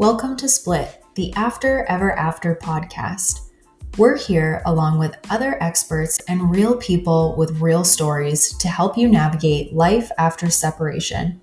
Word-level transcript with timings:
Welcome 0.00 0.34
to 0.38 0.48
Split, 0.48 1.04
the 1.14 1.30
After 1.34 1.84
Ever 1.84 2.12
After 2.12 2.54
podcast. 2.54 3.50
We're 3.98 4.16
here 4.16 4.62
along 4.64 4.98
with 4.98 5.18
other 5.28 5.62
experts 5.62 6.18
and 6.26 6.50
real 6.50 6.74
people 6.78 7.34
with 7.36 7.60
real 7.60 7.84
stories 7.84 8.56
to 8.56 8.68
help 8.68 8.96
you 8.96 9.08
navigate 9.08 9.74
life 9.74 10.10
after 10.16 10.48
separation. 10.48 11.38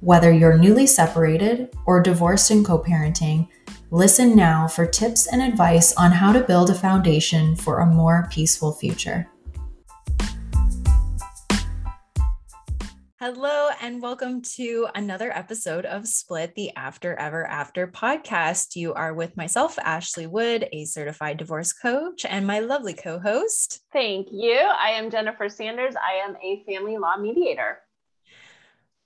Whether 0.00 0.32
you're 0.32 0.56
newly 0.56 0.86
separated 0.86 1.74
or 1.84 2.02
divorced 2.02 2.50
and 2.50 2.64
co 2.64 2.78
parenting, 2.78 3.48
listen 3.90 4.34
now 4.34 4.66
for 4.66 4.86
tips 4.86 5.26
and 5.26 5.42
advice 5.42 5.92
on 5.96 6.10
how 6.10 6.32
to 6.32 6.40
build 6.40 6.70
a 6.70 6.74
foundation 6.74 7.54
for 7.54 7.80
a 7.80 7.86
more 7.86 8.28
peaceful 8.30 8.72
future. 8.72 9.28
Hello, 13.32 13.68
and 13.80 14.02
welcome 14.02 14.42
to 14.42 14.88
another 14.96 15.30
episode 15.30 15.86
of 15.86 16.08
Split 16.08 16.52
the 16.56 16.74
After 16.74 17.14
Ever 17.14 17.46
After 17.46 17.86
podcast. 17.86 18.74
You 18.74 18.92
are 18.92 19.14
with 19.14 19.36
myself, 19.36 19.78
Ashley 19.78 20.26
Wood, 20.26 20.68
a 20.72 20.84
certified 20.84 21.36
divorce 21.36 21.72
coach, 21.72 22.24
and 22.24 22.44
my 22.44 22.58
lovely 22.58 22.92
co 22.92 23.20
host. 23.20 23.82
Thank 23.92 24.30
you. 24.32 24.56
I 24.56 24.90
am 24.90 25.12
Jennifer 25.12 25.48
Sanders. 25.48 25.94
I 25.94 26.26
am 26.28 26.34
a 26.42 26.64
family 26.66 26.98
law 26.98 27.16
mediator. 27.18 27.78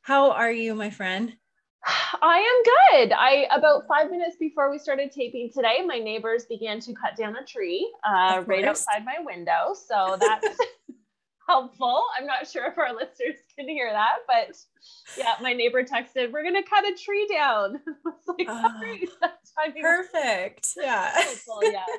How 0.01 0.31
are 0.31 0.51
you, 0.51 0.75
my 0.75 0.89
friend? 0.89 1.37
I 2.23 2.39
am 2.39 3.03
good. 3.03 3.13
I 3.13 3.47
about 3.55 3.87
five 3.87 4.11
minutes 4.11 4.37
before 4.41 4.71
we 4.71 4.79
started 4.79 5.13
taping 5.13 5.51
today, 5.55 5.85
my 5.87 5.99
neighbors 5.99 6.47
began 6.47 6.81
to 6.81 6.95
cut 6.95 7.15
down 7.15 7.37
a 7.37 7.45
tree 7.45 7.93
uh, 8.09 8.43
right 8.47 8.65
outside 8.65 9.05
my 9.05 9.17
window. 9.23 9.75
So 9.75 10.17
that's 10.19 10.57
helpful. 11.47 12.05
I'm 12.19 12.27
not 12.27 12.49
sure 12.49 12.67
if 12.67 12.79
our 12.79 12.95
listeners 12.95 13.37
can 13.57 13.69
hear 13.69 13.91
that, 13.91 14.19
but 14.27 14.57
yeah, 15.17 15.35
my 15.41 15.53
neighbor 15.53 15.85
texted, 15.85 16.33
"We're 16.33 16.45
gonna 16.45 16.63
cut 16.63 16.85
a 16.85 16.95
tree 16.95 17.27
down." 17.33 17.81
it's 18.07 18.27
like, 18.27 18.47
oh, 18.49 19.81
perfect. 19.81 20.69
Yeah. 20.77 21.13
yeah. 21.63 21.85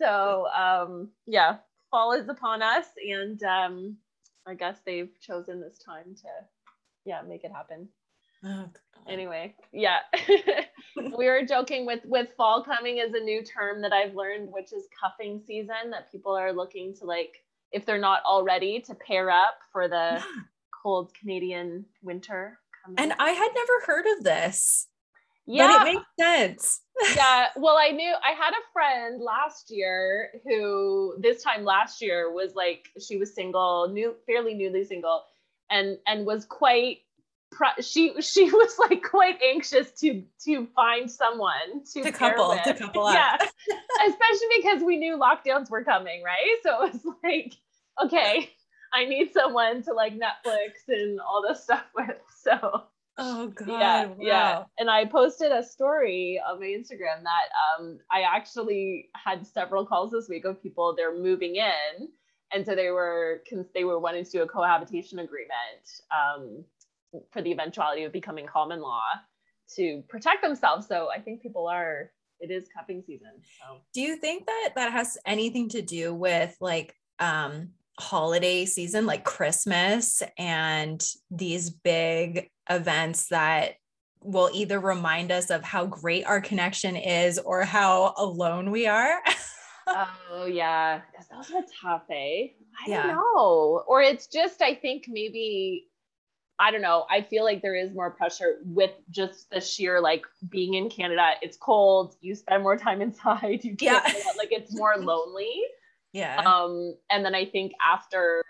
So 0.00 0.46
um, 0.56 1.08
yeah, 1.26 1.56
fall 1.90 2.12
is 2.12 2.28
upon 2.28 2.62
us, 2.62 2.86
and 3.04 3.42
um, 3.42 3.96
I 4.46 4.54
guess 4.54 4.78
they've 4.86 5.10
chosen 5.20 5.60
this 5.60 5.78
time 5.78 6.14
to 6.14 6.28
yeah 7.04 7.22
make 7.22 7.42
it 7.42 7.50
happen. 7.50 7.88
Oh, 8.44 8.68
anyway, 9.08 9.56
yeah. 9.72 9.98
we 10.96 11.26
were 11.26 11.42
joking 11.44 11.84
with 11.84 12.04
with 12.04 12.28
fall 12.36 12.62
coming 12.62 12.98
is 12.98 13.12
a 13.12 13.20
new 13.20 13.42
term 13.42 13.82
that 13.82 13.92
I've 13.92 14.14
learned, 14.14 14.50
which 14.52 14.72
is 14.72 14.84
cuffing 15.00 15.40
season. 15.44 15.90
That 15.90 16.12
people 16.12 16.36
are 16.36 16.52
looking 16.52 16.94
to 17.00 17.04
like 17.04 17.42
if 17.72 17.84
they're 17.84 17.98
not 17.98 18.22
already 18.24 18.80
to 18.80 18.94
pair 18.94 19.30
up 19.30 19.58
for 19.72 19.88
the 19.88 19.94
yeah. 19.94 20.22
cold 20.82 21.12
Canadian 21.14 21.84
winter. 22.02 22.58
Coming. 22.84 22.98
And 22.98 23.12
I 23.18 23.30
had 23.30 23.50
never 23.54 23.84
heard 23.86 24.06
of 24.18 24.24
this. 24.24 24.88
Yeah, 25.50 25.78
but 25.78 25.88
it 25.88 25.94
makes 25.94 26.06
sense. 26.20 26.80
yeah, 27.16 27.46
well, 27.56 27.76
I 27.78 27.88
knew 27.88 28.12
I 28.22 28.32
had 28.32 28.50
a 28.50 28.70
friend 28.72 29.22
last 29.22 29.70
year 29.70 30.30
who 30.44 31.14
this 31.20 31.42
time 31.42 31.64
last 31.64 32.02
year 32.02 32.30
was 32.30 32.54
like 32.54 32.88
she 33.00 33.16
was 33.16 33.34
single, 33.34 33.88
new 33.90 34.14
fairly 34.26 34.52
newly 34.52 34.84
single, 34.84 35.22
and 35.70 35.96
and 36.06 36.26
was 36.26 36.44
quite 36.44 36.98
she 37.80 38.20
she 38.20 38.44
was 38.50 38.78
like 38.78 39.02
quite 39.02 39.40
anxious 39.42 39.92
to 40.00 40.22
to 40.44 40.66
find 40.74 41.10
someone 41.10 41.84
to, 41.92 42.02
to 42.02 42.12
couple 42.12 42.50
with. 42.50 42.62
to 42.64 42.74
couple 42.74 43.06
up. 43.06 43.14
Yeah, 43.14 43.36
especially 44.08 44.48
because 44.56 44.82
we 44.82 44.96
knew 44.96 45.18
lockdowns 45.18 45.70
were 45.70 45.84
coming, 45.84 46.22
right? 46.22 46.56
So 46.62 46.84
it 46.84 46.92
was 46.92 47.14
like, 47.22 47.54
okay, 48.04 48.50
I 48.92 49.04
need 49.04 49.32
someone 49.32 49.82
to 49.84 49.92
like 49.92 50.14
Netflix 50.14 50.88
and 50.88 51.20
all 51.20 51.44
this 51.46 51.62
stuff 51.62 51.84
with. 51.94 52.16
So 52.42 52.84
oh 53.18 53.48
god, 53.48 53.68
yeah, 53.68 54.06
wow. 54.06 54.16
yeah. 54.20 54.62
And 54.78 54.90
I 54.90 55.04
posted 55.04 55.52
a 55.52 55.62
story 55.62 56.40
on 56.46 56.60
my 56.60 56.66
Instagram 56.66 57.22
that 57.22 57.78
um 57.78 57.98
I 58.10 58.22
actually 58.22 59.08
had 59.14 59.46
several 59.46 59.86
calls 59.86 60.12
this 60.12 60.28
week 60.28 60.44
of 60.44 60.62
people 60.62 60.94
they're 60.96 61.18
moving 61.18 61.56
in, 61.56 62.08
and 62.52 62.64
so 62.64 62.74
they 62.74 62.90
were 62.90 63.42
they 63.74 63.84
were 63.84 63.98
wanting 63.98 64.24
to 64.24 64.30
do 64.30 64.42
a 64.42 64.46
cohabitation 64.46 65.18
agreement. 65.18 66.02
Um, 66.10 66.64
for 67.32 67.42
the 67.42 67.52
eventuality 67.52 68.04
of 68.04 68.12
becoming 68.12 68.46
common 68.46 68.80
law 68.80 69.02
to 69.76 70.02
protect 70.08 70.42
themselves. 70.42 70.86
So 70.86 71.08
I 71.14 71.20
think 71.20 71.42
people 71.42 71.66
are, 71.66 72.10
it 72.40 72.50
is 72.50 72.68
cuffing 72.76 73.02
season. 73.06 73.32
So. 73.60 73.80
Do 73.92 74.00
you 74.00 74.16
think 74.16 74.46
that 74.46 74.70
that 74.76 74.92
has 74.92 75.18
anything 75.26 75.68
to 75.70 75.82
do 75.82 76.14
with 76.14 76.56
like 76.60 76.94
um, 77.18 77.70
holiday 77.98 78.64
season, 78.64 79.06
like 79.06 79.24
Christmas 79.24 80.22
and 80.38 81.04
these 81.30 81.70
big 81.70 82.50
events 82.70 83.28
that 83.28 83.74
will 84.22 84.50
either 84.52 84.80
remind 84.80 85.30
us 85.30 85.50
of 85.50 85.62
how 85.62 85.86
great 85.86 86.24
our 86.24 86.40
connection 86.40 86.96
is 86.96 87.38
or 87.38 87.62
how 87.62 88.14
alone 88.16 88.70
we 88.70 88.86
are? 88.86 89.20
oh 90.30 90.46
yeah, 90.46 91.00
because 91.10 91.28
those 91.28 91.56
are 91.56 91.64
tough, 91.82 92.02
eh? 92.10 92.48
I 92.80 92.88
yeah. 92.90 93.06
don't 93.06 93.16
know. 93.16 93.82
Or 93.86 94.02
it's 94.02 94.26
just, 94.26 94.62
I 94.62 94.74
think 94.74 95.04
maybe 95.08 95.87
I 96.60 96.70
don't 96.70 96.82
know. 96.82 97.06
I 97.08 97.22
feel 97.22 97.44
like 97.44 97.62
there 97.62 97.76
is 97.76 97.92
more 97.94 98.10
pressure 98.10 98.56
with 98.64 98.90
just 99.10 99.48
the 99.50 99.60
sheer 99.60 100.00
like 100.00 100.24
being 100.48 100.74
in 100.74 100.90
Canada. 100.90 101.32
It's 101.40 101.56
cold. 101.56 102.16
You 102.20 102.34
spend 102.34 102.62
more 102.62 102.76
time 102.76 103.00
inside. 103.02 103.64
You 103.64 103.76
can't 103.76 104.04
yeah. 104.06 104.22
like 104.36 104.50
it's 104.50 104.74
more 104.76 104.96
lonely. 104.96 105.62
Yeah. 106.12 106.40
Um, 106.40 106.94
and 107.10 107.24
then 107.24 107.34
I 107.34 107.44
think 107.44 107.72
after 107.86 108.42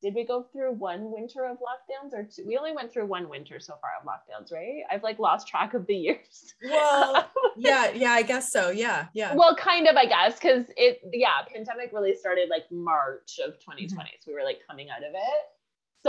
did 0.00 0.14
we 0.14 0.24
go 0.24 0.44
through 0.52 0.72
one 0.72 1.12
winter 1.12 1.44
of 1.44 1.58
lockdowns 1.58 2.12
or 2.12 2.24
two? 2.24 2.44
We 2.44 2.58
only 2.58 2.72
went 2.72 2.92
through 2.92 3.06
one 3.06 3.28
winter 3.28 3.60
so 3.60 3.74
far 3.80 3.92
of 4.00 4.06
lockdowns, 4.06 4.52
right? 4.52 4.82
I've 4.90 5.04
like 5.04 5.20
lost 5.20 5.46
track 5.46 5.74
of 5.74 5.86
the 5.86 5.94
years. 5.94 6.54
Well, 6.64 7.30
yeah, 7.56 7.92
yeah, 7.92 8.10
I 8.10 8.22
guess 8.22 8.50
so. 8.50 8.70
Yeah, 8.70 9.06
yeah. 9.12 9.32
Well, 9.36 9.54
kind 9.54 9.86
of, 9.86 9.94
I 9.94 10.06
guess, 10.06 10.34
because 10.34 10.64
it, 10.76 11.00
yeah, 11.12 11.42
pandemic 11.52 11.92
really 11.92 12.16
started 12.16 12.48
like 12.48 12.64
March 12.72 13.38
of 13.46 13.60
2020. 13.60 13.86
Mm-hmm. 13.86 14.06
So 14.20 14.32
we 14.32 14.34
were 14.34 14.42
like 14.42 14.58
coming 14.68 14.90
out 14.90 15.04
of 15.04 15.14
it 15.14 15.46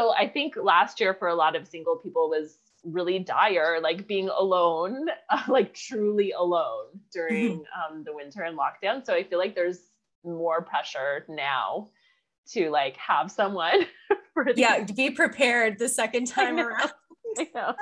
so 0.03 0.13
I 0.13 0.27
think 0.27 0.55
last 0.57 0.99
year 0.99 1.13
for 1.13 1.29
a 1.29 1.35
lot 1.35 1.55
of 1.55 1.65
single 1.65 1.95
people 1.95 2.29
was 2.29 2.57
really 2.83 3.19
dire, 3.19 3.79
like 3.81 4.05
being 4.05 4.27
alone, 4.27 5.07
like 5.47 5.73
truly 5.73 6.31
alone 6.31 6.87
during 7.11 7.59
mm-hmm. 7.59 7.95
um, 7.95 8.03
the 8.03 8.13
winter 8.13 8.41
and 8.41 8.57
lockdown. 8.57 9.05
So 9.05 9.13
I 9.13 9.23
feel 9.23 9.39
like 9.39 9.55
there's 9.55 9.79
more 10.25 10.61
pressure 10.61 11.25
now 11.29 11.89
to 12.51 12.69
like 12.69 12.97
have 12.97 13.31
someone 13.31 13.85
for 14.33 14.43
the- 14.43 14.59
yeah 14.59 14.85
be 14.95 15.09
prepared 15.09 15.79
the 15.79 15.87
second 15.87 16.27
time 16.27 16.59
around 16.59 16.91
I 17.39 17.47
know. 17.53 17.73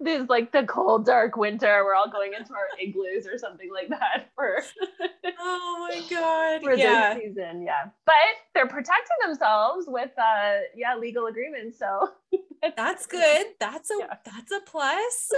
This 0.00 0.28
like 0.28 0.52
the 0.52 0.64
cold, 0.64 1.06
dark 1.06 1.36
winter. 1.36 1.82
We're 1.84 1.94
all 1.94 2.10
going 2.10 2.32
into 2.38 2.52
our 2.52 2.68
igloos 2.80 3.26
or 3.26 3.38
something 3.38 3.70
like 3.72 3.88
that 3.88 4.30
for 4.34 4.62
Oh 5.38 5.88
my 5.88 6.02
god. 6.08 6.62
For 6.62 6.74
yeah. 6.74 7.14
this 7.14 7.24
season. 7.24 7.62
Yeah. 7.62 7.86
But 8.06 8.14
they're 8.54 8.66
protecting 8.66 9.16
themselves 9.26 9.86
with 9.88 10.10
uh 10.18 10.58
yeah, 10.76 10.96
legal 10.96 11.26
agreements. 11.26 11.78
So 11.78 12.10
that's 12.76 13.06
good. 13.06 13.46
That's 13.58 13.90
a 13.90 13.94
yeah. 13.98 14.14
that's 14.24 14.52
a 14.52 14.60
plus. 14.66 15.32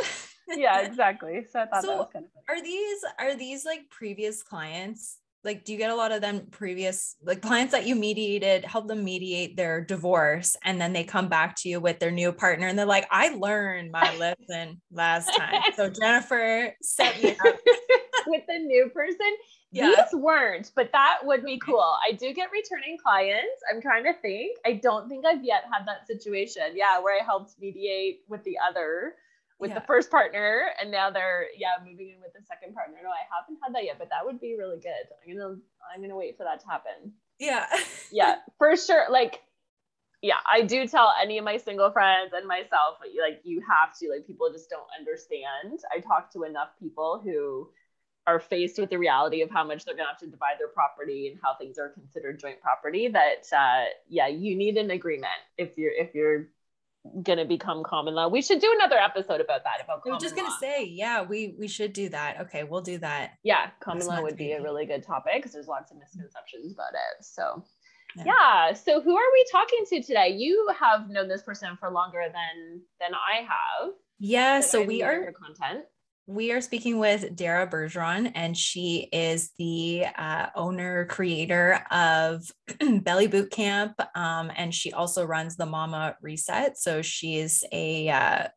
yeah, 0.49 0.81
exactly. 0.81 1.47
So 1.51 1.61
I 1.61 1.67
thought 1.67 1.83
so 1.83 1.89
that 1.89 1.99
was 1.99 2.09
kind 2.13 2.25
of 2.25 2.31
funny. 2.33 2.61
Are 2.61 2.63
these 2.63 3.05
are 3.19 3.37
these 3.37 3.65
like 3.65 3.89
previous 3.91 4.43
clients 4.43 5.19
like 5.45 5.65
do 5.65 5.73
you 5.73 5.79
get 5.79 5.91
a 5.91 5.95
lot 5.95 6.13
of 6.13 6.21
them 6.21 6.47
previous 6.51 7.17
like 7.23 7.43
clients 7.43 7.73
that 7.73 7.87
you 7.87 7.95
mediated 7.95 8.65
help 8.65 8.87
them 8.89 9.05
mediate 9.05 9.57
their 9.57 9.81
divorce 9.81 10.57
and 10.65 10.81
then 10.81 10.93
they 10.93 11.05
come 11.05 11.29
back 11.29 11.57
to 11.57 11.69
you 11.69 11.81
with 11.81 11.99
their 11.99 12.11
new 12.11 12.33
partner 12.33 12.67
and 12.69 12.79
they're 12.79 12.87
like 12.87 13.07
i 13.11 13.29
learned 13.31 13.91
my 13.91 14.17
lesson 14.17 14.81
last 14.91 15.31
time. 15.37 15.61
So 15.77 15.89
jennifer 15.89 16.75
set 16.83 17.23
me 17.23 17.31
up 17.31 17.57
with 18.27 18.43
the 18.47 18.59
new 18.59 18.91
person? 18.95 19.37
Yeah. 19.71 19.87
these 19.89 20.21
weren't 20.21 20.71
but 20.77 20.91
that 20.93 21.21
would 21.23 21.45
be 21.45 21.59
cool. 21.59 21.97
I 22.07 22.13
do 22.13 22.33
get 22.35 22.51
returning 22.53 22.99
clients 23.03 23.63
i'm 23.73 23.81
trying 23.81 24.05
to 24.05 24.13
think. 24.21 24.59
I 24.67 24.75
don't 24.75 25.09
think 25.09 25.25
i've 25.27 25.45
yet 25.45 25.65
had 25.73 25.87
that 25.87 26.07
situation 26.07 26.63
yeah 26.75 27.01
where 27.01 27.19
i 27.21 27.25
helped 27.25 27.55
mediate 27.61 28.21
with 28.29 28.45
the 28.45 28.57
other 28.69 29.15
with 29.63 29.71
yeah. 29.71 29.79
the 29.79 29.87
first 29.87 30.11
partner 30.11 30.67
and 30.81 30.91
now 30.91 31.09
they're 31.09 31.47
yeah 31.57 31.79
moving 31.89 32.11
in 32.11 32.21
with 32.21 32.33
the 32.35 32.45
second 32.45 32.75
partner. 32.75 32.99
No 33.03 33.09
i 33.09 33.23
haven't 33.31 33.59
had 33.63 33.73
that 33.75 33.85
yet 33.85 33.97
but 33.97 34.09
that 34.11 34.27
would 34.27 34.41
be 34.41 34.57
really 34.59 34.79
good. 34.79 35.07
I'm 35.23 35.39
gonna 35.39 35.57
i'm 35.95 36.03
gonna 36.03 36.17
wait 36.17 36.37
for 36.37 36.43
that 36.43 36.61
to 36.61 36.67
happen. 36.67 37.13
Yeah. 37.39 37.67
Yeah 38.11 38.37
for 38.59 38.77
sure. 38.77 39.07
Like 39.09 39.41
yeah 40.21 40.43
i 40.51 40.63
do 40.63 40.87
tell 40.87 41.15
any 41.23 41.39
of 41.39 41.45
my 41.45 41.57
single 41.57 41.91
friends 41.91 42.33
and 42.35 42.47
myself 42.47 42.99
like 43.01 43.41
you 43.45 43.63
have 43.67 43.97
to 43.99 44.11
like 44.11 44.27
people 44.27 44.51
just 44.53 44.69
don't 44.69 44.89
understand. 44.99 45.79
I 45.95 46.01
talk 46.01 46.33
to 46.33 46.43
enough 46.43 46.71
people 46.81 47.21
who 47.23 47.71
are 48.27 48.41
faced 48.41 48.79
with 48.79 48.91
the 48.91 48.99
reality 48.99 49.43
of 49.43 49.51
how 49.51 49.65
much 49.65 49.85
they're 49.85 49.97
going 49.97 50.07
to 50.07 50.13
have 50.13 50.21
to 50.21 50.29
divide 50.29 50.55
their 50.59 50.69
property 50.69 51.29
and 51.29 51.41
how 51.43 51.55
things 51.55 51.77
are 51.77 51.89
considered 51.89 52.39
joint 52.39 52.61
property 52.61 53.09
that 53.09 53.47
uh, 53.53 53.85
yeah 54.09 54.29
you 54.29 54.57
need 54.57 54.77
an 54.77 54.91
agreement 54.91 55.33
if 55.59 55.77
you're 55.77 55.93
if 55.93 56.15
you're 56.15 56.47
gonna 57.23 57.45
become 57.45 57.83
common 57.83 58.15
law. 58.15 58.29
We 58.29 58.43
should 58.43 58.61
do 58.61 58.73
another 58.75 58.97
episode 58.97 59.41
about 59.41 59.65
that. 59.65 59.83
About 59.83 60.03
I 60.07 60.11
was 60.11 60.23
just 60.23 60.37
gonna 60.37 60.49
law. 60.49 60.59
say, 60.61 60.85
yeah, 60.85 61.23
we 61.23 61.55
we 61.59 61.69
should 61.69 61.93
do 61.93 62.09
that. 62.11 62.41
Okay, 62.43 62.65
we'll 62.65 62.81
do 62.81 62.99
that. 62.99 63.33
Yeah, 63.43 63.71
common 63.81 64.07
law 64.07 64.23
would 64.23 64.37
be 64.37 64.53
a 64.53 64.63
really 64.63 64.87
good 64.87 65.03
topic 65.03 65.35
because 65.37 65.53
there's 65.53 65.67
lots 65.67 65.91
of 65.91 65.99
misconceptions 65.99 66.73
about 66.73 66.93
it. 66.93 67.25
So 67.25 67.65
yeah. 68.17 68.25
yeah. 68.27 68.73
So 68.75 69.01
who 69.01 69.17
are 69.17 69.33
we 69.33 69.45
talking 69.51 69.81
to 69.89 70.03
today? 70.03 70.35
You 70.37 70.71
have 70.79 71.09
known 71.09 71.29
this 71.29 71.43
person 71.43 71.77
for 71.79 71.91
longer 71.91 72.23
than 72.25 72.83
than 73.01 73.11
I 73.15 73.43
have. 73.43 73.95
Yeah. 74.19 74.61
So 74.61 74.83
we 74.83 75.03
are 75.03 75.33
content. 75.33 75.85
We 76.33 76.53
are 76.53 76.61
speaking 76.61 76.99
with 76.99 77.37
Dara 77.37 77.67
Bergeron, 77.67 78.33
and 78.35 78.57
she 78.57 79.09
is 79.13 79.51
the 79.59 80.07
uh, 80.17 80.47
owner 80.57 81.05
creator 81.07 81.85
of 81.91 82.51
Belly 83.03 83.27
Boot 83.27 83.51
Camp, 83.51 84.01
um, 84.15 84.51
and 84.57 84.75
she 84.75 84.93
also 84.93 85.25
runs 85.25 85.57
the 85.57 85.67
Mama 85.67 86.17
Reset. 86.23 86.79
So 86.79 87.03
she's 87.03 87.65
a 87.73 88.09
uh, 88.09 88.49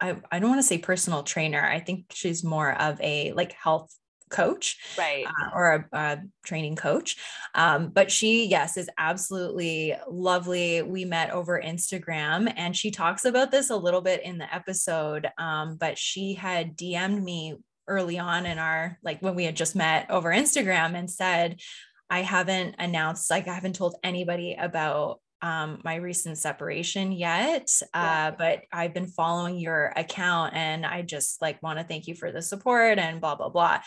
I, 0.00 0.16
I 0.32 0.38
don't 0.38 0.48
want 0.48 0.60
to 0.60 0.66
say 0.66 0.78
personal 0.78 1.22
trainer. 1.22 1.62
I 1.62 1.78
think 1.80 2.06
she's 2.10 2.42
more 2.42 2.72
of 2.80 2.98
a 3.02 3.32
like 3.32 3.52
health 3.52 3.94
coach 4.30 4.78
right. 4.96 5.26
uh, 5.26 5.50
or 5.54 5.88
a, 5.92 5.98
a, 5.98 6.18
training 6.44 6.76
coach. 6.76 7.16
Um, 7.54 7.90
but 7.90 8.10
she 8.10 8.46
yes 8.46 8.76
is 8.76 8.88
absolutely 8.96 9.94
lovely. 10.08 10.82
We 10.82 11.04
met 11.04 11.30
over 11.30 11.60
instagram 11.60 12.52
and 12.56 12.76
she 12.76 12.90
talks 12.90 13.24
about 13.24 13.50
this 13.50 13.70
a 13.70 13.76
little 13.76 14.00
bit 14.00 14.22
in 14.22 14.38
the 14.38 14.52
episode 14.54 15.28
um, 15.38 15.76
but 15.76 15.98
she 15.98 16.34
had 16.34 16.76
dm'd 16.76 17.22
me 17.22 17.56
early 17.88 18.18
on 18.18 18.46
in 18.46 18.58
our 18.58 18.98
like 19.02 19.20
when 19.20 19.34
we 19.34 19.44
had 19.44 19.56
just 19.56 19.74
met 19.74 20.10
over 20.10 20.30
instagram 20.30 20.94
and 20.94 21.10
said 21.10 21.60
i 22.08 22.20
haven't 22.20 22.76
announced 22.78 23.30
like 23.30 23.48
i 23.48 23.54
haven't 23.54 23.74
told 23.74 23.96
anybody 24.04 24.56
about 24.58 25.20
um, 25.42 25.80
my 25.84 25.96
recent 25.96 26.38
separation 26.38 27.12
yet, 27.12 27.70
uh, 27.94 28.32
but 28.32 28.62
I've 28.72 28.94
been 28.94 29.06
following 29.06 29.58
your 29.58 29.92
account 29.96 30.54
and 30.54 30.84
I 30.84 31.02
just 31.02 31.40
like 31.40 31.62
want 31.62 31.78
to 31.78 31.84
thank 31.84 32.06
you 32.06 32.14
for 32.14 32.30
the 32.30 32.42
support 32.42 32.98
and 32.98 33.20
blah, 33.20 33.34
blah, 33.34 33.48
blah. 33.48 33.80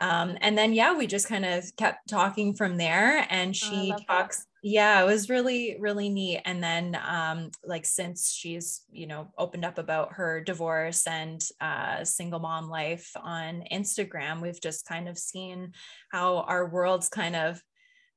Um, 0.00 0.38
and 0.40 0.56
then, 0.56 0.72
yeah, 0.72 0.96
we 0.96 1.06
just 1.06 1.28
kind 1.28 1.44
of 1.44 1.64
kept 1.76 2.08
talking 2.08 2.54
from 2.54 2.76
there 2.76 3.26
and 3.30 3.50
oh, 3.50 3.52
she 3.52 3.92
oh, 3.94 4.02
talks. 4.06 4.38
That. 4.38 4.44
Yeah, 4.62 5.02
it 5.02 5.06
was 5.06 5.30
really, 5.30 5.76
really 5.78 6.08
neat. 6.08 6.42
And 6.44 6.62
then, 6.62 6.98
um, 7.06 7.50
like, 7.64 7.86
since 7.86 8.32
she's, 8.32 8.82
you 8.90 9.06
know, 9.06 9.28
opened 9.38 9.64
up 9.64 9.78
about 9.78 10.14
her 10.14 10.40
divorce 10.42 11.06
and 11.06 11.40
uh, 11.60 12.04
single 12.04 12.40
mom 12.40 12.68
life 12.68 13.10
on 13.22 13.64
Instagram, 13.72 14.42
we've 14.42 14.60
just 14.60 14.84
kind 14.84 15.08
of 15.08 15.16
seen 15.16 15.72
how 16.10 16.38
our 16.38 16.68
worlds 16.68 17.08
kind 17.08 17.36
of 17.36 17.62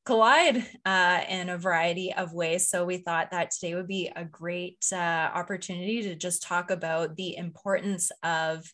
collide 0.06 0.66
uh, 0.86 1.22
in 1.30 1.50
a 1.50 1.58
variety 1.58 2.14
of 2.14 2.34
ways. 2.34 2.70
So 2.70 2.86
we 2.86 2.98
thought 2.98 3.32
that 3.32 3.52
today 3.52 3.76
would 3.76 3.88
be 3.88 4.12
a 4.16 4.26
great 4.26 4.86
uh, 4.92 4.96
opportunity 4.96 6.02
to 6.04 6.16
just 6.16 6.44
talk 6.44 6.72
about 6.72 7.16
the 7.16 7.38
importance 7.38 8.12
of 8.24 8.72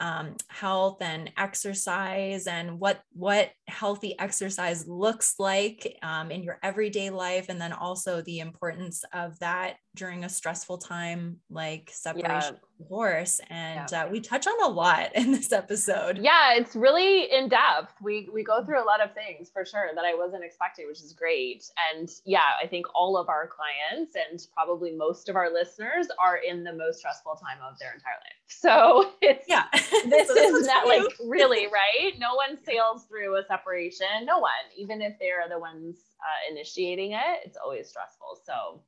um, 0.00 0.36
health 0.48 0.98
and 1.02 1.30
exercise 1.36 2.46
and 2.46 2.78
what 2.78 3.00
what 3.14 3.50
healthy 3.66 4.16
exercise 4.18 4.86
looks 4.86 5.34
like 5.40 5.98
um, 6.02 6.30
in 6.30 6.44
your 6.44 6.58
everyday 6.62 7.10
life 7.10 7.46
and 7.48 7.60
then 7.60 7.72
also 7.72 8.22
the 8.22 8.38
importance 8.38 9.02
of 9.12 9.36
that 9.40 9.76
during 9.98 10.24
a 10.24 10.28
stressful 10.28 10.78
time 10.78 11.40
like 11.50 11.90
separation 11.92 12.54
yeah. 12.54 12.78
divorce 12.78 13.40
and 13.50 13.90
yeah. 13.90 14.04
uh, 14.04 14.08
we 14.08 14.20
touch 14.20 14.46
on 14.46 14.62
a 14.62 14.68
lot 14.68 15.14
in 15.14 15.32
this 15.32 15.52
episode. 15.52 16.18
Yeah 16.18 16.54
it's 16.54 16.76
really 16.76 17.30
in 17.32 17.48
depth. 17.48 17.94
We 18.00 18.28
we 18.32 18.44
go 18.44 18.64
through 18.64 18.82
a 18.82 18.86
lot 18.86 19.02
of 19.02 19.12
things 19.12 19.50
for 19.52 19.64
sure 19.64 19.88
that 19.94 20.04
i 20.04 20.14
wasn't 20.14 20.44
expecting 20.44 20.86
which 20.86 21.00
is 21.00 21.12
great. 21.12 21.64
And 21.92 22.08
yeah 22.24 22.54
i 22.62 22.66
think 22.66 22.86
all 22.94 23.16
of 23.16 23.28
our 23.28 23.48
clients 23.48 24.14
and 24.14 24.40
probably 24.54 24.92
most 24.92 25.28
of 25.28 25.34
our 25.34 25.52
listeners 25.52 26.06
are 26.22 26.36
in 26.36 26.62
the 26.62 26.72
most 26.72 27.00
stressful 27.00 27.34
time 27.34 27.58
of 27.68 27.78
their 27.78 27.92
entire 27.92 28.14
life. 28.14 28.32
So 28.50 29.12
it's 29.20 29.46
yeah. 29.46 29.64
this 30.06 30.28
so 30.28 30.34
is 30.34 30.66
not 30.66 30.86
like 30.86 31.02
really 31.26 31.66
right? 31.66 32.12
No 32.18 32.34
one 32.34 32.56
sails 32.64 33.04
through 33.04 33.36
a 33.36 33.42
separation. 33.46 34.24
No 34.24 34.38
one. 34.38 34.50
Even 34.76 35.02
if 35.02 35.18
they're 35.18 35.44
the 35.50 35.58
ones 35.58 35.96
uh, 36.20 36.52
initiating 36.52 37.12
it 37.12 37.48
it's 37.48 37.56
always 37.56 37.88
stressful. 37.88 38.40
So 38.44 38.80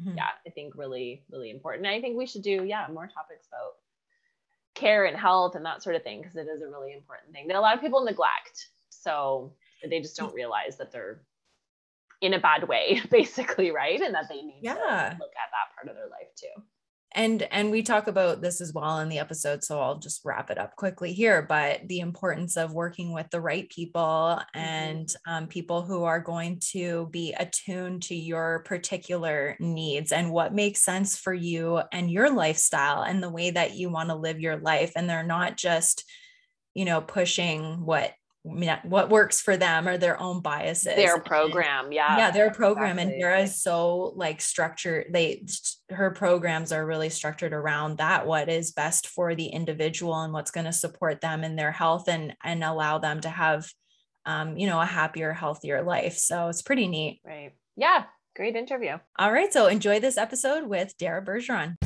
mm-hmm. 0.00 0.16
yeah, 0.16 0.28
I 0.46 0.50
think 0.50 0.74
really, 0.76 1.22
really 1.30 1.50
important. 1.50 1.86
And 1.86 1.94
I 1.94 2.00
think 2.00 2.16
we 2.16 2.26
should 2.26 2.42
do, 2.42 2.64
yeah, 2.64 2.86
more 2.92 3.06
topics 3.06 3.46
about 3.48 3.74
care 4.74 5.06
and 5.06 5.16
health 5.16 5.54
and 5.54 5.64
that 5.64 5.82
sort 5.82 5.96
of 5.96 6.02
thing, 6.02 6.20
because 6.20 6.36
it 6.36 6.48
is 6.48 6.62
a 6.62 6.68
really 6.68 6.92
important 6.92 7.32
thing 7.32 7.48
that 7.48 7.56
a 7.56 7.60
lot 7.60 7.74
of 7.74 7.80
people 7.80 8.04
neglect. 8.04 8.68
So 8.90 9.52
they 9.88 10.00
just 10.00 10.16
don't 10.16 10.34
realize 10.34 10.76
that 10.78 10.92
they're 10.92 11.20
in 12.20 12.34
a 12.34 12.40
bad 12.40 12.68
way, 12.68 13.00
basically, 13.10 13.70
right? 13.70 14.00
And 14.00 14.14
that 14.14 14.28
they 14.28 14.42
need 14.42 14.60
yeah. 14.62 14.74
to 14.74 15.16
look 15.18 15.32
at 15.36 15.50
that 15.52 15.74
part 15.74 15.88
of 15.88 15.96
their 15.96 16.08
life 16.08 16.34
too 16.36 16.62
and 17.16 17.42
and 17.50 17.70
we 17.70 17.82
talk 17.82 18.06
about 18.06 18.42
this 18.42 18.60
as 18.60 18.72
well 18.74 18.98
in 19.00 19.08
the 19.08 19.18
episode 19.18 19.64
so 19.64 19.80
i'll 19.80 19.98
just 19.98 20.20
wrap 20.24 20.50
it 20.50 20.58
up 20.58 20.76
quickly 20.76 21.12
here 21.12 21.42
but 21.42 21.80
the 21.88 22.00
importance 22.00 22.56
of 22.56 22.74
working 22.74 23.12
with 23.12 23.28
the 23.30 23.40
right 23.40 23.68
people 23.70 24.38
mm-hmm. 24.38 24.58
and 24.58 25.14
um, 25.26 25.46
people 25.48 25.82
who 25.82 26.04
are 26.04 26.20
going 26.20 26.60
to 26.60 27.08
be 27.10 27.34
attuned 27.38 28.02
to 28.02 28.14
your 28.14 28.60
particular 28.66 29.56
needs 29.58 30.12
and 30.12 30.30
what 30.30 30.54
makes 30.54 30.82
sense 30.82 31.16
for 31.16 31.34
you 31.34 31.80
and 31.90 32.10
your 32.10 32.30
lifestyle 32.30 33.02
and 33.02 33.22
the 33.22 33.30
way 33.30 33.50
that 33.50 33.74
you 33.74 33.88
want 33.88 34.10
to 34.10 34.14
live 34.14 34.38
your 34.38 34.58
life 34.58 34.92
and 34.94 35.08
they're 35.08 35.22
not 35.22 35.56
just 35.56 36.04
you 36.74 36.84
know 36.84 37.00
pushing 37.00 37.84
what 37.84 38.12
what 38.84 39.10
works 39.10 39.40
for 39.40 39.56
them 39.56 39.88
or 39.88 39.98
their 39.98 40.20
own 40.20 40.40
biases. 40.40 40.94
Their 40.94 41.18
program 41.18 41.92
yeah 41.92 42.16
yeah 42.16 42.30
their 42.30 42.50
program 42.50 42.98
exactly. 42.98 43.14
and 43.14 43.20
Dara 43.20 43.40
is 43.40 43.62
so 43.62 44.12
like 44.16 44.40
structured 44.40 45.06
they 45.10 45.44
her 45.90 46.10
programs 46.10 46.72
are 46.72 46.86
really 46.86 47.10
structured 47.10 47.52
around 47.52 47.98
that 47.98 48.26
what 48.26 48.48
is 48.48 48.72
best 48.72 49.08
for 49.08 49.34
the 49.34 49.46
individual 49.46 50.20
and 50.20 50.32
what's 50.32 50.50
going 50.50 50.66
to 50.66 50.72
support 50.72 51.20
them 51.20 51.44
in 51.44 51.56
their 51.56 51.72
health 51.72 52.08
and 52.08 52.34
and 52.44 52.62
allow 52.62 52.98
them 52.98 53.20
to 53.20 53.28
have 53.28 53.68
um, 54.24 54.56
you 54.56 54.66
know 54.66 54.80
a 54.80 54.86
happier 54.86 55.32
healthier 55.32 55.82
life. 55.82 56.16
So 56.16 56.48
it's 56.48 56.62
pretty 56.62 56.86
neat. 56.86 57.20
Right. 57.24 57.52
Yeah 57.76 58.04
great 58.36 58.54
interview. 58.54 58.98
All 59.18 59.32
right 59.32 59.52
so 59.52 59.66
enjoy 59.66 59.98
this 59.98 60.18
episode 60.18 60.66
with 60.68 60.94
Dara 60.98 61.24
Bergeron 61.24 61.76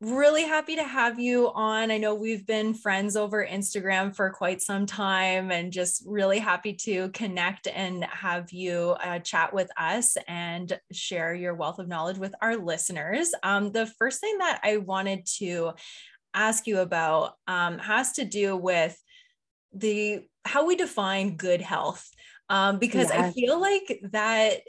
really 0.00 0.44
happy 0.44 0.76
to 0.76 0.82
have 0.82 1.18
you 1.18 1.52
on. 1.52 1.90
I 1.90 1.98
know 1.98 2.14
we've 2.14 2.46
been 2.46 2.72
friends 2.72 3.16
over 3.16 3.46
Instagram 3.46 4.16
for 4.16 4.30
quite 4.30 4.62
some 4.62 4.86
time 4.86 5.50
and 5.50 5.70
just 5.70 6.02
really 6.06 6.38
happy 6.38 6.72
to 6.72 7.10
connect 7.10 7.66
and 7.66 8.04
have 8.04 8.50
you 8.50 8.96
uh, 9.04 9.18
chat 9.18 9.52
with 9.52 9.68
us 9.76 10.16
and 10.26 10.78
share 10.90 11.34
your 11.34 11.54
wealth 11.54 11.78
of 11.78 11.86
knowledge 11.86 12.16
with 12.16 12.34
our 12.40 12.56
listeners. 12.56 13.32
Um, 13.42 13.72
the 13.72 13.86
first 13.86 14.20
thing 14.20 14.38
that 14.38 14.60
I 14.62 14.78
wanted 14.78 15.26
to 15.38 15.72
ask 16.32 16.66
you 16.66 16.78
about 16.78 17.34
um, 17.46 17.78
has 17.78 18.12
to 18.12 18.24
do 18.24 18.56
with 18.56 18.98
the 19.74 20.26
how 20.46 20.66
we 20.66 20.76
define 20.76 21.36
good 21.36 21.60
health 21.60 22.08
um, 22.50 22.80
because 22.80 23.08
yes. 23.10 23.12
I 23.12 23.30
feel 23.30 23.60
like 23.60 24.00
that 24.10 24.62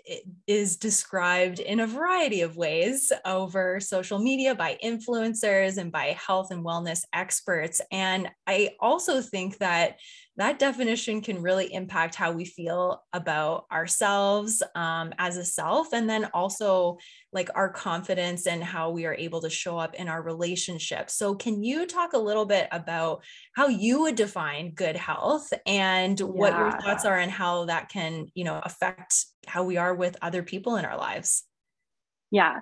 is 0.45 0.77
described 0.77 1.59
in 1.59 1.79
a 1.79 1.87
variety 1.87 2.41
of 2.41 2.55
ways 2.55 3.11
over 3.25 3.79
social 3.79 4.19
media 4.19 4.53
by 4.53 4.77
influencers 4.83 5.77
and 5.77 5.91
by 5.91 6.15
health 6.25 6.51
and 6.51 6.63
wellness 6.63 7.03
experts. 7.11 7.81
And 7.91 8.29
I 8.45 8.75
also 8.79 9.19
think 9.19 9.57
that 9.57 9.97
that 10.41 10.57
definition 10.57 11.21
can 11.21 11.39
really 11.39 11.71
impact 11.71 12.15
how 12.15 12.31
we 12.31 12.45
feel 12.45 13.03
about 13.13 13.65
ourselves 13.71 14.63
um, 14.73 15.13
as 15.19 15.37
a 15.37 15.45
self 15.45 15.93
and 15.93 16.09
then 16.09 16.25
also 16.33 16.97
like 17.31 17.47
our 17.53 17.69
confidence 17.69 18.47
and 18.47 18.63
how 18.63 18.89
we 18.89 19.05
are 19.05 19.13
able 19.13 19.39
to 19.39 19.51
show 19.51 19.77
up 19.77 19.93
in 19.93 20.07
our 20.07 20.23
relationships. 20.23 21.13
So 21.13 21.35
can 21.35 21.63
you 21.63 21.85
talk 21.85 22.13
a 22.13 22.17
little 22.17 22.47
bit 22.47 22.67
about 22.71 23.23
how 23.55 23.67
you 23.67 24.01
would 24.01 24.15
define 24.15 24.71
good 24.71 24.95
health 24.95 25.47
and 25.67 26.19
yeah. 26.19 26.25
what 26.25 26.57
your 26.57 26.71
thoughts 26.71 27.05
are 27.05 27.19
and 27.19 27.31
how 27.31 27.65
that 27.65 27.89
can 27.89 28.25
you 28.33 28.43
know 28.43 28.59
affect 28.63 29.27
how 29.45 29.63
we 29.63 29.77
are 29.77 29.93
with 29.93 30.17
other 30.23 30.41
people 30.41 30.75
in 30.77 30.85
our 30.85 30.97
lives? 30.97 31.43
Yeah. 32.31 32.61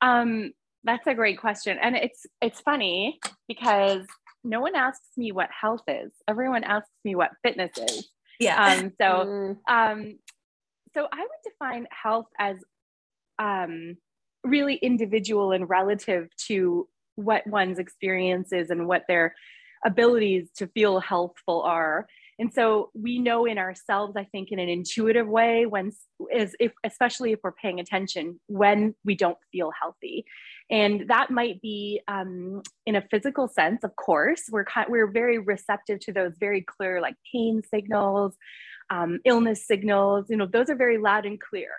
Um 0.00 0.52
that's 0.84 1.08
a 1.08 1.14
great 1.14 1.40
question 1.40 1.76
and 1.82 1.96
it's 1.96 2.24
it's 2.40 2.60
funny 2.60 3.18
because 3.48 4.06
no 4.44 4.60
one 4.60 4.74
asks 4.74 5.08
me 5.16 5.32
what 5.32 5.48
health 5.50 5.82
is. 5.86 6.12
Everyone 6.28 6.64
asks 6.64 6.90
me 7.04 7.14
what 7.14 7.30
fitness 7.42 7.72
is. 7.76 8.08
Yeah. 8.38 8.62
Um, 8.62 8.92
so, 9.00 9.06
mm. 9.26 9.56
um, 9.68 10.18
so 10.94 11.06
I 11.12 11.20
would 11.20 11.52
define 11.52 11.86
health 11.90 12.26
as 12.38 12.56
um, 13.38 13.96
really 14.44 14.76
individual 14.76 15.52
and 15.52 15.68
relative 15.68 16.28
to 16.48 16.88
what 17.16 17.46
one's 17.46 17.78
experiences 17.78 18.70
and 18.70 18.88
what 18.88 19.04
their 19.08 19.34
abilities 19.84 20.48
to 20.56 20.66
feel 20.68 21.00
healthful 21.00 21.62
are. 21.62 22.06
And 22.38 22.52
so 22.52 22.90
we 22.94 23.18
know 23.18 23.44
in 23.44 23.58
ourselves, 23.58 24.14
I 24.16 24.24
think, 24.24 24.50
in 24.50 24.58
an 24.58 24.68
intuitive 24.68 25.28
way, 25.28 25.66
when 25.66 25.92
is 26.34 26.56
if 26.58 26.72
especially 26.84 27.32
if 27.32 27.40
we're 27.42 27.52
paying 27.52 27.80
attention 27.80 28.40
when 28.46 28.94
we 29.04 29.14
don't 29.14 29.36
feel 29.52 29.70
healthy, 29.78 30.24
and 30.70 31.08
that 31.08 31.30
might 31.30 31.60
be 31.60 32.00
um, 32.06 32.62
in 32.86 32.94
a 32.94 33.02
physical 33.10 33.48
sense. 33.48 33.82
Of 33.82 33.96
course, 33.96 34.42
we're 34.50 34.64
we're 34.88 35.10
very 35.10 35.38
receptive 35.38 36.00
to 36.00 36.12
those 36.12 36.32
very 36.38 36.62
clear 36.62 37.00
like 37.00 37.16
pain 37.32 37.62
signals, 37.68 38.36
um, 38.90 39.18
illness 39.24 39.66
signals. 39.66 40.26
You 40.28 40.36
know, 40.36 40.46
those 40.46 40.70
are 40.70 40.76
very 40.76 40.98
loud 40.98 41.26
and 41.26 41.40
clear. 41.40 41.70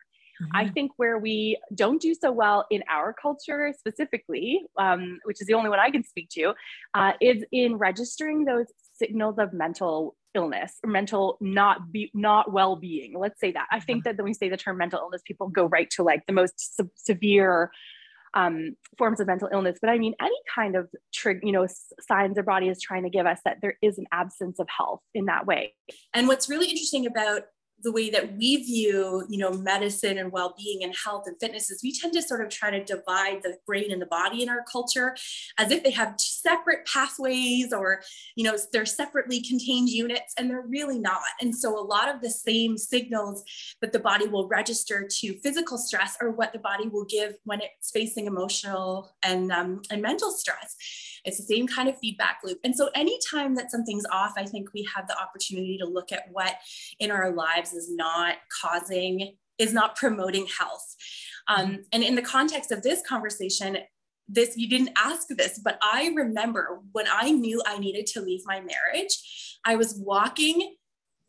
Mm-hmm. 0.42 0.56
I 0.56 0.70
think 0.70 0.92
where 0.98 1.18
we 1.18 1.58
don't 1.74 2.02
do 2.02 2.14
so 2.14 2.32
well 2.32 2.66
in 2.70 2.84
our 2.90 3.14
culture 3.14 3.74
specifically, 3.78 4.62
um, 4.78 5.20
which 5.24 5.40
is 5.40 5.48
the 5.48 5.54
only 5.54 5.70
one 5.70 5.80
I 5.80 5.92
can 5.92 6.04
speak 6.04 6.30
to, 6.32 6.54
uh, 6.94 7.14
is 7.22 7.44
in 7.52 7.76
registering 7.78 8.46
those 8.46 8.68
signals 8.94 9.36
of 9.38 9.54
mental 9.54 10.16
illness 10.34 10.74
or 10.84 10.90
mental 10.90 11.38
not 11.42 11.92
be 11.92 12.10
not 12.14 12.54
well-being 12.54 13.20
let's 13.20 13.38
say 13.38 13.52
that 13.52 13.68
i 13.70 13.82
think 13.82 14.06
that 14.06 14.16
when 14.16 14.24
we 14.24 14.34
say 14.34 14.48
the 14.48 14.56
term 14.56 14.78
mental 14.78 15.00
illness 15.00 15.22
people 15.26 15.50
go 15.50 15.66
right 15.66 15.90
to 15.90 16.04
like 16.04 16.26
the 16.26 16.32
most 16.32 16.78
se- 16.78 16.90
severe 16.96 17.70
um, 18.34 18.76
forms 18.98 19.20
of 19.20 19.28
mental 19.28 19.50
illness 19.52 19.78
but 19.82 19.90
i 19.90 19.98
mean 19.98 20.14
any 20.22 20.36
kind 20.54 20.76
of 20.76 20.88
trigger 21.14 21.42
you 21.44 21.52
know 21.52 21.66
signs 22.00 22.38
our 22.38 22.44
body 22.44 22.70
is 22.70 22.82
trying 22.82 23.04
to 23.04 23.10
give 23.10 23.26
us 23.26 23.40
that 23.46 23.58
there 23.62 23.78
is 23.82 23.98
an 23.98 24.06
absence 24.12 24.60
of 24.60 24.68
health 24.76 25.02
in 25.14 25.26
that 25.26 25.46
way. 25.46 25.74
And 26.14 26.28
what's 26.28 26.50
really 26.50 26.68
interesting 26.68 27.06
about 27.06 27.44
the 27.84 27.92
way 27.92 28.10
that 28.10 28.36
we 28.38 28.58
view 28.58 29.26
you 29.30 29.38
know 29.38 29.52
medicine 29.52 30.18
and 30.18 30.32
well-being 30.32 30.84
and 30.84 30.96
health 31.04 31.24
and 31.26 31.36
fitness 31.40 31.70
is 31.70 31.82
we 31.84 31.94
tend 31.94 32.14
to 32.14 32.22
sort 32.22 32.42
of 32.42 32.50
try 32.50 32.70
to 32.70 32.84
divide 32.84 33.42
the 33.44 33.58
brain 33.66 33.92
and 33.92 34.02
the 34.02 34.08
body 34.08 34.42
in 34.44 34.50
our 34.50 34.64
culture 34.72 35.16
as 35.58 35.72
if 35.72 35.84
they 35.84 35.92
have 35.92 36.16
separate 36.20 36.86
pathways 36.86 37.74
or 37.74 38.02
you 38.36 38.44
know 38.44 38.58
they're 38.74 38.86
separately 38.86 39.42
contained 39.42 39.90
units 39.90 40.34
and 40.38 40.50
they're 40.50 40.66
really 40.68 41.00
not 41.00 41.22
and 41.40 41.56
so 41.56 41.78
a 41.78 41.82
lot 41.82 42.14
of 42.14 42.22
the 42.22 42.30
same 42.30 42.78
signals 42.78 43.44
that 43.82 43.92
the 43.92 44.00
body 44.00 44.28
will 44.28 44.48
register 44.48 45.08
to 45.10 45.38
physical 45.40 45.78
stress 45.78 46.18
are 46.22 46.32
what 46.32 46.54
the 46.54 46.60
body 46.60 46.88
will 46.88 47.06
give 47.06 47.36
when 47.46 47.62
it's 47.62 47.92
facing 47.92 48.26
emotional 48.26 49.12
and 49.24 49.52
um, 49.52 49.82
and 49.90 50.02
mental 50.02 50.32
stress 50.32 50.76
it's 51.24 51.38
the 51.38 51.44
same 51.44 51.68
kind 51.68 51.88
of 51.88 51.98
feedback 52.00 52.40
loop. 52.44 52.60
And 52.64 52.76
so 52.76 52.90
anytime 52.96 53.56
that 53.56 53.72
something's 53.72 54.06
off, 54.12 54.34
I 54.38 54.46
think 54.46 54.74
we 54.74 54.88
have 54.96 55.08
the 55.08 55.20
opportunity 55.20 55.78
to 55.78 55.86
look 55.86 56.12
at 56.12 56.26
what 56.32 56.56
in 57.00 57.12
our 57.12 57.32
lives 57.32 57.71
is 57.74 57.94
not 57.94 58.36
causing, 58.62 59.36
is 59.58 59.74
not 59.74 59.96
promoting 59.96 60.48
health. 60.48 60.96
Um, 61.48 61.68
mm-hmm. 61.68 61.76
and 61.92 62.04
in 62.04 62.16
the 62.16 62.22
context 62.22 62.72
of 62.72 62.84
this 62.84 63.02
conversation, 63.08 63.78
this 64.28 64.56
you 64.56 64.70
didn't 64.70 64.92
ask 64.96 65.28
this 65.30 65.60
but 65.62 65.78
i 65.82 66.10
remember 66.16 66.80
when 66.94 67.06
i 67.12 67.32
knew 67.32 67.62
i 67.66 67.78
needed 67.78 68.06
to 68.06 68.22
leave 68.22 68.40
my 68.46 68.62
marriage 68.62 69.58
i 69.66 69.76
was 69.76 69.96
walking 69.98 70.76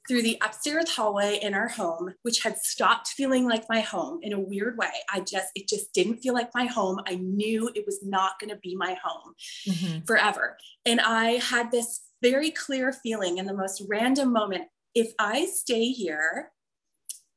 through 0.08 0.22
the 0.22 0.38
upstairs 0.42 0.90
hallway 0.90 1.38
in 1.42 1.54
our 1.54 1.68
home, 1.68 2.14
which 2.22 2.42
had 2.42 2.58
stopped 2.58 3.08
feeling 3.08 3.46
like 3.46 3.64
my 3.68 3.80
home 3.80 4.18
in 4.22 4.32
a 4.32 4.40
weird 4.40 4.76
way. 4.76 4.90
I 5.12 5.20
just, 5.20 5.48
it 5.54 5.68
just 5.68 5.92
didn't 5.92 6.18
feel 6.18 6.34
like 6.34 6.50
my 6.54 6.66
home. 6.66 7.00
I 7.06 7.16
knew 7.16 7.70
it 7.74 7.84
was 7.86 8.00
not 8.02 8.38
going 8.40 8.50
to 8.50 8.56
be 8.56 8.74
my 8.74 8.96
home 9.02 9.34
mm-hmm. 9.68 10.04
forever. 10.04 10.56
And 10.84 11.00
I 11.00 11.32
had 11.32 11.70
this 11.70 12.00
very 12.20 12.50
clear 12.50 12.92
feeling 12.92 13.38
in 13.38 13.46
the 13.46 13.54
most 13.54 13.82
random 13.88 14.32
moment 14.32 14.64
if 14.94 15.12
I 15.18 15.46
stay 15.46 15.90
here, 15.90 16.52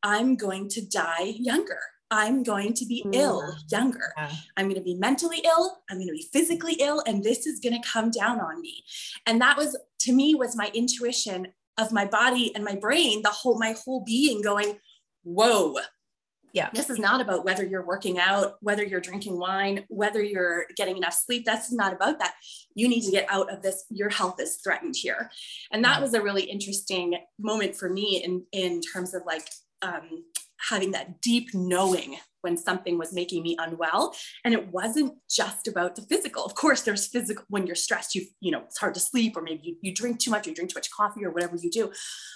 I'm 0.03 0.35
going 0.35 0.69
to 0.69 0.85
die 0.85 1.33
younger. 1.37 1.79
I'm 2.11 2.43
going 2.43 2.73
to 2.73 2.85
be 2.85 3.03
mm. 3.05 3.15
ill 3.15 3.55
younger. 3.71 4.13
Yeah. 4.17 4.31
I'm 4.57 4.65
going 4.65 4.77
to 4.77 4.83
be 4.83 4.95
mentally 4.95 5.41
ill. 5.43 5.79
I'm 5.89 5.97
going 5.97 6.07
to 6.07 6.13
be 6.13 6.29
physically 6.31 6.73
ill. 6.73 7.01
And 7.07 7.23
this 7.23 7.47
is 7.47 7.59
going 7.59 7.79
to 7.79 7.87
come 7.87 8.11
down 8.11 8.39
on 8.39 8.61
me. 8.61 8.83
And 9.25 9.41
that 9.41 9.57
was, 9.57 9.77
to 10.01 10.13
me, 10.13 10.35
was 10.35 10.55
my 10.55 10.69
intuition 10.73 11.47
of 11.77 11.91
my 11.91 12.05
body 12.05 12.53
and 12.55 12.63
my 12.63 12.75
brain, 12.75 13.21
the 13.21 13.29
whole, 13.29 13.57
my 13.57 13.75
whole 13.83 14.03
being 14.05 14.41
going, 14.41 14.77
whoa. 15.23 15.75
Yeah. 16.55 16.69
This 16.73 16.89
is 16.89 16.97
not 16.97 17.19
about 17.19 17.43
whether 17.43 17.65
you're 17.65 17.85
working 17.85 18.17
out, 18.17 18.55
whether 18.61 18.81
you're 18.81 19.01
drinking 19.01 19.37
wine, 19.37 19.83
whether 19.89 20.23
you're 20.23 20.67
getting 20.77 20.95
enough 20.95 21.13
sleep. 21.13 21.43
That's 21.45 21.69
not 21.69 21.91
about 21.91 22.17
that. 22.19 22.35
You 22.75 22.87
need 22.87 23.01
to 23.01 23.11
get 23.11 23.27
out 23.29 23.51
of 23.51 23.61
this. 23.61 23.83
Your 23.89 24.09
health 24.09 24.39
is 24.39 24.57
threatened 24.63 24.95
here. 24.97 25.29
And 25.73 25.83
that 25.83 26.01
was 26.01 26.13
a 26.13 26.21
really 26.21 26.43
interesting 26.43 27.17
moment 27.37 27.75
for 27.75 27.89
me 27.89 28.23
in, 28.23 28.45
in 28.53 28.79
terms 28.79 29.13
of 29.13 29.23
like 29.25 29.49
um, 29.81 30.23
having 30.69 30.91
that 30.91 31.19
deep 31.19 31.49
knowing 31.53 32.15
when 32.39 32.55
something 32.55 32.97
was 32.97 33.11
making 33.11 33.43
me 33.43 33.57
unwell 33.59 34.15
and 34.45 34.53
it 34.53 34.71
wasn't 34.71 35.13
just 35.29 35.67
about 35.67 35.95
the 35.95 36.01
physical 36.03 36.45
of 36.45 36.53
course 36.53 36.83
there's 36.83 37.07
physical 37.07 37.43
when 37.49 37.65
you're 37.65 37.75
stressed 37.75 38.13
you 38.13 38.23
you 38.39 38.51
know 38.51 38.61
it's 38.65 38.77
hard 38.77 38.93
to 38.93 38.99
sleep 38.99 39.35
or 39.35 39.41
maybe 39.41 39.61
you, 39.63 39.75
you 39.81 39.93
drink 39.93 40.19
too 40.19 40.29
much 40.29 40.45
you 40.45 40.53
drink 40.53 40.69
too 40.69 40.77
much 40.77 40.91
coffee 40.91 41.25
or 41.25 41.31
whatever 41.31 41.55
you 41.55 41.71
do 41.71 41.91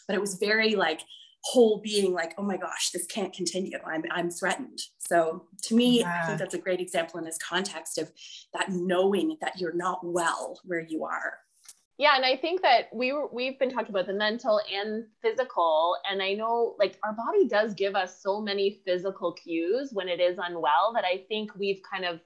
but 0.07 0.15
it 0.15 0.19
was 0.19 0.35
very 0.35 0.75
like 0.75 1.01
whole 1.43 1.79
being 1.81 2.13
like 2.13 2.33
oh 2.37 2.43
my 2.43 2.57
gosh 2.57 2.91
this 2.91 3.05
can't 3.05 3.33
continue. 3.33 3.77
I'm, 3.85 4.03
I'm 4.11 4.29
threatened. 4.29 4.79
So 4.97 5.45
to 5.63 5.75
me 5.75 5.99
yeah. 5.99 6.21
i 6.23 6.27
think 6.27 6.39
that's 6.39 6.53
a 6.53 6.59
great 6.59 6.79
example 6.79 7.19
in 7.19 7.25
this 7.25 7.37
context 7.37 7.97
of 7.97 8.11
that 8.53 8.69
knowing 8.69 9.37
that 9.41 9.59
you're 9.59 9.73
not 9.73 9.99
well 10.03 10.59
where 10.65 10.81
you 10.81 11.03
are. 11.05 11.33
Yeah 11.97 12.15
and 12.15 12.25
i 12.25 12.35
think 12.35 12.61
that 12.61 12.89
we 12.93 13.11
were, 13.13 13.27
we've 13.31 13.59
been 13.59 13.69
talking 13.69 13.89
about 13.89 14.07
the 14.07 14.13
mental 14.13 14.61
and 14.73 15.05
physical 15.21 15.95
and 16.09 16.21
i 16.21 16.33
know 16.33 16.75
like 16.79 16.97
our 17.03 17.13
body 17.13 17.47
does 17.47 17.73
give 17.73 17.95
us 17.95 18.21
so 18.21 18.41
many 18.41 18.81
physical 18.85 19.33
cues 19.33 19.89
when 19.91 20.07
it 20.07 20.19
is 20.19 20.37
unwell 20.41 20.93
that 20.93 21.03
i 21.03 21.25
think 21.27 21.53
we've 21.55 21.81
kind 21.91 22.05
of 22.05 22.21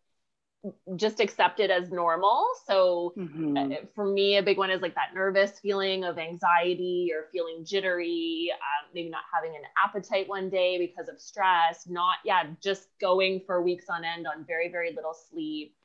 just 0.95 1.19
accepted 1.19 1.69
as 1.69 1.91
normal 1.91 2.47
so 2.65 3.13
mm-hmm. 3.17 3.57
Uh, 3.57 3.75
for 3.93 4.05
me 4.05 4.37
a 4.37 4.43
big 4.43 4.57
one 4.57 4.71
is 4.71 4.81
like 4.81 4.95
that 4.95 5.13
nervous 5.13 5.59
feeling 5.59 6.03
of 6.05 6.17
anxiety 6.17 7.09
or 7.13 7.27
feeling 7.31 7.65
jittery 7.65 8.49
um, 8.53 8.89
maybe 8.93 9.09
not 9.09 9.23
having 9.33 9.55
an 9.55 9.63
appetite 9.83 10.27
one 10.27 10.49
day 10.49 10.77
because 10.77 11.09
of 11.09 11.19
stress 11.19 11.85
not 11.87 12.15
yeah 12.23 12.43
just 12.61 12.87
going 13.01 13.41
for 13.45 13.61
weeks 13.61 13.85
on 13.89 14.05
end 14.05 14.25
on 14.25 14.45
very 14.45 14.69
very 14.71 14.93
little 14.95 15.13
sleep 15.13 15.75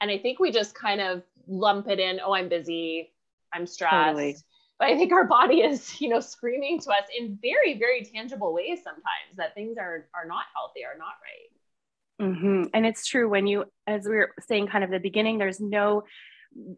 and 0.00 0.10
i 0.10 0.16
think 0.16 0.38
we 0.38 0.52
just 0.52 0.74
kind 0.74 1.00
of 1.00 1.22
lump 1.48 1.88
it 1.88 1.98
in 1.98 2.20
oh 2.24 2.32
i'm 2.32 2.48
busy 2.48 3.10
I'm 3.52 3.66
stressed. 3.66 3.94
Totally. 3.94 4.36
But 4.78 4.88
I 4.88 4.96
think 4.96 5.12
our 5.12 5.24
body 5.24 5.60
is, 5.60 5.94
you 6.00 6.08
know, 6.08 6.20
screaming 6.20 6.80
to 6.80 6.90
us 6.90 7.08
in 7.16 7.38
very, 7.42 7.78
very 7.78 8.04
tangible 8.04 8.52
ways 8.52 8.80
sometimes 8.82 9.36
that 9.36 9.54
things 9.54 9.76
are 9.78 10.08
are 10.14 10.26
not 10.26 10.44
healthy, 10.54 10.84
are 10.84 10.98
not 10.98 11.14
right. 11.22 11.50
Mm-hmm. 12.20 12.64
And 12.74 12.86
it's 12.86 13.06
true 13.06 13.28
when 13.28 13.46
you, 13.46 13.64
as 13.86 14.06
we 14.06 14.16
were 14.16 14.34
saying, 14.48 14.68
kind 14.68 14.84
of 14.84 14.90
the 14.90 14.98
beginning, 14.98 15.38
there's 15.38 15.60
no 15.60 16.04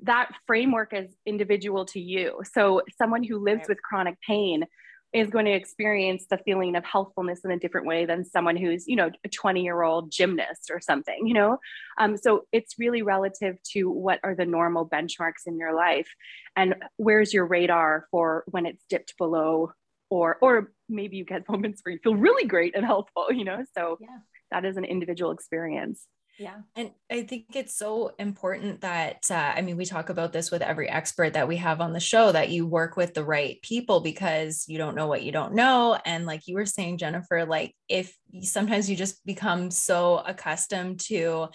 that 0.03 0.31
framework 0.47 0.93
is 0.93 1.15
individual 1.25 1.85
to 1.87 2.01
you. 2.01 2.41
So 2.53 2.83
someone 2.99 3.23
who 3.23 3.39
lives 3.39 3.61
right. 3.61 3.69
with 3.69 3.83
chronic 3.83 4.17
pain 4.27 4.65
is 5.13 5.29
going 5.29 5.45
to 5.45 5.51
experience 5.51 6.27
the 6.31 6.39
feeling 6.39 6.77
of 6.77 6.85
healthfulness 6.85 7.45
in 7.45 7.51
a 7.51 7.59
different 7.59 7.87
way 7.87 8.07
than 8.07 8.25
someone 8.25 8.57
who's 8.57 8.87
you 8.87 8.97
know 8.97 9.11
a 9.25 9.29
20 9.29 9.63
year 9.63 9.83
old 9.83 10.11
gymnast 10.11 10.71
or 10.71 10.81
something 10.81 11.27
you 11.27 11.35
know 11.35 11.59
um, 11.99 12.17
so 12.17 12.45
it's 12.53 12.79
really 12.79 13.03
relative 13.03 13.57
to 13.63 13.91
what 13.91 14.21
are 14.23 14.35
the 14.35 14.45
normal 14.45 14.89
benchmarks 14.89 15.47
in 15.47 15.59
your 15.59 15.75
life 15.75 16.09
and 16.57 16.75
where's 16.97 17.35
your 17.35 17.45
radar 17.45 18.07
for 18.11 18.45
when 18.47 18.67
it's 18.67 18.85
dipped 18.89 19.15
below 19.19 19.73
or 20.11 20.39
or 20.41 20.73
maybe 20.89 21.17
you 21.17 21.25
get 21.25 21.43
moments 21.49 21.81
where 21.85 21.93
you 21.93 21.99
feel 22.03 22.15
really 22.15 22.47
great 22.47 22.77
and 22.77 22.85
healthful 22.85 23.33
you 23.33 23.45
know 23.45 23.65
so 23.77 23.99
yeah. 24.01 24.19
That 24.51 24.65
is 24.65 24.77
an 24.77 24.85
individual 24.85 25.31
experience 25.31 26.07
yeah. 26.41 26.55
And 26.75 26.93
I 27.11 27.25
think 27.25 27.55
it's 27.55 27.77
so 27.77 28.13
important 28.19 28.81
that, 28.81 29.31
uh, 29.31 29.35
I 29.35 29.61
mean, 29.61 29.77
we 29.77 29.85
talk 29.85 30.09
about 30.09 30.33
this 30.33 30.51
with 30.51 30.63
every 30.63 30.89
expert 30.89 31.35
that 31.35 31.47
we 31.47 31.59
have 31.59 31.83
on 31.83 31.93
the 31.93 32.01
show 32.01 32.33
that 32.33 32.49
you 32.49 32.67
work 32.67 32.97
with 32.97 33.13
the 33.13 33.25
right 33.25 33.61
people 33.61 34.01
because 34.01 34.65
you 34.67 34.79
don't 34.79 34.97
know 34.97 35.07
what 35.07 35.23
you 35.23 35.33
don't 35.33 35.53
know. 35.53 35.99
And 36.03 36.25
like 36.25 36.47
you 36.47 36.55
were 36.55 36.65
saying, 36.65 36.97
Jennifer, 36.97 37.45
like 37.45 37.77
if 37.89 38.17
sometimes 38.41 38.89
you 38.89 38.97
just 38.97 39.23
become 39.27 39.71
so 39.71 40.17
accustomed 40.17 41.01
to 41.01 41.49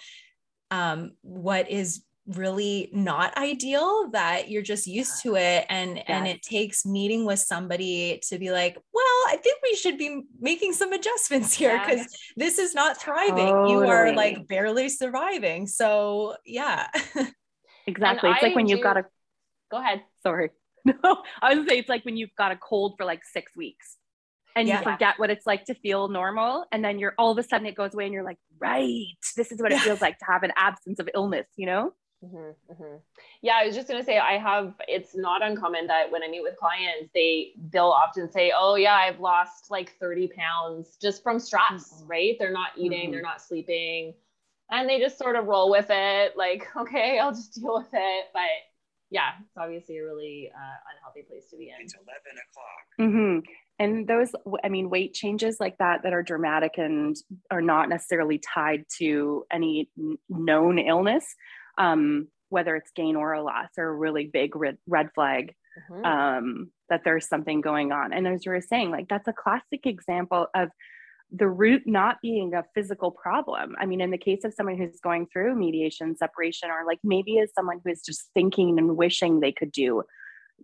um, 0.70 1.12
what 1.22 1.68
is 1.68 2.04
really 2.28 2.90
not 2.92 3.36
ideal 3.36 4.08
that 4.10 4.50
you're 4.50 4.62
just 4.62 4.86
used 4.86 5.22
to 5.22 5.36
it 5.36 5.64
and 5.68 5.96
yes. 5.96 6.04
and 6.08 6.26
it 6.26 6.42
takes 6.42 6.84
meeting 6.84 7.24
with 7.24 7.38
somebody 7.38 8.20
to 8.26 8.38
be 8.38 8.50
like 8.50 8.76
well 8.92 9.04
i 9.28 9.38
think 9.42 9.58
we 9.62 9.76
should 9.76 9.96
be 9.96 10.22
making 10.40 10.72
some 10.72 10.92
adjustments 10.92 11.54
here 11.54 11.78
because 11.78 11.98
yes. 11.98 12.16
this 12.36 12.58
is 12.58 12.74
not 12.74 13.00
thriving 13.00 13.46
totally. 13.46 13.72
you 13.72 13.80
are 13.88 14.12
like 14.12 14.46
barely 14.48 14.88
surviving 14.88 15.66
so 15.66 16.34
yeah 16.44 16.88
exactly 17.86 18.28
and 18.28 18.36
it's 18.36 18.42
I 18.42 18.48
like 18.48 18.56
when 18.56 18.66
do... 18.66 18.72
you've 18.72 18.82
got 18.82 18.96
a 18.96 19.04
go 19.70 19.78
ahead 19.78 20.02
sorry 20.22 20.50
no 20.84 20.94
i 21.42 21.50
was 21.50 21.58
gonna 21.58 21.68
say 21.68 21.78
it's 21.78 21.88
like 21.88 22.04
when 22.04 22.16
you've 22.16 22.34
got 22.36 22.50
a 22.50 22.56
cold 22.56 22.94
for 22.96 23.04
like 23.04 23.22
six 23.24 23.54
weeks 23.56 23.96
and 24.56 24.66
yeah. 24.66 24.78
you 24.78 24.84
forget 24.84 25.14
what 25.18 25.30
it's 25.30 25.46
like 25.46 25.64
to 25.66 25.74
feel 25.74 26.08
normal 26.08 26.64
and 26.72 26.84
then 26.84 26.98
you're 26.98 27.14
all 27.18 27.30
of 27.30 27.38
a 27.38 27.42
sudden 27.44 27.66
it 27.66 27.76
goes 27.76 27.94
away 27.94 28.04
and 28.04 28.12
you're 28.12 28.24
like 28.24 28.38
right 28.58 29.16
this 29.36 29.52
is 29.52 29.60
what 29.60 29.70
it 29.70 29.78
feels 29.80 30.00
like 30.00 30.18
to 30.18 30.24
have 30.24 30.42
an 30.42 30.52
absence 30.56 30.98
of 30.98 31.08
illness 31.14 31.46
you 31.56 31.66
know 31.66 31.92
Mm-hmm, 32.26 32.72
mm-hmm. 32.72 32.96
Yeah, 33.42 33.54
I 33.60 33.66
was 33.66 33.74
just 33.74 33.88
gonna 33.88 34.04
say 34.04 34.18
I 34.18 34.38
have. 34.38 34.74
It's 34.88 35.14
not 35.14 35.42
uncommon 35.42 35.86
that 35.86 36.10
when 36.10 36.22
I 36.22 36.28
meet 36.28 36.42
with 36.42 36.56
clients, 36.56 37.10
they 37.14 37.52
they'll 37.70 37.84
often 37.86 38.30
say, 38.30 38.52
"Oh 38.56 38.74
yeah, 38.74 38.94
I've 38.94 39.20
lost 39.20 39.70
like 39.70 39.92
30 40.00 40.28
pounds 40.28 40.96
just 41.00 41.22
from 41.22 41.38
stress." 41.38 41.92
Mm-hmm. 41.92 42.06
Right? 42.06 42.36
They're 42.38 42.52
not 42.52 42.70
eating, 42.76 43.04
mm-hmm. 43.04 43.12
they're 43.12 43.22
not 43.22 43.40
sleeping, 43.40 44.14
and 44.70 44.88
they 44.88 44.98
just 44.98 45.18
sort 45.18 45.36
of 45.36 45.46
roll 45.46 45.70
with 45.70 45.86
it. 45.90 46.36
Like, 46.36 46.66
okay, 46.76 47.18
I'll 47.18 47.32
just 47.32 47.54
deal 47.54 47.76
with 47.76 47.92
it. 47.92 48.24
But 48.32 48.42
yeah, 49.10 49.30
it's 49.40 49.56
obviously 49.56 49.98
a 49.98 50.04
really 50.04 50.50
uh, 50.52 50.76
unhealthy 50.96 51.22
place 51.22 51.48
to 51.50 51.56
be 51.56 51.68
in. 51.68 51.84
It's 51.84 51.94
11 51.94 52.10
o'clock. 52.50 53.10
Mm-hmm. 53.38 53.38
And 53.78 54.08
those, 54.08 54.32
I 54.64 54.68
mean, 54.68 54.88
weight 54.88 55.12
changes 55.12 55.58
like 55.60 55.76
that 55.78 56.02
that 56.02 56.14
are 56.14 56.22
dramatic 56.22 56.72
and 56.78 57.14
are 57.50 57.60
not 57.60 57.88
necessarily 57.88 58.38
tied 58.38 58.84
to 58.98 59.44
any 59.52 59.90
known 60.28 60.78
illness 60.78 61.26
um, 61.78 62.28
whether 62.48 62.76
it's 62.76 62.90
gain 62.94 63.16
or 63.16 63.32
a 63.32 63.42
loss 63.42 63.68
or 63.78 63.88
a 63.88 63.94
really 63.94 64.26
big 64.32 64.54
red, 64.54 64.78
red 64.86 65.10
flag 65.14 65.54
mm-hmm. 65.90 66.04
um, 66.04 66.70
that 66.88 67.02
there's 67.04 67.28
something 67.28 67.60
going 67.60 67.92
on. 67.92 68.12
And 68.12 68.26
as 68.26 68.44
you 68.44 68.52
were 68.52 68.60
saying, 68.60 68.90
like 68.90 69.08
that's 69.08 69.28
a 69.28 69.32
classic 69.32 69.84
example 69.84 70.46
of 70.54 70.68
the 71.32 71.48
root 71.48 71.82
not 71.86 72.18
being 72.22 72.54
a 72.54 72.64
physical 72.74 73.10
problem. 73.10 73.74
I 73.80 73.86
mean, 73.86 74.00
in 74.00 74.12
the 74.12 74.18
case 74.18 74.44
of 74.44 74.54
someone 74.54 74.78
who's 74.78 75.00
going 75.00 75.26
through 75.26 75.56
mediation, 75.56 76.16
separation, 76.16 76.70
or 76.70 76.86
like 76.86 77.00
maybe 77.02 77.40
as 77.40 77.52
someone 77.52 77.80
who 77.84 77.90
is 77.90 78.02
just 78.02 78.30
thinking 78.32 78.78
and 78.78 78.96
wishing 78.96 79.40
they 79.40 79.52
could 79.52 79.72
do 79.72 80.04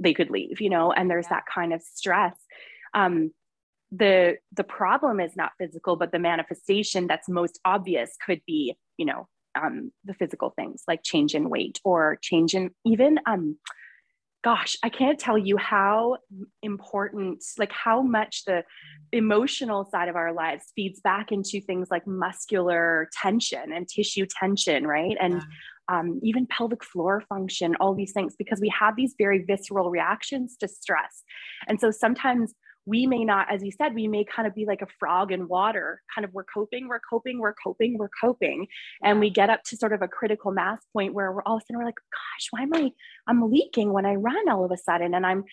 they 0.01 0.15
could 0.15 0.31
leave, 0.31 0.61
you 0.61 0.71
know, 0.71 0.93
and 0.93 1.11
there's 1.11 1.27
yeah. 1.31 1.37
that 1.37 1.45
kind 1.53 1.73
of 1.73 1.83
stress. 1.83 2.35
Um, 2.95 3.33
the 3.91 4.37
the 4.57 4.65
problem 4.65 5.21
is 5.21 5.37
not 5.37 5.53
physical, 5.59 5.97
but 5.97 6.13
the 6.13 6.19
manifestation 6.19 7.07
that's 7.07 7.29
most 7.29 7.61
obvious 7.65 8.17
could 8.25 8.41
be, 8.47 8.75
you 8.97 9.05
know, 9.05 9.29
um, 9.61 9.93
the 10.05 10.15
physical 10.15 10.51
things 10.51 10.83
like 10.89 11.03
change 11.03 11.35
in 11.35 11.49
weight 11.49 11.81
or 11.85 12.19
change 12.23 12.55
in 12.55 12.71
even 12.85 13.19
um, 13.27 13.57
gosh, 14.45 14.77
I 14.83 14.89
can't 14.89 15.21
tell 15.21 15.39
you 15.39 15.57
how 15.57 16.17
important, 16.65 17.45
like 17.59 17.71
how 17.71 18.03
much 18.03 18.45
the 18.45 18.65
emotional 19.13 19.85
side 19.85 20.09
of 20.09 20.17
our 20.17 20.33
lives 20.33 20.73
feeds 20.75 21.01
back 21.01 21.31
into 21.31 21.61
things 21.61 21.89
like 21.93 22.09
muscular 22.09 23.09
tension 23.23 23.73
and 23.73 23.89
tissue 23.89 24.27
tension, 24.27 24.85
right? 24.85 25.17
And 25.21 25.35
yeah 25.35 25.41
um, 25.89 26.21
even 26.23 26.47
pelvic 26.47 26.85
floor 26.85 27.23
function, 27.29 27.75
all 27.81 27.95
these 27.95 28.13
things, 28.13 28.35
because 28.37 28.61
we 28.61 28.73
have 28.79 28.97
these 28.97 29.15
very 29.19 29.45
visceral 29.45 29.91
reactions 29.91 30.57
to 30.61 30.69
stress. 30.69 31.23
And 31.69 31.81
so 31.81 31.91
sometimes 31.91 32.55
we 32.85 33.07
may 33.07 33.25
not, 33.25 33.47
as 33.53 33.63
you 33.63 33.71
said, 33.71 33.95
we 33.95 34.09
may 34.09 34.25
kind 34.25 34.49
of 34.49 34.55
be 34.55 34.67
like 34.67 34.83
a 34.83 34.87
frog 34.99 35.31
in 35.31 35.47
water, 35.47 36.03
kind 36.15 36.25
of 36.25 36.33
we're 36.35 36.45
coping, 36.45 36.89
we're 36.89 37.01
coping, 37.09 37.39
we're 37.39 37.55
coping, 37.55 37.97
we're 37.97 38.11
coping. 38.21 38.67
And 39.03 39.21
we 39.21 39.31
get 39.31 39.51
up 39.51 39.63
to 39.67 39.77
sort 39.77 39.93
of 39.93 40.03
a 40.03 40.09
critical 40.09 40.51
mass 40.51 40.81
point 40.93 41.15
where 41.15 41.33
we're 41.33 41.43
all 41.43 41.57
of 41.57 41.63
a 41.63 41.67
sudden 41.67 41.79
we're 41.79 41.85
like, 41.85 42.01
gosh, 42.11 42.49
why 42.51 42.63
am 42.63 42.75
I, 42.75 42.91
I'm 43.29 43.51
leaking 43.51 43.93
when 43.93 44.05
I 44.05 44.15
run 44.15 44.49
all 44.49 44.65
of 44.65 44.73
a 44.73 44.77
sudden. 44.77 45.15
And 45.15 45.25
I'm, 45.25 45.45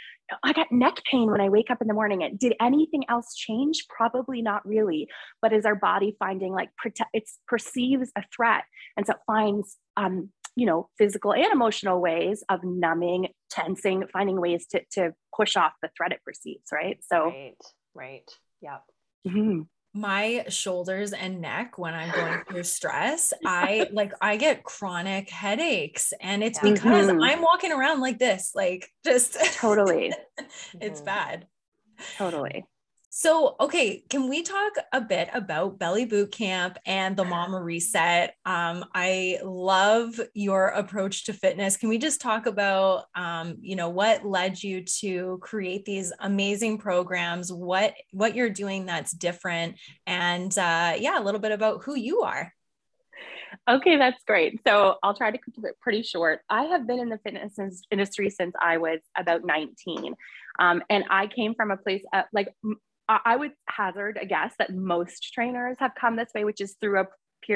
I 0.43 0.53
got 0.53 0.71
neck 0.71 1.03
pain 1.09 1.29
when 1.29 1.41
I 1.41 1.49
wake 1.49 1.69
up 1.69 1.81
in 1.81 1.87
the 1.87 1.93
morning. 1.93 2.23
And 2.23 2.39
did 2.39 2.55
anything 2.59 3.03
else 3.09 3.35
change? 3.35 3.85
Probably 3.89 4.41
not 4.41 4.65
really. 4.65 5.07
But 5.41 5.53
is 5.53 5.65
our 5.65 5.75
body 5.75 6.15
finding 6.17 6.51
like, 6.51 6.69
it 7.13 7.29
perceives 7.47 8.11
a 8.15 8.23
threat. 8.35 8.63
And 8.97 9.05
so 9.05 9.13
it 9.13 9.19
finds 9.27 9.77
um, 9.97 10.29
you 10.59 10.65
know, 10.65 10.89
physical 10.97 11.33
and 11.33 11.51
emotional 11.53 12.01
ways 12.01 12.43
of 12.49 12.59
numbing, 12.63 13.29
tensing, 13.49 14.03
finding 14.11 14.41
ways 14.41 14.67
to, 14.67 14.81
to 14.91 15.13
push 15.35 15.55
off 15.55 15.71
the 15.81 15.89
threat 15.95 16.11
it 16.11 16.19
perceives, 16.25 16.65
right? 16.73 16.99
So, 17.07 17.27
right, 17.27 17.55
right. 17.95 18.31
Yeah. 18.61 18.79
Mm-hmm. 19.25 19.61
My 19.93 20.45
shoulders 20.49 21.13
and 21.13 21.39
neck 21.39 21.77
when 21.77 21.93
I'm 21.93 22.11
going 22.11 22.43
through 22.47 22.63
stress, 22.63 23.33
I 23.45 23.87
like 23.91 24.11
I 24.21 24.35
get 24.35 24.63
chronic 24.63 25.29
headaches 25.29 26.13
and 26.21 26.43
it's 26.43 26.59
yeah. 26.61 26.73
because 26.73 27.07
mm-hmm. 27.07 27.23
I'm 27.23 27.41
walking 27.41 27.71
around 27.71 28.01
like 28.01 28.19
this, 28.19 28.51
like 28.53 28.87
just 29.03 29.37
totally. 29.55 30.13
it's 30.81 30.99
mm-hmm. 30.99 31.05
bad. 31.05 31.47
Totally. 32.17 32.65
So, 33.11 33.55
okay, 33.59 34.03
can 34.07 34.29
we 34.29 34.43
talk 34.43 34.73
a 34.93 35.01
bit 35.01 35.29
about 35.33 35.79
Belly 35.79 36.05
Boot 36.05 36.31
Camp 36.31 36.77
and 36.85 37.17
the 37.17 37.25
Mama 37.25 37.59
Reset? 37.59 38.35
Um, 38.45 38.85
I 38.93 39.39
love 39.43 40.19
your 40.35 40.67
approach 40.67 41.25
to 41.25 41.33
fitness. 41.33 41.75
Can 41.75 41.89
we 41.89 41.97
just 41.97 42.21
talk 42.21 42.45
about, 42.45 43.05
um, 43.15 43.57
you 43.61 43.75
know, 43.75 43.89
what 43.89 44.25
led 44.25 44.61
you 44.61 44.83
to 44.99 45.39
create 45.41 45.85
these 45.85 46.13
amazing 46.19 46.77
programs? 46.77 47.51
What 47.51 47.95
what 48.11 48.35
you're 48.35 48.51
doing 48.51 48.85
that's 48.85 49.11
different, 49.11 49.79
and 50.05 50.55
uh, 50.55 50.93
yeah, 50.99 51.19
a 51.19 51.23
little 51.23 51.41
bit 51.41 51.51
about 51.51 51.83
who 51.83 51.95
you 51.95 52.21
are. 52.21 52.53
Okay, 53.67 53.97
that's 53.97 54.23
great. 54.25 54.59
So 54.67 54.97
I'll 55.01 55.15
try 55.15 55.31
to 55.31 55.37
keep 55.37 55.63
it 55.63 55.79
pretty 55.81 56.03
short. 56.03 56.41
I 56.47 56.65
have 56.65 56.85
been 56.85 56.99
in 56.99 57.09
the 57.09 57.17
fitness 57.17 57.57
industry 57.89 58.29
since 58.29 58.53
I 58.61 58.77
was 58.77 58.99
about 59.17 59.43
19. 59.43 60.13
Um, 60.59 60.83
and 60.89 61.05
I 61.09 61.27
came 61.27 61.55
from 61.55 61.71
a 61.71 61.77
place 61.77 62.03
uh, 62.13 62.23
like 62.33 62.49
I 63.09 63.35
would 63.35 63.51
hazard 63.67 64.19
a 64.21 64.25
guess 64.25 64.53
that 64.59 64.73
most 64.73 65.33
trainers 65.33 65.77
have 65.79 65.91
come 65.99 66.15
this 66.15 66.29
way, 66.35 66.43
which 66.43 66.61
is 66.61 66.75
through 66.79 66.99
a, 66.99 67.05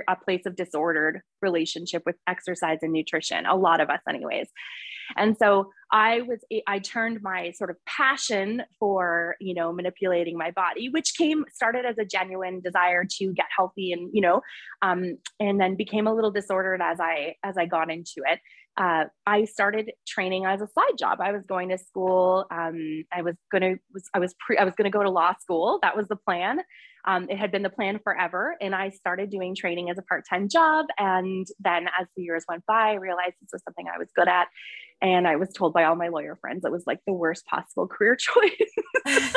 a 0.07 0.15
place 0.15 0.45
of 0.47 0.55
disordered 0.55 1.21
relationship 1.41 2.01
with 2.05 2.15
exercise 2.27 2.79
and 2.81 2.91
nutrition. 2.91 3.45
A 3.45 3.55
lot 3.55 3.79
of 3.79 3.89
us, 3.89 3.99
anyways. 4.09 4.47
And 5.15 5.37
so 5.37 5.69
I 5.91 6.21
was, 6.21 6.39
I 6.65 6.79
turned 6.79 7.21
my 7.21 7.51
sort 7.51 7.69
of 7.69 7.75
passion 7.85 8.63
for, 8.79 9.35
you 9.39 9.53
know, 9.53 9.71
manipulating 9.71 10.37
my 10.37 10.51
body, 10.51 10.89
which 10.89 11.13
came, 11.15 11.45
started 11.53 11.85
as 11.85 11.97
a 11.99 12.05
genuine 12.05 12.61
desire 12.61 13.05
to 13.17 13.33
get 13.33 13.45
healthy 13.55 13.91
and, 13.91 14.09
you 14.13 14.21
know, 14.21 14.41
um, 14.81 15.17
and 15.39 15.59
then 15.59 15.75
became 15.75 16.07
a 16.07 16.13
little 16.13 16.31
disordered 16.31 16.81
as 16.81 16.99
I, 16.99 17.35
as 17.43 17.57
I 17.57 17.65
got 17.65 17.91
into 17.91 18.23
it 18.25 18.39
uh, 18.77 19.05
I 19.27 19.45
started 19.45 19.91
training 20.07 20.45
as 20.45 20.61
a 20.61 20.67
side 20.67 20.97
job. 20.97 21.19
I 21.21 21.31
was 21.31 21.43
going 21.45 21.69
to 21.69 21.77
school. 21.77 22.45
Um, 22.49 23.03
I 23.11 23.21
was 23.21 23.35
going 23.51 23.61
to 23.61 23.75
was 23.93 24.09
I 24.13 24.19
was 24.19 24.33
pre 24.39 24.57
I 24.57 24.63
was 24.63 24.73
to 24.75 24.89
go 24.89 25.03
to 25.03 25.09
law 25.09 25.33
school. 25.39 25.79
That 25.81 25.95
was 25.95 26.07
the 26.07 26.15
plan. 26.15 26.61
Um, 27.05 27.27
it 27.29 27.37
had 27.37 27.51
been 27.51 27.63
the 27.63 27.69
plan 27.69 27.99
forever, 28.03 28.55
and 28.61 28.73
I 28.73 28.89
started 28.89 29.29
doing 29.29 29.55
training 29.55 29.89
as 29.89 29.97
a 29.97 30.01
part 30.03 30.23
time 30.27 30.47
job. 30.49 30.85
And 30.97 31.45
then, 31.59 31.87
as 31.99 32.07
the 32.15 32.23
years 32.23 32.45
went 32.47 32.65
by, 32.65 32.91
I 32.91 32.93
realized 32.93 33.35
this 33.41 33.49
was 33.51 33.61
something 33.63 33.85
I 33.93 33.99
was 33.99 34.07
good 34.15 34.27
at. 34.27 34.47
And 35.01 35.27
I 35.27 35.35
was 35.35 35.49
told 35.49 35.73
by 35.73 35.83
all 35.83 35.95
my 35.95 36.07
lawyer 36.07 36.37
friends 36.39 36.63
it 36.63 36.71
was 36.71 36.83
like 36.87 36.99
the 37.05 37.13
worst 37.13 37.45
possible 37.45 37.87
career 37.87 38.15
choice. 38.19 38.73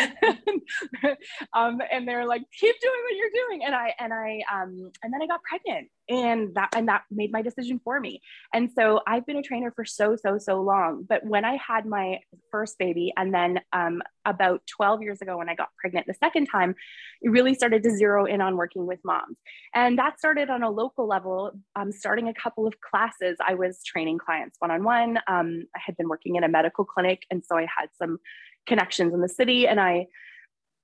um, 1.54 1.78
and 1.90 2.06
they're 2.06 2.26
like, 2.26 2.42
keep 2.58 2.74
doing 2.80 3.00
what 3.04 3.16
you're 3.16 3.46
doing. 3.48 3.64
And 3.64 3.74
I, 3.74 3.94
and 3.98 4.12
I, 4.12 4.40
um, 4.52 4.90
and 5.02 5.12
then 5.12 5.22
I 5.22 5.26
got 5.26 5.42
pregnant 5.42 5.88
and 6.08 6.54
that, 6.54 6.70
and 6.76 6.88
that 6.88 7.02
made 7.10 7.32
my 7.32 7.42
decision 7.42 7.80
for 7.82 7.98
me. 7.98 8.20
And 8.52 8.70
so 8.74 9.00
I've 9.06 9.26
been 9.26 9.36
a 9.36 9.42
trainer 9.42 9.72
for 9.74 9.84
so, 9.84 10.16
so, 10.16 10.38
so 10.38 10.60
long. 10.60 11.04
But 11.08 11.24
when 11.24 11.44
I 11.44 11.56
had 11.56 11.86
my 11.86 12.18
first 12.50 12.78
baby, 12.78 13.12
and 13.16 13.32
then 13.32 13.60
um, 13.72 14.02
about 14.24 14.62
12 14.66 15.02
years 15.02 15.22
ago, 15.22 15.38
when 15.38 15.48
I 15.48 15.54
got 15.54 15.68
pregnant 15.78 16.06
the 16.06 16.14
second 16.14 16.46
time, 16.46 16.74
it 17.22 17.30
really 17.30 17.54
started 17.54 17.82
to 17.84 17.90
zero 17.90 18.26
in 18.26 18.40
on 18.40 18.56
working 18.56 18.86
with 18.86 19.00
moms. 19.04 19.36
And 19.74 19.98
that 19.98 20.18
started 20.18 20.50
on 20.50 20.62
a 20.62 20.70
local 20.70 21.06
level, 21.06 21.52
um, 21.76 21.90
starting 21.92 22.28
a 22.28 22.34
couple 22.34 22.66
of 22.66 22.74
classes. 22.80 23.36
I 23.46 23.54
was 23.54 23.82
training 23.84 24.18
clients 24.18 24.56
one 24.58 24.70
on 24.70 24.84
one. 24.84 25.18
I 25.26 25.64
had 25.74 25.96
been 25.96 26.08
working 26.08 26.36
in 26.36 26.44
a 26.44 26.48
medical 26.48 26.84
clinic. 26.84 27.22
And 27.30 27.42
so 27.44 27.56
I 27.56 27.62
had 27.62 27.88
some 27.98 28.18
connections 28.66 29.14
in 29.14 29.20
the 29.20 29.28
city 29.28 29.66
and 29.66 29.80
I 29.80 30.06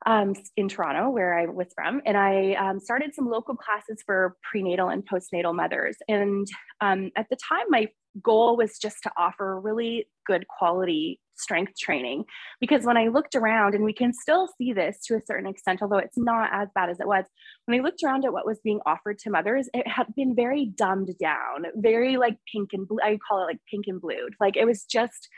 um, 0.07 0.35
in 0.57 0.69
Toronto, 0.69 1.11
where 1.11 1.39
I 1.39 1.47
was 1.47 1.67
from, 1.75 2.01
and 2.07 2.17
I 2.17 2.55
um, 2.55 2.81
started 2.81 3.15
some 3.15 3.29
local 3.29 3.55
classes 3.55 4.03
for 4.07 4.37
prenatal 4.43 4.89
and 4.89 5.07
postnatal 5.07 5.55
mothers. 5.55 5.97
And 6.09 6.47
um, 6.81 7.11
at 7.17 7.27
the 7.29 7.37
time, 7.37 7.67
my 7.69 7.89
goal 8.23 8.57
was 8.57 8.79
just 8.79 9.03
to 9.03 9.11
offer 9.17 9.61
really 9.61 10.09
good 10.27 10.47
quality 10.49 11.21
strength 11.37 11.73
training 11.79 12.25
because 12.61 12.85
when 12.85 12.97
I 12.97 13.09
looked 13.09 13.35
around, 13.35 13.75
and 13.75 13.85
we 13.85 13.93
can 13.93 14.13
still 14.13 14.49
see 14.59 14.73
this 14.73 14.99
to 15.07 15.15
a 15.15 15.21
certain 15.27 15.47
extent, 15.47 15.81
although 15.83 15.99
it's 15.99 16.19
not 16.19 16.51
as 16.53 16.69
bad 16.75 16.91
as 16.91 17.01
it 17.01 17.07
was, 17.07 17.25
when 17.67 17.79
I 17.79 17.83
looked 17.83 18.03
around 18.05 18.25
at 18.25 18.33
what 18.33 18.47
was 18.47 18.59
being 18.63 18.81
offered 18.87 19.19
to 19.21 19.31
mothers, 19.31 19.69
it 19.75 19.87
had 19.87 20.07
been 20.17 20.35
very 20.35 20.67
dumbed 20.77 21.11
down, 21.19 21.67
very 21.77 22.17
like 22.17 22.37
pink 22.51 22.71
and 22.73 22.87
blue. 22.87 23.01
I 23.03 23.19
call 23.27 23.43
it 23.43 23.47
like 23.47 23.61
pink 23.71 23.85
and 23.87 24.01
blued. 24.01 24.35
Like 24.41 24.57
it 24.57 24.67
was 24.67 24.85
just 24.85 25.29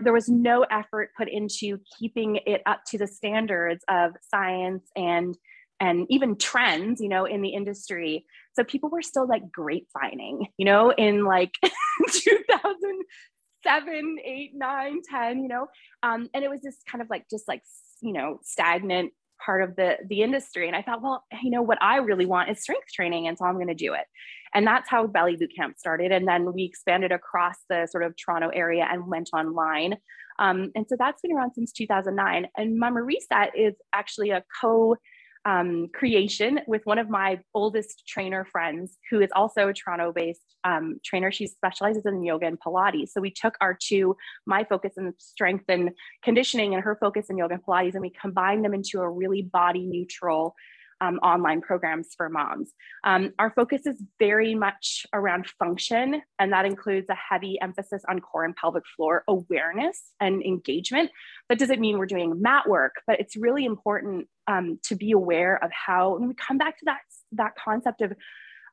there 0.00 0.12
was 0.12 0.28
no 0.28 0.62
effort 0.62 1.10
put 1.16 1.28
into 1.28 1.78
keeping 1.98 2.38
it 2.46 2.62
up 2.66 2.82
to 2.88 2.98
the 2.98 3.06
standards 3.06 3.84
of 3.88 4.12
science 4.30 4.88
and 4.96 5.36
and 5.80 6.06
even 6.10 6.36
trends 6.36 7.00
you 7.00 7.08
know 7.08 7.24
in 7.24 7.42
the 7.42 7.50
industry. 7.50 8.26
So 8.54 8.64
people 8.64 8.90
were 8.90 9.02
still 9.02 9.26
like 9.26 9.50
grapevining 9.50 10.48
you 10.56 10.64
know 10.64 10.90
in 10.90 11.24
like 11.24 11.52
2007 11.62 14.16
8 14.24 14.50
9 14.54 15.00
10 15.10 15.42
you 15.42 15.48
know? 15.48 15.66
Um, 16.02 16.28
and 16.34 16.44
it 16.44 16.50
was 16.50 16.60
just 16.62 16.84
kind 16.86 17.02
of 17.02 17.10
like 17.10 17.26
just 17.30 17.48
like 17.48 17.62
you 18.00 18.12
know 18.12 18.38
stagnant 18.42 19.12
part 19.44 19.62
of 19.62 19.76
the 19.76 19.96
the 20.08 20.22
industry. 20.22 20.66
And 20.66 20.76
i 20.76 20.82
thought 20.82 21.02
well 21.02 21.24
you 21.42 21.50
know 21.50 21.62
what 21.62 21.78
i 21.82 21.96
really 21.96 22.26
want 22.26 22.50
is 22.50 22.60
strength 22.60 22.92
training 22.92 23.26
and 23.28 23.36
so 23.36 23.44
i'm 23.44 23.54
going 23.54 23.68
to 23.68 23.74
do 23.74 23.94
it. 23.94 24.06
And 24.54 24.66
that's 24.66 24.88
how 24.88 25.06
belly 25.06 25.36
boot 25.36 25.52
camp 25.56 25.78
started. 25.78 26.12
And 26.12 26.26
then 26.28 26.52
we 26.52 26.64
expanded 26.64 27.12
across 27.12 27.56
the 27.68 27.86
sort 27.90 28.04
of 28.04 28.14
toronto 28.16 28.48
area 28.48 28.86
and 28.90 29.06
went 29.06 29.30
online. 29.32 29.96
Um, 30.38 30.70
and 30.74 30.86
so 30.88 30.96
that's 30.98 31.20
been 31.20 31.32
around 31.32 31.52
since 31.54 31.72
2009 31.72 32.48
and 32.56 32.78
mama 32.78 33.02
reset 33.02 33.52
is 33.56 33.74
actually 33.94 34.30
a 34.30 34.42
co 34.60 34.96
um, 35.44 35.88
creation 35.92 36.60
with 36.66 36.84
one 36.84 36.98
of 36.98 37.10
my 37.10 37.40
oldest 37.54 38.06
trainer 38.06 38.44
friends, 38.44 38.98
who 39.10 39.20
is 39.20 39.30
also 39.34 39.68
a 39.68 39.72
Toronto 39.72 40.12
based 40.12 40.56
um, 40.64 41.00
trainer. 41.04 41.32
She 41.32 41.46
specializes 41.46 42.06
in 42.06 42.22
yoga 42.22 42.46
and 42.46 42.60
Pilates. 42.60 43.08
So 43.10 43.20
we 43.20 43.30
took 43.30 43.56
our 43.60 43.76
two, 43.80 44.16
my 44.46 44.64
focus 44.64 44.92
in 44.96 45.12
strength 45.18 45.64
and 45.68 45.90
conditioning, 46.22 46.74
and 46.74 46.82
her 46.82 46.96
focus 47.00 47.26
in 47.30 47.36
yoga 47.36 47.54
and 47.54 47.64
Pilates, 47.64 47.94
and 47.94 48.02
we 48.02 48.10
combined 48.10 48.64
them 48.64 48.74
into 48.74 49.00
a 49.00 49.08
really 49.08 49.42
body 49.42 49.84
neutral 49.84 50.54
um, 51.02 51.16
online 51.16 51.60
programs 51.60 52.14
for 52.16 52.28
moms. 52.28 52.70
Um, 53.02 53.32
our 53.38 53.50
focus 53.50 53.86
is 53.86 54.00
very 54.20 54.54
much 54.54 55.04
around 55.12 55.48
function, 55.58 56.22
and 56.38 56.52
that 56.52 56.64
includes 56.64 57.08
a 57.10 57.16
heavy 57.16 57.58
emphasis 57.60 58.02
on 58.08 58.20
core 58.20 58.44
and 58.44 58.54
pelvic 58.54 58.84
floor 58.96 59.24
awareness 59.26 60.00
and 60.20 60.42
engagement. 60.42 61.10
That 61.48 61.58
doesn't 61.58 61.80
mean 61.80 61.98
we're 61.98 62.06
doing 62.06 62.40
mat 62.40 62.68
work, 62.68 62.94
but 63.06 63.18
it's 63.18 63.36
really 63.36 63.64
important 63.64 64.28
um, 64.46 64.78
to 64.84 64.94
be 64.94 65.10
aware 65.10 65.62
of 65.62 65.72
how, 65.72 66.16
and 66.16 66.28
we 66.28 66.34
come 66.34 66.56
back 66.56 66.78
to 66.78 66.84
that, 66.84 67.00
that 67.32 67.52
concept 67.56 68.00
of 68.00 68.12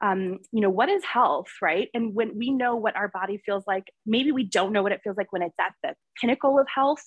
um, 0.01 0.39
you 0.53 0.61
know, 0.61 0.69
what 0.69 0.87
is 0.87 1.03
health, 1.03 1.49
right? 1.61 1.89
And 1.93 2.15
when 2.15 2.37
we 2.37 2.51
know 2.51 2.77
what 2.77 2.95
our 2.95 3.09
body 3.09 3.41
feels 3.45 3.65
like, 3.67 3.91
maybe 4.05 4.31
we 4.31 4.45
don't 4.45 4.71
know 4.71 4.81
what 4.81 4.93
it 4.93 5.01
feels 5.03 5.17
like 5.17 5.33
when 5.33 5.41
it's 5.41 5.59
at 5.59 5.73
the 5.83 5.93
pinnacle 6.21 6.57
of 6.57 6.67
health, 6.73 7.03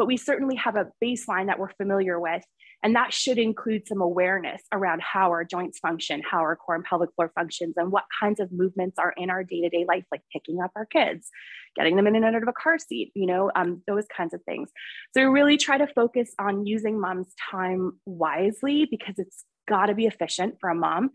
but 0.00 0.06
we 0.06 0.16
certainly 0.16 0.56
have 0.56 0.76
a 0.76 0.86
baseline 1.04 1.48
that 1.48 1.58
we're 1.58 1.74
familiar 1.74 2.18
with. 2.18 2.42
And 2.82 2.96
that 2.96 3.12
should 3.12 3.36
include 3.36 3.86
some 3.86 4.00
awareness 4.00 4.62
around 4.72 5.02
how 5.02 5.28
our 5.28 5.44
joints 5.44 5.78
function, 5.78 6.22
how 6.22 6.38
our 6.38 6.56
core 6.56 6.74
and 6.74 6.82
pelvic 6.82 7.10
floor 7.14 7.30
functions, 7.34 7.74
and 7.76 7.92
what 7.92 8.04
kinds 8.18 8.40
of 8.40 8.50
movements 8.50 8.98
are 8.98 9.12
in 9.18 9.28
our 9.28 9.44
day 9.44 9.60
to 9.60 9.68
day 9.68 9.84
life, 9.86 10.04
like 10.10 10.22
picking 10.32 10.62
up 10.62 10.70
our 10.74 10.86
kids, 10.86 11.28
getting 11.76 11.96
them 11.96 12.06
in 12.06 12.16
and 12.16 12.24
out 12.24 12.34
of 12.34 12.48
a 12.48 12.52
car 12.54 12.78
seat, 12.78 13.12
you 13.14 13.26
know, 13.26 13.52
um, 13.54 13.82
those 13.86 14.06
kinds 14.16 14.32
of 14.32 14.42
things. 14.44 14.70
So 15.12 15.20
we 15.20 15.26
really 15.26 15.58
try 15.58 15.76
to 15.76 15.86
focus 15.86 16.32
on 16.38 16.64
using 16.64 16.98
mom's 16.98 17.34
time 17.50 18.00
wisely 18.06 18.88
because 18.90 19.16
it's 19.18 19.44
got 19.68 19.86
to 19.86 19.94
be 19.94 20.06
efficient 20.06 20.54
for 20.62 20.70
a 20.70 20.74
mom. 20.74 21.10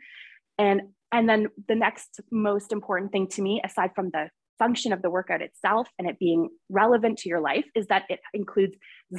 And 0.60 0.82
and 1.12 1.28
then 1.28 1.48
the 1.67 1.74
next 1.74 2.19
most 2.32 2.71
important 2.71 3.12
thing 3.12 3.30
to 3.30 3.41
me, 3.41 3.62
aside 3.65 3.95
from 3.95 4.12
the 4.12 4.30
function 4.57 4.93
of 4.93 5.01
the 5.01 5.09
workout 5.09 5.41
itself 5.41 5.87
and 5.97 6.07
it 6.07 6.19
being 6.19 6.49
relevant 6.69 7.19
to 7.19 7.29
your 7.29 7.41
life, 7.41 7.65
is 7.75 7.87
that 7.87 8.03
it 8.09 8.19
includes 8.33 8.75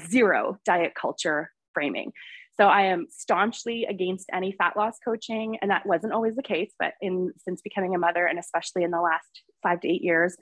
zero 0.09 0.59
diet 0.65 0.95
culture 0.95 1.51
framing. 1.75 2.13
So 2.57 2.69
I 2.69 2.83
am 2.85 3.07
staunchly 3.11 3.85
against 3.85 4.31
any 4.33 4.53
fat 4.53 4.77
loss 4.77 4.95
coaching, 5.05 5.59
and 5.61 5.71
that 5.71 5.85
wasn't 5.85 6.15
always 6.15 6.37
the 6.37 6.43
case. 6.43 6.73
But 6.79 6.95
in 7.03 7.33
since 7.37 7.61
becoming 7.61 7.95
a 7.95 7.99
mother, 7.99 8.25
and 8.25 8.39
especially 8.39 8.83
in 8.83 8.91
the 8.91 9.01
last 9.01 9.43
five 9.63 9.81
to 9.81 9.89
eight 9.89 10.03
years, 10.03 10.37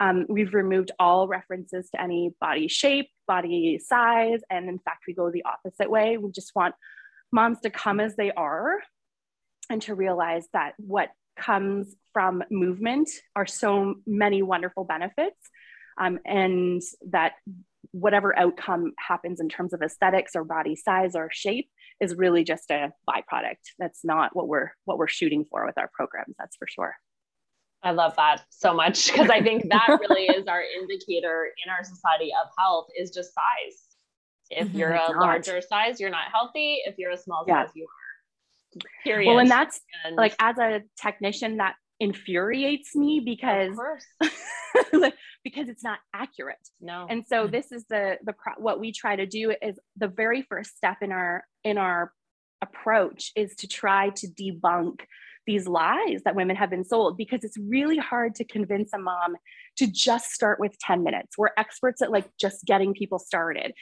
um, 0.00 0.26
we've 0.28 0.54
removed 0.54 0.90
all 0.98 1.28
references 1.28 1.88
to 1.90 2.02
any 2.02 2.34
body 2.40 2.66
shape, 2.66 3.10
body 3.28 3.78
size, 3.78 4.40
and 4.50 4.68
in 4.68 4.80
fact, 4.80 5.04
we 5.06 5.14
go 5.14 5.30
the 5.30 5.44
opposite 5.44 5.88
way. 5.88 6.16
We 6.16 6.32
just 6.32 6.50
want 6.56 6.74
moms 7.30 7.60
to 7.60 7.70
come 7.70 8.00
as 8.00 8.16
they 8.16 8.32
are, 8.32 8.78
and 9.70 9.80
to 9.82 9.94
realize 9.94 10.48
that 10.52 10.74
what 10.78 11.10
comes 11.36 11.94
from 12.12 12.42
movement 12.50 13.08
are 13.34 13.46
so 13.46 13.94
many 14.06 14.42
wonderful 14.42 14.84
benefits, 14.84 15.38
um, 15.98 16.18
and 16.24 16.82
that 17.10 17.32
whatever 17.90 18.36
outcome 18.38 18.92
happens 18.98 19.40
in 19.40 19.48
terms 19.48 19.72
of 19.72 19.82
aesthetics 19.82 20.34
or 20.34 20.44
body 20.44 20.76
size 20.76 21.14
or 21.14 21.28
shape 21.32 21.68
is 22.00 22.14
really 22.14 22.44
just 22.44 22.70
a 22.70 22.92
byproduct. 23.08 23.58
That's 23.78 24.04
not 24.04 24.34
what 24.34 24.48
we're 24.48 24.70
what 24.84 24.98
we're 24.98 25.08
shooting 25.08 25.44
for 25.50 25.66
with 25.66 25.78
our 25.78 25.90
programs. 25.92 26.34
That's 26.38 26.56
for 26.56 26.66
sure. 26.66 26.94
I 27.82 27.90
love 27.90 28.14
that 28.16 28.42
so 28.50 28.72
much 28.72 29.10
because 29.10 29.28
I 29.28 29.42
think 29.42 29.68
that 29.70 29.98
really 30.00 30.26
is 30.26 30.46
our 30.46 30.62
indicator 30.62 31.48
in 31.64 31.70
our 31.70 31.82
society 31.82 32.30
of 32.42 32.48
health 32.56 32.86
is 32.98 33.10
just 33.10 33.34
size. 33.34 33.80
If 34.50 34.68
mm-hmm, 34.68 34.78
you're 34.78 34.92
a 34.92 35.18
larger 35.18 35.60
size, 35.60 35.98
you're 35.98 36.10
not 36.10 36.26
healthy. 36.32 36.78
If 36.84 36.96
you're 36.98 37.10
a 37.10 37.16
small 37.16 37.44
yeah. 37.46 37.64
size, 37.64 37.72
you 37.74 37.84
are. 37.84 38.01
Period. 39.04 39.28
Well, 39.28 39.38
and 39.38 39.50
that's 39.50 39.80
and 40.04 40.16
like 40.16 40.34
as 40.40 40.58
a 40.58 40.82
technician, 41.00 41.58
that 41.58 41.74
infuriates 42.00 42.96
me 42.96 43.20
because 43.20 43.78
because 45.44 45.68
it's 45.68 45.84
not 45.84 45.98
accurate. 46.14 46.56
No. 46.80 47.06
And 47.08 47.24
so 47.26 47.46
this 47.46 47.72
is 47.72 47.84
the 47.88 48.18
the 48.24 48.34
what 48.58 48.80
we 48.80 48.92
try 48.92 49.16
to 49.16 49.26
do 49.26 49.54
is 49.62 49.78
the 49.96 50.08
very 50.08 50.42
first 50.42 50.76
step 50.76 50.98
in 51.02 51.12
our 51.12 51.44
in 51.64 51.78
our 51.78 52.12
approach 52.62 53.32
is 53.36 53.54
to 53.56 53.68
try 53.68 54.10
to 54.10 54.28
debunk 54.28 55.00
these 55.46 55.66
lies 55.66 56.22
that 56.24 56.36
women 56.36 56.56
have 56.56 56.70
been 56.70 56.84
sold 56.84 57.16
because 57.16 57.42
it's 57.42 57.58
really 57.58 57.98
hard 57.98 58.34
to 58.36 58.44
convince 58.44 58.92
a 58.92 58.98
mom 58.98 59.36
to 59.76 59.86
just 59.86 60.30
start 60.30 60.60
with 60.60 60.78
10 60.78 61.02
minutes. 61.02 61.38
We're 61.38 61.50
experts 61.56 62.02
at 62.02 62.10
like 62.10 62.28
just 62.38 62.64
getting 62.64 62.94
people 62.94 63.18
started. 63.18 63.72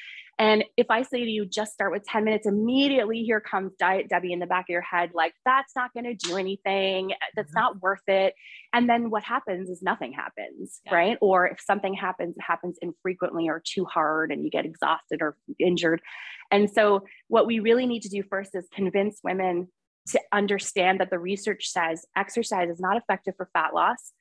And 0.40 0.64
if 0.78 0.86
I 0.88 1.02
say 1.02 1.22
to 1.22 1.30
you, 1.30 1.44
just 1.44 1.74
start 1.74 1.92
with 1.92 2.02
10 2.04 2.24
minutes, 2.24 2.46
immediately 2.46 3.22
here 3.24 3.40
comes 3.40 3.72
Diet 3.78 4.08
Debbie 4.08 4.32
in 4.32 4.38
the 4.38 4.46
back 4.46 4.64
of 4.70 4.72
your 4.72 4.80
head, 4.80 5.10
like, 5.12 5.34
that's 5.44 5.76
not 5.76 5.92
going 5.92 6.04
to 6.04 6.14
do 6.14 6.38
anything. 6.38 7.12
That's 7.36 7.50
mm-hmm. 7.50 7.60
not 7.60 7.82
worth 7.82 8.08
it. 8.08 8.32
And 8.72 8.88
then 8.88 9.10
what 9.10 9.22
happens 9.22 9.68
is 9.68 9.82
nothing 9.82 10.14
happens, 10.14 10.80
yeah. 10.86 10.94
right? 10.94 11.18
Or 11.20 11.46
if 11.46 11.60
something 11.60 11.92
happens, 11.92 12.38
it 12.38 12.42
happens 12.42 12.78
infrequently 12.80 13.50
or 13.50 13.62
too 13.62 13.84
hard 13.84 14.32
and 14.32 14.42
you 14.42 14.50
get 14.50 14.64
exhausted 14.64 15.20
or 15.20 15.36
injured. 15.58 16.00
And 16.50 16.70
so, 16.70 17.04
what 17.28 17.46
we 17.46 17.60
really 17.60 17.84
need 17.84 18.02
to 18.02 18.08
do 18.08 18.22
first 18.22 18.54
is 18.54 18.66
convince 18.72 19.20
women 19.22 19.68
to 20.08 20.20
understand 20.32 21.00
that 21.00 21.10
the 21.10 21.18
research 21.18 21.66
says 21.68 22.06
exercise 22.16 22.70
is 22.70 22.80
not 22.80 22.96
effective 22.96 23.34
for 23.36 23.50
fat 23.52 23.74
loss. 23.74 24.12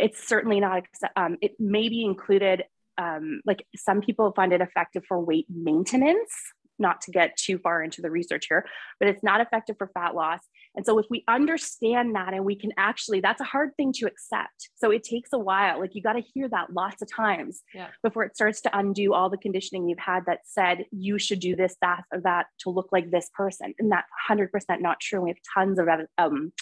It's 0.00 0.26
certainly 0.26 0.60
not, 0.60 0.84
um, 1.16 1.36
it 1.40 1.58
may 1.58 1.88
be 1.88 2.04
included 2.04 2.64
um, 3.00 3.40
like 3.46 3.64
some 3.76 4.00
people 4.00 4.32
find 4.32 4.52
it 4.52 4.60
effective 4.60 5.04
for 5.08 5.18
weight 5.20 5.46
maintenance, 5.48 6.32
not 6.78 7.00
to 7.02 7.10
get 7.10 7.36
too 7.36 7.58
far 7.58 7.82
into 7.82 8.02
the 8.02 8.10
research 8.10 8.46
here, 8.48 8.64
but 8.98 9.08
it's 9.08 9.22
not 9.22 9.40
effective 9.40 9.76
for 9.78 9.90
fat 9.94 10.14
loss. 10.14 10.40
And 10.74 10.84
so 10.84 10.98
if 10.98 11.06
we 11.10 11.24
understand 11.28 12.14
that 12.14 12.32
and 12.32 12.44
we 12.44 12.56
can 12.56 12.72
actually, 12.76 13.20
that's 13.20 13.40
a 13.40 13.44
hard 13.44 13.70
thing 13.76 13.92
to 13.94 14.06
accept. 14.06 14.70
So 14.76 14.90
it 14.90 15.02
takes 15.02 15.30
a 15.32 15.38
while. 15.38 15.80
Like 15.80 15.94
you 15.94 16.02
got 16.02 16.14
to 16.14 16.20
hear 16.20 16.48
that 16.48 16.72
lots 16.72 17.02
of 17.02 17.08
times 17.10 17.62
yeah. 17.74 17.88
before 18.02 18.24
it 18.24 18.34
starts 18.34 18.60
to 18.62 18.78
undo 18.78 19.14
all 19.14 19.30
the 19.30 19.36
conditioning 19.36 19.88
you've 19.88 19.98
had 19.98 20.26
that 20.26 20.40
said 20.44 20.84
you 20.90 21.18
should 21.18 21.40
do 21.40 21.56
this, 21.56 21.76
that, 21.82 22.04
or 22.12 22.20
that 22.20 22.46
to 22.60 22.70
look 22.70 22.88
like 22.92 23.10
this 23.10 23.30
person. 23.34 23.74
And 23.78 23.90
that's 23.92 24.08
100% 24.28 24.48
not 24.80 25.00
true. 25.00 25.22
We 25.22 25.30
have 25.30 25.38
tons 25.54 25.78
of 25.78 25.88
um, 26.18 26.52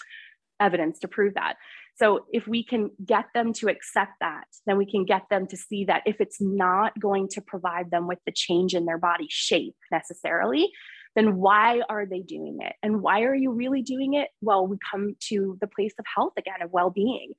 evidence 0.59 0.99
to 0.99 1.07
prove 1.07 1.35
that. 1.35 1.55
So 1.99 2.25
if 2.31 2.47
we 2.47 2.63
can 2.63 2.91
get 3.05 3.25
them 3.33 3.51
to 3.53 3.67
accept 3.67 4.13
that, 4.21 4.45
then 4.65 4.77
we 4.77 4.89
can 4.89 5.03
get 5.03 5.23
them 5.29 5.47
to 5.47 5.57
see 5.57 5.83
that 5.85 6.03
if 6.05 6.21
it's 6.21 6.39
not 6.39 6.97
going 6.97 7.27
to 7.31 7.41
provide 7.41 7.91
them 7.91 8.07
with 8.07 8.19
the 8.25 8.31
change 8.33 8.73
in 8.73 8.85
their 8.85 8.97
body 8.97 9.27
shape 9.29 9.75
necessarily, 9.91 10.69
then 11.15 11.35
why 11.35 11.81
are 11.89 12.05
they 12.05 12.21
doing 12.21 12.59
it? 12.61 12.73
And 12.81 13.01
why 13.01 13.23
are 13.23 13.35
you 13.35 13.51
really 13.51 13.81
doing 13.81 14.13
it? 14.13 14.29
Well, 14.41 14.65
we 14.65 14.77
come 14.89 15.15
to 15.29 15.57
the 15.59 15.67
place 15.67 15.93
of 15.99 16.05
health 16.15 16.33
again, 16.37 16.61
of 16.61 16.71
well 16.71 16.89
being. 16.89 17.33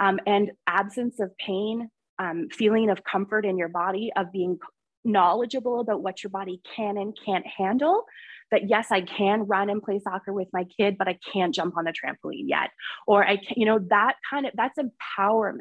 Um, 0.00 0.20
and 0.26 0.52
absence 0.66 1.18
of 1.18 1.36
pain, 1.38 1.90
um, 2.20 2.48
feeling 2.52 2.90
of 2.90 3.02
comfort 3.02 3.44
in 3.44 3.58
your 3.58 3.68
body, 3.68 4.12
of 4.16 4.30
being 4.32 4.58
knowledgeable 5.04 5.80
about 5.80 6.02
what 6.02 6.22
your 6.22 6.30
body 6.30 6.60
can 6.76 6.96
and 6.96 7.16
can't 7.24 7.46
handle 7.46 8.04
that 8.54 8.70
yes, 8.70 8.86
I 8.92 9.00
can 9.00 9.42
run 9.42 9.68
and 9.68 9.82
play 9.82 9.98
soccer 9.98 10.32
with 10.32 10.46
my 10.52 10.64
kid, 10.64 10.96
but 10.96 11.08
I 11.08 11.18
can't 11.32 11.52
jump 11.52 11.76
on 11.76 11.84
the 11.84 11.92
trampoline 11.92 12.44
yet. 12.46 12.70
Or 13.08 13.26
I 13.26 13.36
can, 13.36 13.54
you 13.56 13.66
know, 13.66 13.80
that 13.90 14.14
kind 14.30 14.46
of 14.46 14.52
that's 14.54 14.78
empowerment, 14.78 15.58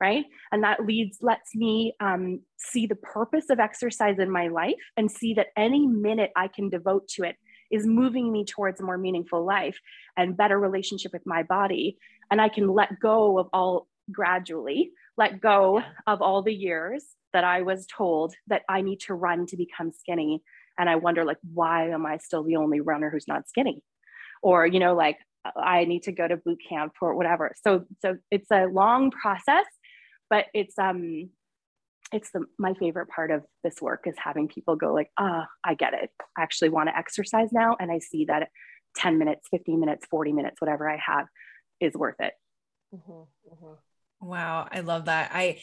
right? 0.00 0.24
And 0.50 0.64
that 0.64 0.84
leads, 0.84 1.18
lets 1.22 1.54
me 1.54 1.94
um, 2.00 2.40
see 2.56 2.88
the 2.88 2.96
purpose 2.96 3.50
of 3.50 3.60
exercise 3.60 4.18
in 4.18 4.32
my 4.32 4.48
life 4.48 4.74
and 4.96 5.08
see 5.08 5.34
that 5.34 5.48
any 5.56 5.86
minute 5.86 6.32
I 6.34 6.48
can 6.48 6.68
devote 6.70 7.06
to 7.10 7.22
it 7.22 7.36
is 7.70 7.86
moving 7.86 8.32
me 8.32 8.44
towards 8.44 8.80
a 8.80 8.84
more 8.84 8.98
meaningful 8.98 9.46
life 9.46 9.78
and 10.16 10.36
better 10.36 10.58
relationship 10.58 11.12
with 11.12 11.22
my 11.24 11.44
body. 11.44 11.98
And 12.32 12.40
I 12.40 12.48
can 12.48 12.66
let 12.66 12.98
go 12.98 13.38
of 13.38 13.46
all 13.52 13.86
gradually, 14.10 14.90
let 15.16 15.40
go 15.40 15.82
of 16.08 16.20
all 16.20 16.42
the 16.42 16.54
years 16.54 17.04
that 17.32 17.44
I 17.44 17.62
was 17.62 17.86
told 17.86 18.34
that 18.48 18.62
I 18.68 18.80
need 18.80 19.00
to 19.00 19.14
run 19.14 19.46
to 19.46 19.56
become 19.56 19.92
skinny 19.92 20.42
and 20.78 20.88
i 20.88 20.96
wonder 20.96 21.24
like 21.24 21.38
why 21.52 21.88
am 21.90 22.06
i 22.06 22.16
still 22.18 22.44
the 22.44 22.56
only 22.56 22.80
runner 22.80 23.10
who's 23.10 23.28
not 23.28 23.48
skinny? 23.48 23.82
Or 24.42 24.66
you 24.66 24.78
know 24.78 24.94
like 24.94 25.18
i 25.56 25.84
need 25.84 26.04
to 26.04 26.12
go 26.12 26.26
to 26.26 26.36
boot 26.36 26.60
camp 26.68 26.92
or 27.00 27.14
whatever. 27.14 27.52
So 27.64 27.84
so 28.00 28.18
it's 28.30 28.50
a 28.50 28.66
long 28.66 29.10
process 29.10 29.66
but 30.30 30.46
it's 30.54 30.78
um 30.78 31.30
it's 32.12 32.30
the 32.30 32.44
my 32.58 32.74
favorite 32.74 33.08
part 33.08 33.30
of 33.30 33.44
this 33.64 33.80
work 33.82 34.04
is 34.06 34.14
having 34.16 34.48
people 34.48 34.76
go 34.76 34.92
like 34.94 35.10
ah 35.18 35.42
oh, 35.42 35.44
i 35.64 35.74
get 35.74 35.94
it. 35.94 36.10
I 36.36 36.42
actually 36.42 36.70
want 36.70 36.88
to 36.88 36.96
exercise 36.96 37.52
now 37.52 37.76
and 37.78 37.90
i 37.90 37.98
see 37.98 38.26
that 38.26 38.48
10 38.96 39.18
minutes 39.18 39.48
15 39.50 39.78
minutes 39.80 40.06
40 40.10 40.32
minutes 40.32 40.60
whatever 40.60 40.88
i 40.88 40.98
have 41.04 41.26
is 41.80 41.94
worth 41.94 42.20
it. 42.20 42.32
Mm-hmm, 42.94 43.12
mm-hmm. 43.52 44.26
wow 44.26 44.68
i 44.70 44.80
love 44.80 45.06
that. 45.06 45.30
I 45.34 45.60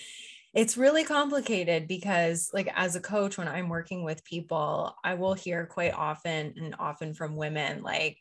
it's 0.55 0.77
really 0.77 1.03
complicated 1.03 1.87
because 1.87 2.49
like 2.53 2.71
as 2.75 2.95
a 2.95 3.01
coach 3.01 3.37
when 3.37 3.47
i'm 3.47 3.69
working 3.69 4.03
with 4.03 4.23
people 4.23 4.95
i 5.03 5.13
will 5.13 5.33
hear 5.33 5.65
quite 5.65 5.93
often 5.93 6.53
and 6.57 6.75
often 6.79 7.13
from 7.13 7.35
women 7.35 7.83
like 7.83 8.17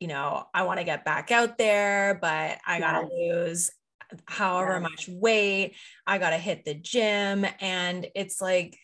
you 0.00 0.08
know 0.08 0.44
i 0.52 0.64
want 0.64 0.78
to 0.78 0.84
get 0.84 1.04
back 1.04 1.30
out 1.30 1.56
there 1.56 2.18
but 2.20 2.58
i 2.66 2.78
gotta 2.78 3.06
lose 3.06 3.70
however 4.26 4.80
much 4.80 5.08
weight. 5.08 5.74
I 6.06 6.18
gotta 6.18 6.38
hit 6.38 6.64
the 6.64 6.74
gym. 6.74 7.46
And 7.60 8.06
it's 8.14 8.40
like 8.40 8.78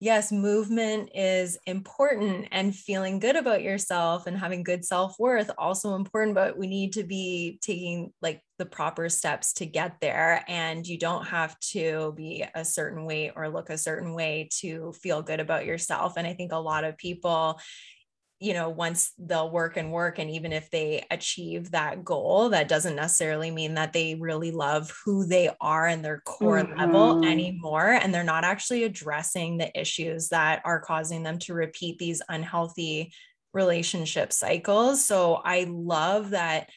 yes, 0.00 0.32
movement 0.32 1.10
is 1.14 1.58
important 1.66 2.48
and 2.50 2.74
feeling 2.74 3.18
good 3.18 3.36
about 3.36 3.62
yourself 3.62 4.26
and 4.26 4.36
having 4.36 4.62
good 4.62 4.84
self 4.84 5.14
worth 5.18 5.50
also 5.58 5.94
important, 5.94 6.34
but 6.34 6.56
we 6.56 6.66
need 6.66 6.94
to 6.94 7.04
be 7.04 7.58
taking 7.60 8.12
like 8.22 8.40
the 8.58 8.64
proper 8.64 9.10
steps 9.10 9.52
to 9.54 9.66
get 9.66 9.96
there. 10.00 10.42
And 10.48 10.86
you 10.86 10.98
don't 10.98 11.26
have 11.26 11.58
to 11.72 12.14
be 12.16 12.44
a 12.54 12.64
certain 12.64 13.04
weight 13.04 13.32
or 13.36 13.50
look 13.50 13.68
a 13.68 13.78
certain 13.78 14.14
way 14.14 14.48
to 14.60 14.92
feel 14.94 15.22
good 15.22 15.40
about 15.40 15.66
yourself. 15.66 16.14
And 16.16 16.26
I 16.26 16.32
think 16.32 16.52
a 16.52 16.56
lot 16.56 16.84
of 16.84 16.96
people, 16.96 17.60
you 18.40 18.54
know, 18.54 18.70
once 18.70 19.12
they'll 19.18 19.50
work 19.50 19.76
and 19.76 19.92
work, 19.92 20.18
and 20.18 20.30
even 20.30 20.50
if 20.50 20.70
they 20.70 21.04
achieve 21.10 21.70
that 21.72 22.02
goal, 22.02 22.48
that 22.48 22.68
doesn't 22.68 22.96
necessarily 22.96 23.50
mean 23.50 23.74
that 23.74 23.92
they 23.92 24.14
really 24.14 24.50
love 24.50 24.90
who 25.04 25.26
they 25.26 25.50
are 25.60 25.86
and 25.86 26.02
their 26.02 26.22
core 26.24 26.62
mm-hmm. 26.62 26.78
level 26.78 27.22
anymore. 27.24 27.90
And 27.90 28.14
they're 28.14 28.24
not 28.24 28.44
actually 28.44 28.84
addressing 28.84 29.58
the 29.58 29.78
issues 29.78 30.30
that 30.30 30.62
are 30.64 30.80
causing 30.80 31.22
them 31.22 31.38
to 31.40 31.52
repeat 31.52 31.98
these 31.98 32.22
unhealthy 32.30 33.12
relationship 33.52 34.32
cycles. 34.32 35.04
So 35.04 35.34
I 35.34 35.66
love 35.68 36.30
that 36.30 36.70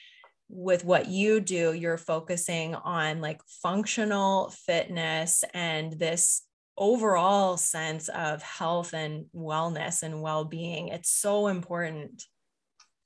with 0.50 0.84
what 0.84 1.08
you 1.08 1.40
do, 1.40 1.72
you're 1.72 1.98
focusing 1.98 2.76
on 2.76 3.22
like 3.22 3.42
functional 3.62 4.50
fitness 4.66 5.46
and 5.54 5.94
this 5.94 6.44
overall 6.78 7.58
sense 7.58 8.10
of 8.10 8.42
health 8.42 8.94
and 8.94 9.26
wellness 9.36 10.04
and 10.04 10.22
well-being 10.22 10.88
it's 10.88 11.10
so 11.10 11.48
important 11.48 12.24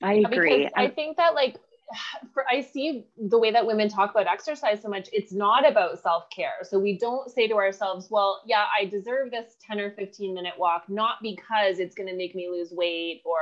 i 0.02 0.14
agree 0.14 0.70
i 0.76 0.88
think 0.88 1.18
that 1.18 1.34
like 1.34 1.58
for 2.34 2.46
I 2.50 2.62
see 2.62 3.06
the 3.18 3.38
way 3.38 3.52
that 3.52 3.66
women 3.66 3.90
talk 3.90 4.12
about 4.12 4.28
exercise 4.28 4.82
so 4.82 4.90
much, 4.90 5.10
it's 5.12 5.32
not 5.32 5.68
about 5.70 6.02
self-care. 6.02 6.64
So 6.64 6.80
we 6.80 6.98
don't 6.98 7.30
say 7.30 7.48
to 7.48 7.56
ourselves, 7.56 8.08
well, 8.10 8.42
yeah, 8.46 8.66
I 8.80 8.86
deserve 8.86 9.32
this 9.32 9.56
10 9.66 9.80
or 9.80 9.92
15 9.92 10.34
minute 10.34 10.54
walk, 10.58 10.84
not 10.88 11.18
because 11.22 11.80
it's 11.80 11.96
going 11.96 12.10
to 12.10 12.16
make 12.16 12.36
me 12.36 12.50
lose 12.50 12.72
weight 12.72 13.22
or, 13.26 13.40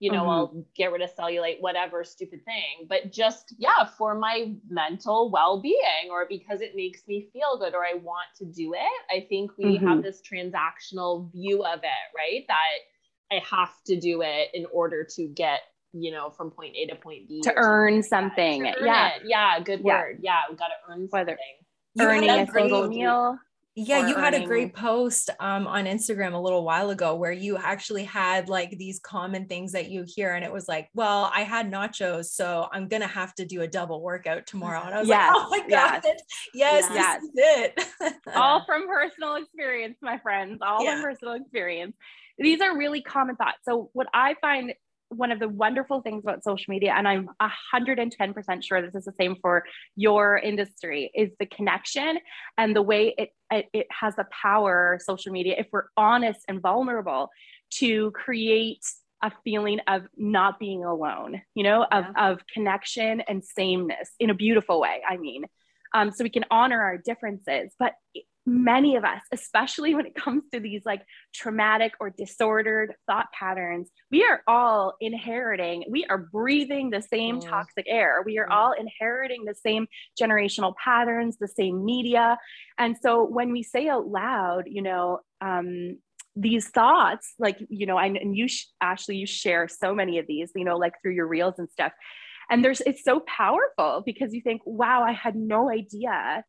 you 0.00 0.12
know, 0.12 0.22
mm-hmm. 0.22 0.30
I'll 0.30 0.66
get 0.76 0.92
rid 0.92 1.02
of 1.02 1.14
cellulite, 1.14 1.60
whatever 1.60 2.04
stupid 2.04 2.44
thing, 2.44 2.86
but 2.88 3.12
just, 3.12 3.54
yeah, 3.58 3.84
for 3.96 4.14
my 4.14 4.52
mental 4.68 5.30
well-being 5.30 6.10
or 6.10 6.26
because 6.28 6.60
it 6.60 6.72
makes 6.74 7.02
me 7.06 7.28
feel 7.32 7.58
good 7.58 7.74
or 7.74 7.84
I 7.84 7.94
want 7.94 8.26
to 8.38 8.44
do 8.44 8.74
it. 8.74 9.14
I 9.16 9.26
think 9.28 9.52
we 9.56 9.76
mm-hmm. 9.76 9.86
have 9.86 10.02
this 10.02 10.20
transactional 10.20 11.30
view 11.32 11.64
of 11.64 11.78
it, 11.78 12.16
right? 12.16 12.44
That 12.48 13.36
I 13.36 13.40
have 13.50 13.72
to 13.86 13.98
do 13.98 14.22
it 14.22 14.48
in 14.52 14.66
order 14.72 15.06
to 15.16 15.26
get 15.26 15.60
you 15.94 16.10
know, 16.10 16.30
from 16.30 16.50
point 16.50 16.74
A 16.76 16.86
to 16.86 16.96
point 16.96 17.28
B. 17.28 17.40
To 17.42 17.52
earn 17.54 18.02
something. 18.02 18.64
To 18.64 18.76
earn 18.76 18.84
yeah. 18.84 19.08
It. 19.14 19.22
Yeah. 19.26 19.60
Good 19.60 19.82
yeah. 19.84 20.00
word. 20.00 20.18
Yeah. 20.22 20.40
We 20.50 20.56
got 20.56 20.66
to 20.66 20.92
earn 20.92 21.06
Whether 21.10 21.38
something. 21.96 22.08
Earning 22.08 22.30
a 22.30 22.52
single 22.52 22.88
meal. 22.88 23.38
Yeah, 23.76 24.06
you 24.06 24.14
had 24.14 24.34
a 24.34 24.46
great 24.46 24.72
post 24.72 25.30
um, 25.40 25.66
on 25.66 25.86
Instagram 25.86 26.32
a 26.32 26.38
little 26.38 26.62
while 26.64 26.90
ago 26.90 27.16
where 27.16 27.32
you 27.32 27.56
actually 27.56 28.04
had 28.04 28.48
like 28.48 28.70
these 28.78 29.00
common 29.00 29.46
things 29.46 29.72
that 29.72 29.90
you 29.90 30.04
hear, 30.06 30.34
and 30.34 30.44
it 30.44 30.52
was 30.52 30.68
like, 30.68 30.90
"Well, 30.94 31.28
I 31.34 31.40
had 31.40 31.72
nachos, 31.72 32.26
so 32.26 32.68
I'm 32.72 32.86
gonna 32.86 33.08
have 33.08 33.34
to 33.34 33.44
do 33.44 33.62
a 33.62 33.66
double 33.66 34.00
workout 34.00 34.46
tomorrow." 34.46 34.80
And 34.84 34.94
I 34.94 35.00
was 35.00 35.08
yes, 35.08 35.34
like, 35.34 35.42
"Oh 35.44 35.50
my 35.50 35.68
god, 35.68 36.02
yes, 36.04 36.20
yes, 36.54 36.90
yes. 36.94 37.20
this 37.34 38.04
is 38.04 38.14
it." 38.14 38.36
All 38.36 38.64
from 38.66 38.86
personal 38.86 39.34
experience, 39.36 39.96
my 40.00 40.18
friends. 40.18 40.60
All 40.62 40.84
yeah. 40.84 40.94
from 40.94 41.02
personal 41.02 41.34
experience. 41.34 41.96
These 42.38 42.60
are 42.60 42.76
really 42.76 43.02
common 43.02 43.34
thoughts. 43.34 43.58
So, 43.64 43.90
what 43.92 44.06
I 44.14 44.36
find 44.40 44.72
one 45.16 45.32
of 45.32 45.38
the 45.38 45.48
wonderful 45.48 46.00
things 46.02 46.22
about 46.22 46.44
social 46.44 46.70
media, 46.70 46.94
and 46.96 47.06
I'm 47.06 47.28
110% 47.40 48.64
sure 48.64 48.82
this 48.82 48.94
is 48.94 49.04
the 49.04 49.14
same 49.18 49.36
for 49.40 49.64
your 49.96 50.36
industry, 50.36 51.10
is 51.14 51.30
the 51.38 51.46
connection 51.46 52.18
and 52.58 52.74
the 52.74 52.82
way 52.82 53.14
it, 53.16 53.30
it, 53.50 53.66
it 53.72 53.86
has 53.90 54.16
the 54.16 54.26
power, 54.42 54.98
social 55.02 55.32
media, 55.32 55.54
if 55.58 55.68
we're 55.72 55.86
honest 55.96 56.40
and 56.48 56.60
vulnerable, 56.60 57.30
to 57.78 58.10
create 58.12 58.84
a 59.22 59.32
feeling 59.42 59.80
of 59.88 60.02
not 60.16 60.58
being 60.58 60.84
alone, 60.84 61.40
you 61.54 61.64
know, 61.64 61.86
yeah. 61.90 61.98
of, 61.98 62.38
of 62.40 62.46
connection 62.52 63.22
and 63.22 63.42
sameness 63.42 64.10
in 64.20 64.30
a 64.30 64.34
beautiful 64.34 64.80
way. 64.80 65.00
I 65.08 65.16
mean, 65.16 65.44
um, 65.94 66.10
so 66.10 66.24
we 66.24 66.30
can 66.30 66.44
honor 66.50 66.82
our 66.82 66.98
differences. 66.98 67.72
But 67.78 67.94
many 68.46 68.96
of 68.96 69.04
us, 69.04 69.22
especially 69.32 69.94
when 69.94 70.06
it 70.06 70.14
comes 70.14 70.42
to 70.52 70.60
these 70.60 70.82
like 70.84 71.02
traumatic 71.34 71.92
or 72.00 72.10
disordered 72.10 72.94
thought 73.06 73.26
patterns, 73.32 73.90
we 74.10 74.24
are 74.24 74.42
all 74.46 74.94
inheriting, 75.00 75.84
we 75.90 76.04
are 76.06 76.18
breathing 76.18 76.90
the 76.90 77.02
same 77.02 77.40
mm. 77.40 77.48
toxic 77.48 77.86
air. 77.88 78.22
We 78.24 78.38
are 78.38 78.46
mm. 78.46 78.52
all 78.52 78.72
inheriting 78.72 79.44
the 79.44 79.54
same 79.54 79.86
generational 80.20 80.74
patterns, 80.82 81.36
the 81.38 81.48
same 81.48 81.84
media. 81.84 82.38
And 82.78 82.96
so 83.00 83.24
when 83.24 83.52
we 83.52 83.62
say 83.62 83.88
out 83.88 84.06
loud, 84.06 84.64
you 84.66 84.82
know, 84.82 85.20
um, 85.40 85.98
these 86.36 86.68
thoughts, 86.68 87.34
like, 87.38 87.58
you 87.68 87.86
know, 87.86 87.96
I, 87.96 88.06
and 88.06 88.36
you, 88.36 88.48
Ashley, 88.80 89.16
you 89.16 89.26
share 89.26 89.68
so 89.68 89.94
many 89.94 90.18
of 90.18 90.26
these, 90.26 90.50
you 90.54 90.64
know, 90.64 90.76
like 90.76 90.94
through 91.00 91.14
your 91.14 91.28
reels 91.28 91.54
and 91.58 91.70
stuff. 91.70 91.92
And 92.50 92.64
there's, 92.64 92.82
it's 92.82 93.04
so 93.04 93.20
powerful 93.20 94.02
because 94.04 94.34
you 94.34 94.42
think, 94.42 94.60
wow, 94.66 95.02
I 95.02 95.12
had 95.12 95.34
no 95.36 95.70
idea 95.70 96.44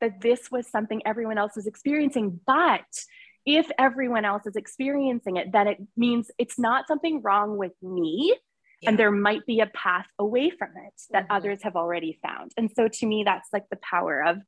that 0.00 0.20
this 0.20 0.50
was 0.50 0.66
something 0.68 1.02
everyone 1.04 1.38
else 1.38 1.56
was 1.56 1.66
experiencing. 1.66 2.40
But 2.46 2.84
if 3.46 3.70
everyone 3.78 4.24
else 4.24 4.46
is 4.46 4.56
experiencing 4.56 5.36
it, 5.36 5.52
then 5.52 5.68
it 5.68 5.78
means 5.96 6.30
it's 6.38 6.58
not 6.58 6.86
something 6.86 7.22
wrong 7.22 7.56
with 7.56 7.72
me. 7.82 8.34
Yeah. 8.80 8.90
And 8.90 8.98
there 8.98 9.10
might 9.10 9.44
be 9.46 9.60
a 9.60 9.66
path 9.66 10.06
away 10.18 10.50
from 10.50 10.68
it 10.86 10.94
that 11.10 11.24
mm-hmm. 11.24 11.32
others 11.32 11.62
have 11.62 11.74
already 11.74 12.18
found. 12.22 12.52
And 12.56 12.70
so 12.76 12.86
to 12.86 13.06
me, 13.06 13.24
that's 13.24 13.48
like 13.52 13.68
the 13.70 13.78
power 13.78 14.22
of 14.22 14.38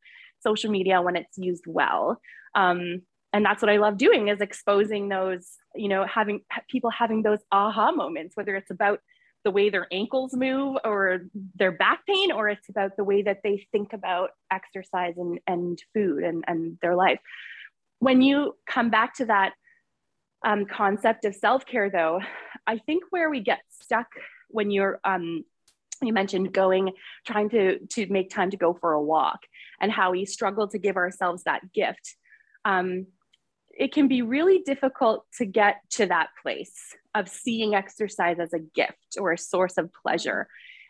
social 0.40 0.70
media 0.70 1.02
when 1.02 1.16
it's 1.16 1.36
used 1.36 1.64
well. 1.66 2.20
Um, 2.54 3.02
and 3.32 3.44
that's 3.44 3.62
what 3.62 3.70
I 3.70 3.78
love 3.78 3.96
doing 3.96 4.28
is 4.28 4.40
exposing 4.40 5.08
those, 5.08 5.48
you 5.74 5.88
know, 5.88 6.04
having 6.04 6.40
people 6.68 6.90
having 6.90 7.22
those 7.22 7.38
aha 7.52 7.92
moments, 7.92 8.36
whether 8.36 8.56
it's 8.56 8.70
about 8.70 9.00
the 9.44 9.50
way 9.50 9.70
their 9.70 9.86
ankles 9.90 10.34
move 10.34 10.76
or 10.84 11.22
their 11.54 11.72
back 11.72 12.06
pain, 12.06 12.32
or 12.32 12.48
it's 12.48 12.68
about 12.68 12.96
the 12.96 13.04
way 13.04 13.22
that 13.22 13.40
they 13.42 13.66
think 13.72 13.92
about 13.92 14.30
exercise 14.50 15.14
and, 15.16 15.40
and 15.46 15.82
food 15.94 16.22
and, 16.22 16.44
and 16.46 16.78
their 16.82 16.94
life. 16.94 17.18
When 17.98 18.22
you 18.22 18.56
come 18.66 18.90
back 18.90 19.14
to 19.16 19.26
that 19.26 19.52
um, 20.44 20.66
concept 20.66 21.24
of 21.24 21.34
self 21.34 21.66
care, 21.66 21.90
though, 21.90 22.20
I 22.66 22.78
think 22.78 23.04
where 23.10 23.30
we 23.30 23.40
get 23.40 23.60
stuck 23.68 24.08
when 24.48 24.70
you're, 24.70 25.00
um, 25.04 25.44
you 26.02 26.12
mentioned 26.12 26.52
going, 26.52 26.92
trying 27.26 27.50
to, 27.50 27.78
to 27.78 28.06
make 28.08 28.30
time 28.30 28.50
to 28.50 28.56
go 28.56 28.74
for 28.74 28.92
a 28.92 29.02
walk 29.02 29.40
and 29.80 29.92
how 29.92 30.12
we 30.12 30.24
struggle 30.24 30.68
to 30.68 30.78
give 30.78 30.96
ourselves 30.96 31.44
that 31.44 31.72
gift. 31.72 32.16
Um, 32.64 33.06
it 33.80 33.94
can 33.94 34.08
be 34.08 34.20
really 34.20 34.58
difficult 34.58 35.24
to 35.38 35.46
get 35.46 35.76
to 35.88 36.04
that 36.04 36.28
place 36.42 36.94
of 37.14 37.30
seeing 37.30 37.74
exercise 37.74 38.36
as 38.38 38.52
a 38.52 38.58
gift 38.58 39.16
or 39.18 39.32
a 39.32 39.38
source 39.38 39.78
of 39.78 39.90
pleasure. 40.02 40.48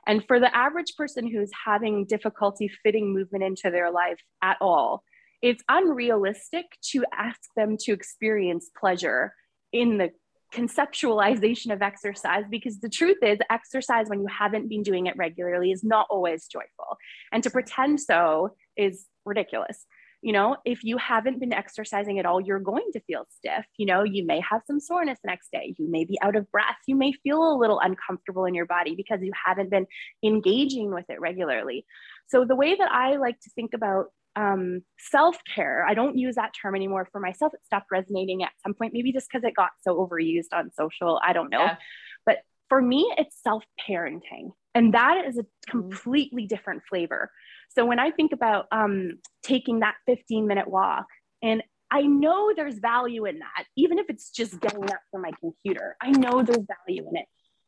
And 0.09 0.27
for 0.27 0.41
the 0.41 0.55
average 0.55 0.97
person 0.97 1.31
who's 1.31 1.53
having 1.65 2.05
difficulty 2.05 2.69
fitting 2.83 3.15
movement 3.15 3.45
into 3.45 3.71
their 3.71 3.93
life 3.93 4.19
at 4.43 4.57
all, 4.61 5.05
it's 5.41 5.63
unrealistic 5.69 6.67
to 6.91 7.05
ask 7.17 7.39
them 7.57 7.77
to 7.83 7.93
experience 7.93 8.71
pleasure 8.79 9.35
in 9.73 9.97
the 9.97 10.11
conceptualization 10.53 11.73
of 11.73 11.83
exercise 11.83 12.43
because 12.51 12.81
the 12.81 12.89
truth 12.89 13.19
is 13.23 13.39
exercise 13.51 14.09
when 14.09 14.19
you 14.19 14.27
haven't 14.27 14.69
been 14.69 14.83
doing 14.83 15.07
it 15.07 15.17
regularly 15.17 15.71
is 15.71 15.85
not 15.85 16.09
always 16.11 16.49
joyful 16.49 16.97
and 17.31 17.45
to 17.45 17.51
pretend 17.51 18.01
so 18.01 18.51
is 18.77 19.07
ridiculous 19.25 19.87
you 20.23 20.33
know 20.33 20.57
if 20.65 20.85
you 20.85 20.97
haven't 20.99 21.41
been 21.41 21.53
exercising 21.53 22.19
at 22.19 22.27
all 22.27 22.41
you're 22.41 22.61
going 22.61 22.89
to 22.93 23.01
feel 23.01 23.27
stiff. 23.31 23.65
You 23.77 23.87
know 23.87 24.03
you 24.03 24.25
may 24.27 24.41
have 24.41 24.63
some 24.67 24.81
soreness 24.81 25.19
the 25.23 25.29
next 25.29 25.51
day. 25.53 25.75
You 25.79 25.91
may 25.91 26.05
be 26.05 26.19
out 26.23 26.37
of 26.37 26.51
breath. 26.51 26.79
You 26.87 26.97
may 26.97 27.13
feel 27.13 27.53
a 27.53 27.59
little 27.59 27.81
uncomfortable 27.81 28.45
in 28.45 28.55
your 28.55 28.67
body 28.67 28.95
because 28.95 29.21
you 29.23 29.33
haven't 29.47 29.71
been 29.71 29.87
engaging 30.25 30.93
with 30.93 31.07
it 31.09 31.21
regularly. 31.21 31.87
So 32.29 32.45
the 32.45 32.57
way 32.57 32.75
that 32.75 32.91
i 32.91 33.17
like 33.17 33.41
to 33.41 33.51
think 33.51 33.73
about 33.75 34.07
um, 34.37 34.83
self-care 34.99 35.85
i 35.85 35.93
don't 35.93 36.17
use 36.17 36.37
that 36.37 36.53
term 36.61 36.75
anymore 36.77 37.09
for 37.11 37.21
myself. 37.21 37.53
It 37.55 37.65
stopped 37.65 37.91
resonating 37.91 38.43
at 38.43 38.53
some 38.63 38.75
point 38.75 38.93
maybe 38.93 39.13
just 39.13 39.29
because 39.29 39.45
it 39.45 39.55
got 39.55 39.71
so 39.83 39.97
overused 39.97 40.53
on 40.53 40.71
social 40.73 41.21
i 41.25 41.33
don't 41.33 41.51
know. 41.51 41.65
Yeah. 41.65 41.77
but 42.25 42.39
for 42.69 42.81
me 42.81 43.13
it's 43.19 43.37
self-parenting. 43.43 44.53
And 44.75 44.95
that 44.95 45.25
is 45.27 45.37
a 45.37 45.43
mm-hmm. 45.43 45.71
completely 45.71 46.47
different 46.47 46.83
flavor 46.89 47.31
so 47.71 47.85
when 47.85 47.99
I 47.99 48.11
think 48.11 48.33
about 48.33 48.67
um, 48.73 49.19
taking 49.43 49.81
that 49.81 49.95
15 50.07 50.47
minute 50.47 50.69
walk, 50.69 51.07
and 51.43 51.63
I 51.91 52.03
know 52.03 52.53
there's 52.55 52.79
value 52.79 53.25
in 53.25 53.39
that, 53.41 53.65
even 53.77 53.99
if 53.99 54.07
it's 54.09 54.31
just 54.31 54.61
getting 54.61 54.85
up 54.85 55.01
from 55.11 55.23
my 55.23 55.33
computer, 55.41 55.97
I 56.01 56.11
know 56.11 56.43
there's 56.43 56.67
value 56.87 57.09
in 57.09 57.17
it. 57.17 57.27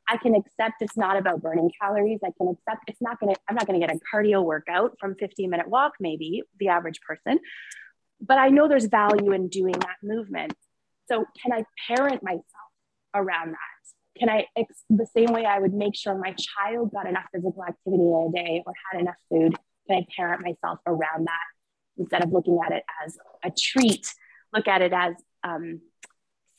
I 0.08 0.16
can 0.16 0.34
accept 0.34 0.74
it's 0.80 0.96
not 0.96 1.16
about 1.16 1.42
burning 1.42 1.70
calories. 1.80 2.20
I 2.24 2.30
can 2.36 2.48
accept 2.48 2.84
it's 2.88 3.00
not 3.00 3.20
going 3.20 3.34
to, 3.34 3.40
I'm 3.48 3.54
not 3.54 3.66
going 3.66 3.80
to 3.80 3.86
get 3.86 3.94
a 3.94 4.00
cardio 4.12 4.42
workout 4.44 4.96
from 5.00 5.14
15 5.14 5.48
minute 5.48 5.68
walk, 5.68 5.92
maybe 6.00 6.42
the 6.58 6.68
average 6.68 7.00
person, 7.00 7.38
but 8.20 8.38
I 8.38 8.48
know 8.48 8.68
there's 8.68 8.86
value 8.86 9.32
in 9.32 9.48
doing 9.48 9.74
that 9.74 9.96
movement. 10.02 10.52
So 11.08 11.24
can 11.42 11.52
I 11.52 11.64
parent 11.88 12.22
myself 12.22 12.44
around 13.14 13.52
that? 13.52 14.18
Can 14.18 14.28
I, 14.28 14.46
the 14.90 15.06
same 15.16 15.32
way 15.32 15.44
I 15.44 15.58
would 15.58 15.72
make 15.72 15.96
sure 15.96 16.16
my 16.16 16.34
child 16.38 16.92
got 16.92 17.08
enough 17.08 17.24
physical 17.32 17.64
activity 17.64 18.02
in 18.02 18.28
a 18.28 18.32
day 18.32 18.62
or 18.64 18.72
had 18.90 19.00
enough 19.00 19.16
food, 19.30 19.56
can 19.86 19.98
I 19.98 20.06
parent 20.16 20.42
myself 20.42 20.78
around 20.86 21.26
that 21.26 21.46
instead 21.98 22.22
of 22.22 22.32
looking 22.32 22.58
at 22.64 22.72
it 22.72 22.84
as 23.04 23.16
a 23.44 23.50
treat? 23.50 24.12
Look 24.52 24.68
at 24.68 24.82
it 24.82 24.92
as 24.92 25.14
um, 25.44 25.80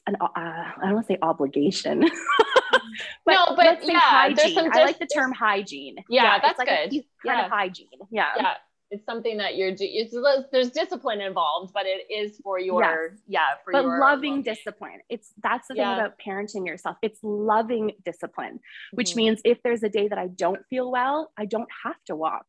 an 0.07 0.15
uh, 0.19 0.27
I 0.35 0.73
don't 0.81 0.93
want 0.95 1.07
to 1.07 1.13
say 1.13 1.19
obligation. 1.21 2.01
but 3.25 3.33
no, 3.33 3.55
but 3.55 3.85
yeah, 3.85 3.99
hygiene. 3.99 4.55
Some, 4.55 4.69
I 4.73 4.83
like 4.85 4.99
the 4.99 5.07
term 5.07 5.31
hygiene. 5.31 5.95
Yeah, 6.09 6.23
yeah 6.23 6.39
that's 6.41 6.59
like 6.59 6.67
good. 6.67 6.89
kind 6.89 7.03
yeah. 7.25 7.45
of 7.45 7.51
hygiene. 7.51 7.87
Yeah. 8.11 8.29
Yeah. 8.37 8.53
It's 8.91 9.05
something 9.07 9.37
that 9.37 9.55
you're 9.55 9.71
it's 9.75 10.15
there's 10.51 10.69
discipline 10.69 11.19
involved, 11.19 11.73
but 11.73 11.87
it 11.87 12.13
is 12.13 12.39
for 12.43 12.59
your 12.59 13.09
yes. 13.09 13.21
yeah 13.27 13.39
for 13.63 13.73
but 13.73 13.83
your 13.83 13.99
loving 13.99 14.43
discipline. 14.43 14.99
It's 15.09 15.33
that's 15.41 15.67
the 15.67 15.75
yeah. 15.75 15.95
thing 15.95 16.05
about 16.05 16.19
parenting 16.23 16.67
yourself. 16.67 16.97
It's 17.01 17.17
loving 17.23 17.93
discipline, 18.05 18.59
which 18.91 19.11
mm-hmm. 19.11 19.17
means 19.17 19.41
if 19.45 19.63
there's 19.63 19.81
a 19.81 19.89
day 19.89 20.09
that 20.09 20.19
I 20.19 20.27
don't 20.27 20.61
feel 20.69 20.91
well, 20.91 21.31
I 21.35 21.45
don't 21.45 21.69
have 21.83 21.95
to 22.05 22.15
walk 22.15 22.45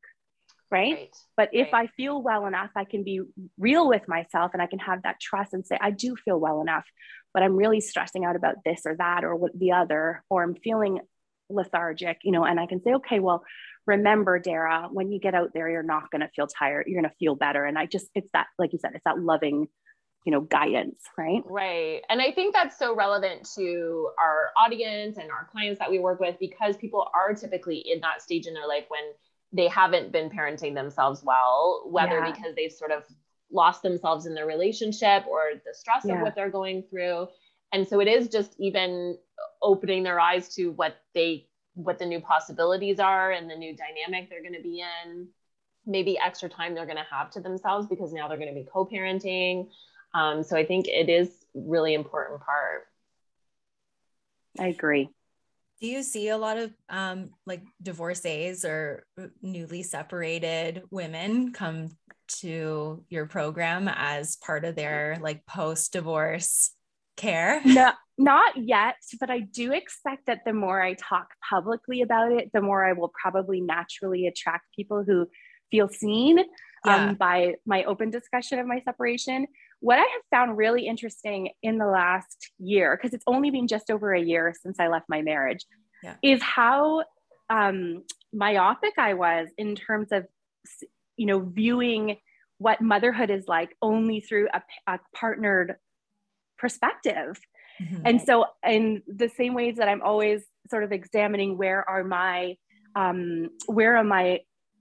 right? 0.70 0.94
right. 0.94 1.16
But 1.36 1.50
if 1.52 1.72
right. 1.72 1.84
I 1.84 1.92
feel 1.96 2.22
well 2.22 2.46
enough, 2.46 2.70
I 2.76 2.84
can 2.84 3.04
be 3.04 3.20
real 3.58 3.88
with 3.88 4.06
myself 4.08 4.50
and 4.52 4.62
I 4.62 4.66
can 4.66 4.78
have 4.80 5.02
that 5.02 5.20
trust 5.20 5.52
and 5.54 5.66
say, 5.66 5.78
I 5.80 5.90
do 5.90 6.16
feel 6.16 6.38
well 6.38 6.60
enough, 6.60 6.84
but 7.32 7.42
I'm 7.42 7.56
really 7.56 7.80
stressing 7.80 8.24
out 8.24 8.36
about 8.36 8.56
this 8.64 8.82
or 8.86 8.96
that 8.96 9.24
or 9.24 9.36
what 9.36 9.58
the 9.58 9.72
other, 9.72 10.22
or 10.30 10.42
I'm 10.42 10.54
feeling 10.54 11.00
lethargic, 11.50 12.18
you 12.22 12.32
know, 12.32 12.44
and 12.44 12.58
I 12.58 12.66
can 12.66 12.82
say, 12.82 12.94
okay, 12.94 13.20
well, 13.20 13.44
remember, 13.86 14.38
Dara, 14.38 14.88
when 14.90 15.12
you 15.12 15.20
get 15.20 15.34
out 15.34 15.50
there, 15.52 15.68
you're 15.68 15.82
not 15.82 16.10
going 16.10 16.22
to 16.22 16.30
feel 16.34 16.46
tired. 16.46 16.86
You're 16.86 17.00
going 17.00 17.10
to 17.10 17.16
feel 17.18 17.34
better. 17.34 17.64
And 17.64 17.78
I 17.78 17.86
just, 17.86 18.08
it's 18.14 18.28
that, 18.32 18.46
like 18.58 18.72
you 18.72 18.78
said, 18.78 18.92
it's 18.94 19.04
that 19.04 19.18
loving 19.18 19.68
you 20.24 20.32
know 20.32 20.40
guidance 20.40 21.00
right 21.18 21.42
right 21.44 22.02
and 22.08 22.20
i 22.20 22.32
think 22.32 22.54
that's 22.54 22.78
so 22.78 22.96
relevant 22.96 23.46
to 23.54 24.08
our 24.18 24.52
audience 24.56 25.18
and 25.18 25.30
our 25.30 25.46
clients 25.52 25.78
that 25.78 25.90
we 25.90 25.98
work 25.98 26.18
with 26.18 26.36
because 26.40 26.76
people 26.76 27.06
are 27.14 27.34
typically 27.34 27.76
in 27.76 28.00
that 28.00 28.22
stage 28.22 28.46
in 28.46 28.54
their 28.54 28.66
life 28.66 28.84
when 28.88 29.02
they 29.54 29.68
haven't 29.68 30.12
been 30.12 30.28
parenting 30.28 30.74
themselves 30.74 31.22
well 31.22 31.84
whether 31.86 32.18
yeah. 32.18 32.32
because 32.32 32.54
they've 32.56 32.72
sort 32.72 32.90
of 32.90 33.04
lost 33.54 33.82
themselves 33.82 34.26
in 34.26 34.34
their 34.34 34.46
relationship 34.46 35.24
or 35.26 35.42
the 35.64 35.72
stress 35.72 36.04
yeah. 36.04 36.16
of 36.16 36.20
what 36.20 36.34
they're 36.34 36.50
going 36.50 36.82
through. 36.90 37.28
And 37.72 37.86
so 37.86 38.00
it 38.00 38.08
is 38.08 38.28
just 38.28 38.54
even 38.58 39.16
opening 39.62 40.02
their 40.02 40.20
eyes 40.20 40.54
to 40.56 40.72
what 40.72 40.96
they 41.14 41.46
what 41.74 41.98
the 41.98 42.06
new 42.06 42.20
possibilities 42.20 43.00
are 43.00 43.32
and 43.32 43.50
the 43.50 43.56
new 43.56 43.74
dynamic 43.74 44.30
they're 44.30 44.42
going 44.42 44.54
to 44.54 44.62
be 44.62 44.80
in. 44.80 45.28
Maybe 45.86 46.18
extra 46.18 46.48
time 46.48 46.74
they're 46.74 46.86
going 46.86 46.96
to 46.96 47.06
have 47.10 47.30
to 47.32 47.40
themselves 47.40 47.86
because 47.88 48.12
now 48.12 48.28
they're 48.28 48.38
going 48.38 48.54
to 48.54 48.60
be 48.60 48.66
co-parenting. 48.70 49.68
Um, 50.14 50.44
so 50.44 50.56
i 50.56 50.64
think 50.64 50.86
it 50.86 51.08
is 51.08 51.30
really 51.54 51.94
important 51.94 52.40
part. 52.40 52.86
I 54.58 54.68
agree 54.68 55.08
do 55.84 55.90
you 55.90 56.02
see 56.02 56.30
a 56.30 56.38
lot 56.38 56.56
of 56.56 56.72
um, 56.88 57.28
like 57.44 57.62
divorcees 57.82 58.64
or 58.64 59.04
newly 59.42 59.82
separated 59.82 60.82
women 60.90 61.52
come 61.52 61.90
to 62.26 63.04
your 63.10 63.26
program 63.26 63.86
as 63.94 64.36
part 64.36 64.64
of 64.64 64.76
their 64.76 65.18
like 65.20 65.44
post 65.44 65.92
divorce 65.92 66.70
care 67.18 67.60
no 67.66 67.92
not 68.16 68.56
yet 68.56 68.94
but 69.20 69.28
i 69.28 69.40
do 69.40 69.74
expect 69.74 70.24
that 70.26 70.40
the 70.46 70.54
more 70.54 70.80
i 70.80 70.94
talk 70.94 71.28
publicly 71.50 72.00
about 72.00 72.32
it 72.32 72.50
the 72.54 72.62
more 72.62 72.82
i 72.82 72.94
will 72.94 73.12
probably 73.20 73.60
naturally 73.60 74.26
attract 74.26 74.64
people 74.74 75.04
who 75.06 75.28
feel 75.70 75.88
seen 75.88 76.38
yeah. 76.84 77.08
um, 77.08 77.14
by 77.16 77.54
my 77.66 77.84
open 77.84 78.10
discussion 78.10 78.58
of 78.58 78.66
my 78.66 78.80
separation. 78.84 79.46
What 79.84 79.98
I 79.98 80.02
have 80.02 80.22
found 80.30 80.56
really 80.56 80.86
interesting 80.86 81.50
in 81.62 81.76
the 81.76 81.86
last 81.86 82.50
year, 82.58 82.96
because 82.96 83.12
it's 83.12 83.24
only 83.26 83.50
been 83.50 83.68
just 83.68 83.90
over 83.90 84.14
a 84.14 84.20
year 84.20 84.54
since 84.62 84.80
I 84.80 84.88
left 84.88 85.10
my 85.10 85.20
marriage, 85.20 85.66
yeah. 86.02 86.14
is 86.22 86.42
how 86.42 87.04
um, 87.50 88.02
myopic 88.32 88.94
I 88.96 89.12
was 89.12 89.48
in 89.58 89.74
terms 89.74 90.08
of, 90.10 90.24
you 91.18 91.26
know, 91.26 91.40
viewing 91.40 92.16
what 92.56 92.80
motherhood 92.80 93.28
is 93.28 93.44
like 93.46 93.76
only 93.82 94.20
through 94.20 94.48
a, 94.54 94.62
a 94.86 95.00
partnered 95.14 95.76
perspective. 96.56 97.38
Mm-hmm. 97.78 98.02
And 98.06 98.22
so, 98.22 98.46
in 98.66 99.02
the 99.06 99.28
same 99.28 99.52
ways 99.52 99.76
that 99.76 99.88
I'm 99.90 100.00
always 100.00 100.44
sort 100.70 100.84
of 100.84 100.92
examining 100.92 101.58
where 101.58 101.86
are 101.86 102.04
my 102.04 102.56
um, 102.96 103.50
where 103.66 103.98
am 103.98 104.12
I 104.12 104.40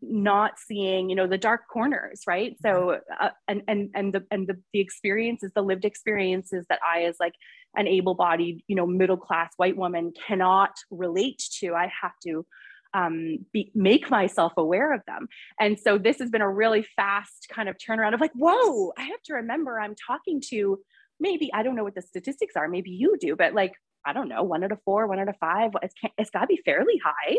not 0.10 0.60
seeing 0.60 1.10
you 1.10 1.16
know 1.16 1.28
the 1.28 1.38
dark 1.38 1.62
corners 1.72 2.22
right 2.28 2.56
so 2.62 3.00
uh, 3.20 3.30
and 3.48 3.62
and 3.68 3.90
and 3.96 4.14
the 4.14 4.24
and 4.32 4.48
the, 4.48 4.58
the 4.74 4.80
experiences 4.80 5.52
the 5.56 5.62
lived 5.62 5.86
experiences 5.86 6.66
that 6.70 6.80
i 6.88 7.04
as 7.04 7.16
like 7.20 7.34
an 7.76 7.88
able-bodied 7.88 8.64
you 8.68 8.76
know 8.76 8.86
middle 8.86 9.18
class 9.18 9.52
white 9.58 9.78
woman 9.78 10.12
cannot 10.28 10.72
relate 10.92 11.42
to 11.60 11.74
i 11.74 11.92
have 12.02 12.14
to 12.22 12.46
um, 12.94 13.40
be, 13.52 13.72
make 13.74 14.10
myself 14.10 14.54
aware 14.56 14.94
of 14.94 15.02
them. 15.08 15.28
And 15.60 15.80
so 15.80 15.98
this 15.98 16.20
has 16.20 16.30
been 16.30 16.42
a 16.42 16.50
really 16.50 16.86
fast 16.96 17.48
kind 17.50 17.68
of 17.68 17.76
turnaround 17.78 18.14
of 18.14 18.22
like, 18.22 18.34
whoa, 18.34 18.94
I 18.98 19.04
have 19.04 19.22
to 19.26 19.34
remember 19.34 19.80
I'm 19.80 19.96
talking 19.96 20.42
to 20.50 20.80
maybe, 21.20 21.52
I 21.54 21.64
don't 21.64 21.76
know 21.76 21.84
what 21.84 21.96
the 21.96 22.02
statistics 22.02 22.56
are, 22.56 22.68
maybe 22.68 22.92
you 22.92 23.18
do, 23.20 23.36
but 23.36 23.54
like, 23.54 23.74
I 24.06 24.14
don't 24.14 24.28
know, 24.30 24.44
one 24.44 24.64
out 24.64 24.72
of 24.72 24.80
four, 24.84 25.08
one 25.08 25.20
out 25.20 25.30
of 25.30 25.38
five, 25.40 25.72
it's, 25.82 25.96
it's 26.18 26.30
got 26.30 26.42
to 26.42 26.48
be 26.48 26.62
fairly 26.64 27.02
high 27.04 27.38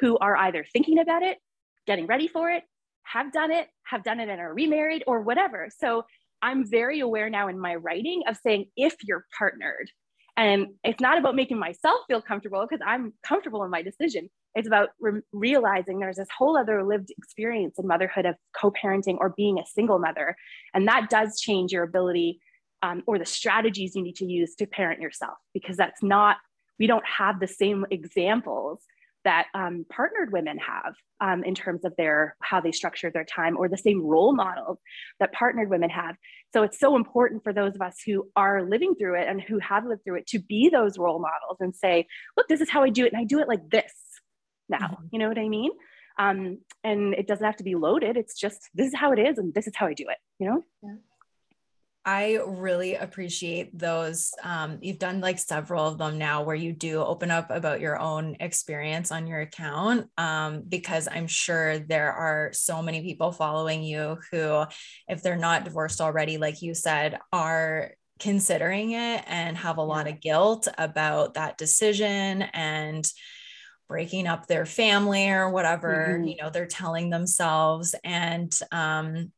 who 0.00 0.16
are 0.18 0.36
either 0.36 0.64
thinking 0.72 0.98
about 0.98 1.22
it, 1.22 1.38
getting 1.86 2.06
ready 2.06 2.28
for 2.28 2.50
it, 2.50 2.64
have 3.04 3.32
done 3.32 3.50
it, 3.50 3.68
have 3.84 4.02
done 4.02 4.20
it 4.20 4.28
and 4.28 4.40
are 4.40 4.54
remarried 4.54 5.04
or 5.06 5.20
whatever. 5.20 5.68
So 5.78 6.04
I'm 6.42 6.68
very 6.68 7.00
aware 7.00 7.28
now 7.28 7.48
in 7.48 7.58
my 7.58 7.74
writing 7.74 8.22
of 8.26 8.36
saying 8.42 8.66
if 8.76 8.94
you're 9.02 9.26
partnered. 9.36 9.90
And 10.36 10.68
it's 10.84 11.00
not 11.00 11.18
about 11.18 11.34
making 11.34 11.58
myself 11.58 12.00
feel 12.06 12.22
comfortable 12.22 12.66
because 12.68 12.82
I'm 12.86 13.12
comfortable 13.26 13.62
in 13.64 13.70
my 13.70 13.82
decision. 13.82 14.30
It's 14.54 14.66
about 14.66 14.90
re- 14.98 15.20
realizing 15.32 15.98
there's 15.98 16.16
this 16.16 16.28
whole 16.36 16.56
other 16.56 16.82
lived 16.82 17.10
experience 17.18 17.78
in 17.78 17.86
motherhood 17.86 18.26
of 18.26 18.36
co 18.58 18.70
parenting 18.70 19.18
or 19.18 19.34
being 19.36 19.58
a 19.58 19.66
single 19.66 19.98
mother. 19.98 20.36
And 20.72 20.88
that 20.88 21.10
does 21.10 21.38
change 21.40 21.72
your 21.72 21.82
ability 21.82 22.40
um, 22.82 23.02
or 23.06 23.18
the 23.18 23.26
strategies 23.26 23.94
you 23.94 24.02
need 24.02 24.16
to 24.16 24.24
use 24.24 24.54
to 24.56 24.66
parent 24.66 25.00
yourself 25.00 25.36
because 25.52 25.76
that's 25.76 26.02
not, 26.02 26.38
we 26.78 26.86
don't 26.86 27.04
have 27.04 27.38
the 27.38 27.46
same 27.46 27.84
examples 27.90 28.80
that 29.24 29.46
um, 29.54 29.84
partnered 29.90 30.32
women 30.32 30.58
have 30.58 30.94
um, 31.20 31.44
in 31.44 31.54
terms 31.54 31.84
of 31.84 31.94
their 31.96 32.36
how 32.40 32.60
they 32.60 32.72
structure 32.72 33.10
their 33.10 33.24
time 33.24 33.56
or 33.56 33.68
the 33.68 33.76
same 33.76 34.04
role 34.04 34.34
models 34.34 34.78
that 35.18 35.32
partnered 35.32 35.70
women 35.70 35.90
have. 35.90 36.16
So 36.52 36.62
it's 36.62 36.78
so 36.78 36.96
important 36.96 37.44
for 37.44 37.52
those 37.52 37.74
of 37.74 37.82
us 37.82 37.96
who 38.04 38.28
are 38.36 38.62
living 38.68 38.94
through 38.94 39.20
it 39.20 39.28
and 39.28 39.40
who 39.40 39.58
have 39.58 39.84
lived 39.84 40.04
through 40.04 40.18
it 40.18 40.26
to 40.28 40.38
be 40.38 40.68
those 40.68 40.98
role 40.98 41.20
models 41.20 41.58
and 41.60 41.74
say 41.74 42.06
look 42.36 42.48
this 42.48 42.60
is 42.60 42.70
how 42.70 42.82
i 42.82 42.88
do 42.88 43.04
it 43.04 43.12
and 43.12 43.20
i 43.20 43.24
do 43.24 43.40
it 43.40 43.48
like 43.48 43.68
this 43.70 43.92
now. 44.68 44.78
Mm-hmm. 44.78 45.06
you 45.12 45.18
know 45.18 45.28
what 45.28 45.38
i 45.38 45.48
mean? 45.48 45.70
Um, 46.18 46.58
and 46.84 47.14
it 47.14 47.26
doesn't 47.26 47.44
have 47.44 47.56
to 47.56 47.64
be 47.64 47.76
loaded. 47.76 48.16
It's 48.16 48.38
just 48.38 48.68
this 48.74 48.88
is 48.88 48.94
how 48.94 49.12
it 49.12 49.18
is 49.18 49.38
and 49.38 49.54
this 49.54 49.66
is 49.66 49.74
how 49.76 49.86
i 49.86 49.94
do 49.94 50.04
it 50.08 50.18
you 50.40 50.48
know? 50.48 50.64
Yeah. 50.82 50.94
I 52.04 52.40
really 52.46 52.94
appreciate 52.94 53.78
those. 53.78 54.32
Um, 54.42 54.78
you've 54.80 54.98
done 54.98 55.20
like 55.20 55.38
several 55.38 55.86
of 55.86 55.98
them 55.98 56.16
now 56.16 56.42
where 56.42 56.56
you 56.56 56.72
do 56.72 57.00
open 57.00 57.30
up 57.30 57.50
about 57.50 57.80
your 57.80 57.98
own 57.98 58.36
experience 58.40 59.12
on 59.12 59.26
your 59.26 59.40
account 59.40 60.08
um, 60.16 60.62
because 60.66 61.08
I'm 61.10 61.26
sure 61.26 61.78
there 61.78 62.12
are 62.12 62.52
so 62.54 62.80
many 62.80 63.02
people 63.02 63.32
following 63.32 63.82
you 63.82 64.16
who, 64.30 64.64
if 65.08 65.22
they're 65.22 65.36
not 65.36 65.64
divorced 65.64 66.00
already, 66.00 66.38
like 66.38 66.62
you 66.62 66.74
said, 66.74 67.18
are 67.34 67.92
considering 68.18 68.92
it 68.92 69.24
and 69.26 69.56
have 69.58 69.76
a 69.76 69.82
lot 69.82 70.08
of 70.08 70.20
guilt 70.20 70.68
about 70.78 71.34
that 71.34 71.58
decision 71.58 72.42
and 72.42 73.10
breaking 73.88 74.26
up 74.26 74.46
their 74.46 74.64
family 74.64 75.28
or 75.30 75.50
whatever 75.50 76.14
mm-hmm. 76.14 76.28
you 76.28 76.36
know 76.36 76.48
they're 76.48 76.66
telling 76.66 77.10
themselves 77.10 77.94
and 78.04 78.56
um, 78.70 79.32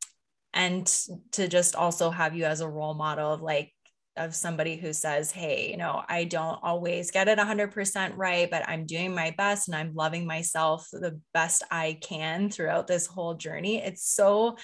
and 0.55 0.87
to 1.33 1.49
just 1.49 1.75
also 1.75 2.11
have 2.11 2.37
you 2.37 2.45
as 2.45 2.61
a 2.61 2.69
role 2.69 2.95
model 2.95 3.33
of 3.33 3.43
like 3.43 3.73
of 4.19 4.35
somebody 4.35 4.77
who 4.77 4.93
says 4.93 5.31
hey 5.31 5.71
you 5.71 5.77
know 5.79 6.03
i 6.07 6.25
don't 6.25 6.59
always 6.63 7.11
get 7.11 7.29
it 7.29 7.39
100% 7.39 8.13
right 8.17 8.51
but 8.51 8.69
i'm 8.69 8.85
doing 8.85 9.15
my 9.15 9.35
best 9.39 9.69
and 9.69 9.75
i'm 9.75 9.95
loving 9.95 10.27
myself 10.27 10.87
the 10.93 11.19
best 11.33 11.63
i 11.71 11.99
can 12.03 12.51
throughout 12.51 12.87
this 12.87 13.07
whole 13.07 13.35
journey. 13.35 13.79
It's 13.79 14.07
so 14.07 14.57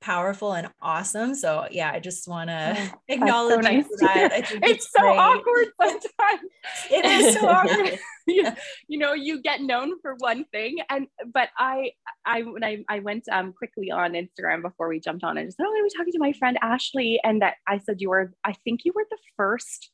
powerful 0.00 0.52
and 0.52 0.68
awesome. 0.80 1.34
So 1.34 1.66
yeah, 1.70 1.90
I 1.92 2.00
just 2.00 2.26
want 2.26 2.50
to 2.50 2.76
oh, 2.76 2.98
acknowledge 3.08 3.64
so 3.64 3.70
nice 3.70 3.88
that. 4.00 4.32
it's, 4.38 4.52
it's 4.62 4.90
so 4.90 5.02
great. 5.02 5.18
awkward 5.18 5.66
sometimes. 5.80 6.50
it 6.90 7.04
is 7.04 7.34
so 7.34 7.48
awkward. 7.48 7.98
you, 8.26 8.48
you 8.88 8.98
know, 8.98 9.12
you 9.12 9.42
get 9.42 9.60
known 9.60 10.00
for 10.00 10.14
one 10.18 10.44
thing, 10.46 10.78
and 10.88 11.06
but 11.32 11.48
I, 11.56 11.92
I 12.24 12.42
when 12.42 12.64
I, 12.64 12.84
I 12.88 13.00
went 13.00 13.24
um 13.30 13.52
quickly 13.52 13.90
on 13.90 14.12
Instagram 14.12 14.62
before 14.62 14.88
we 14.88 15.00
jumped 15.00 15.24
on, 15.24 15.36
and 15.36 15.46
just 15.46 15.56
said, 15.56 15.66
oh, 15.66 15.78
I 15.78 15.82
was 15.82 15.92
talking 15.92 16.12
to 16.12 16.18
my 16.18 16.32
friend 16.32 16.58
Ashley, 16.62 17.20
and 17.22 17.42
that 17.42 17.54
I 17.66 17.78
said 17.78 18.00
you 18.00 18.10
were, 18.10 18.32
I 18.44 18.54
think 18.64 18.84
you 18.84 18.92
were 18.94 19.06
the 19.10 19.18
first, 19.36 19.90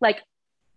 like 0.00 0.20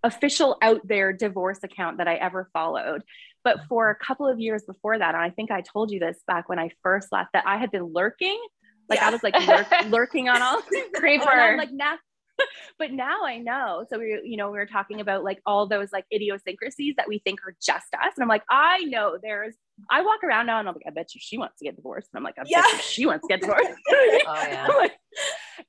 official 0.03 0.57
out 0.61 0.87
there 0.87 1.11
divorce 1.11 1.59
account 1.63 1.97
that 1.97 2.07
I 2.07 2.15
ever 2.15 2.49
followed. 2.53 3.01
But 3.43 3.59
for 3.67 3.89
a 3.89 3.95
couple 3.95 4.27
of 4.27 4.39
years 4.39 4.63
before 4.63 4.97
that, 4.97 5.13
and 5.15 5.23
I 5.23 5.29
think 5.29 5.51
I 5.51 5.61
told 5.61 5.91
you 5.91 5.99
this 5.99 6.17
back 6.27 6.49
when 6.49 6.59
I 6.59 6.71
first 6.81 7.11
left, 7.11 7.33
that 7.33 7.45
I 7.45 7.57
had 7.57 7.71
been 7.71 7.93
lurking 7.93 8.39
like 8.89 8.99
yeah. 8.99 9.07
I 9.07 9.11
was 9.11 9.23
like 9.23 9.35
lurk, 9.47 9.67
lurking 9.89 10.29
on 10.29 10.41
all 10.41 10.61
creeper. 10.93 11.29
I'm 11.29 11.57
like 11.57 11.71
now, 11.71 11.97
but 12.79 12.91
now 12.91 13.23
I 13.23 13.37
know. 13.37 13.85
So 13.89 13.99
we, 13.99 14.19
you 14.23 14.37
know, 14.37 14.51
we 14.51 14.57
were 14.57 14.65
talking 14.65 15.01
about 15.01 15.23
like 15.23 15.41
all 15.45 15.67
those 15.67 15.91
like 15.91 16.05
idiosyncrasies 16.13 16.95
that 16.97 17.07
we 17.07 17.19
think 17.19 17.39
are 17.45 17.55
just 17.61 17.87
us. 17.93 18.13
And 18.15 18.23
I'm 18.23 18.27
like, 18.27 18.43
I 18.49 18.83
know 18.83 19.17
there's 19.21 19.55
I 19.89 20.01
walk 20.01 20.23
around 20.23 20.45
now 20.45 20.59
and 20.59 20.67
I'm 20.67 20.73
like, 20.73 20.85
I 20.87 20.91
bet 20.91 21.13
you 21.13 21.19
she 21.21 21.37
wants 21.37 21.57
to 21.59 21.65
get 21.65 21.75
divorced. 21.75 22.09
And 22.13 22.19
I'm 22.19 22.23
like, 22.23 22.35
I 22.39 22.43
yeah. 22.47 22.61
bet 22.61 22.73
you 22.73 22.79
she 22.79 23.05
wants 23.05 23.27
to 23.27 23.27
get 23.27 23.41
divorced. 23.41 23.69
oh 23.91 24.45
yeah. 24.47 24.67
like, 24.67 24.93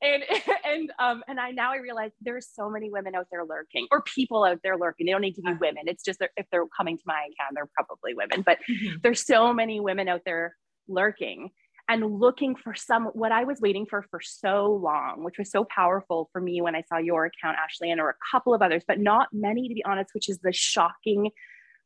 and 0.03 0.23
and 0.65 0.93
um 0.99 1.23
and 1.29 1.39
I 1.41 1.51
now 1.53 1.73
I 1.73 1.77
realize 1.77 2.11
there's 2.21 2.49
so 2.53 2.69
many 2.69 2.91
women 2.91 3.15
out 3.15 3.27
there 3.31 3.45
lurking 3.45 3.87
or 3.91 4.03
people 4.03 4.45
out 4.45 4.61
there 4.63 4.77
lurking. 4.77 5.07
They 5.07 5.13
don't 5.13 5.21
need 5.21 5.35
to 5.35 5.43
be 5.43 5.53
women. 5.61 5.85
It's 5.87 6.05
just 6.05 6.19
that 6.21 6.31
if 6.37 6.47
they're 6.51 6.67
coming 6.77 6.97
to 6.97 7.05
my 7.07 7.21
account, 7.21 7.55
they're 7.55 7.69
probably 7.75 8.15
women. 8.15 8.43
But 8.43 8.59
mm-hmm. 8.69 8.97
there's 9.03 9.25
so 9.25 9.53
many 9.53 9.81
women 9.81 10.09
out 10.09 10.23
there 10.25 10.57
lurking 10.89 11.51
and 11.89 12.19
looking 12.19 12.57
for 12.57 12.75
some 12.75 13.07
what 13.07 13.33
I 13.33 13.45
was 13.45 13.61
waiting 13.61 13.87
for 13.87 14.05
for 14.11 14.21
so 14.21 14.73
long, 14.73 15.23
which 15.23 15.39
was 15.39 15.51
so 15.51 15.65
powerful 15.65 16.29
for 16.33 16.41
me 16.41 16.61
when 16.61 16.75
I 16.75 16.83
saw 16.89 16.99
your 16.99 17.27
account, 17.27 17.57
Ashley, 17.63 17.91
and 17.91 18.01
were 18.01 18.11
a 18.11 18.31
couple 18.31 18.55
of 18.55 18.63
others, 18.63 18.83
but 18.87 18.99
not 18.99 19.29
many 19.33 19.69
to 19.69 19.75
be 19.75 19.85
honest, 19.85 20.11
which 20.13 20.29
is 20.29 20.39
the 20.39 20.53
shocking 20.53 21.31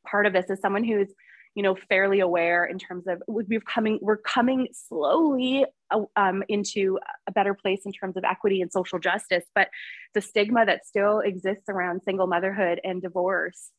part 0.05 0.25
of 0.25 0.33
this 0.33 0.49
as 0.49 0.59
someone 0.59 0.83
who's 0.83 1.13
you 1.53 1.61
know 1.61 1.75
fairly 1.89 2.21
aware 2.21 2.65
in 2.65 2.79
terms 2.79 3.05
of 3.07 3.21
we're 3.27 3.59
coming 3.59 3.99
we're 4.01 4.17
coming 4.17 4.67
slowly 4.73 5.65
uh, 5.91 6.01
um, 6.15 6.43
into 6.47 6.97
a 7.27 7.31
better 7.31 7.53
place 7.53 7.81
in 7.85 7.91
terms 7.91 8.15
of 8.15 8.23
equity 8.23 8.61
and 8.61 8.71
social 8.71 8.99
justice 8.99 9.43
but 9.53 9.67
the 10.13 10.21
stigma 10.21 10.65
that 10.65 10.85
still 10.85 11.19
exists 11.19 11.65
around 11.67 12.01
single 12.03 12.25
motherhood 12.25 12.79
and 12.85 13.01
divorce 13.01 13.71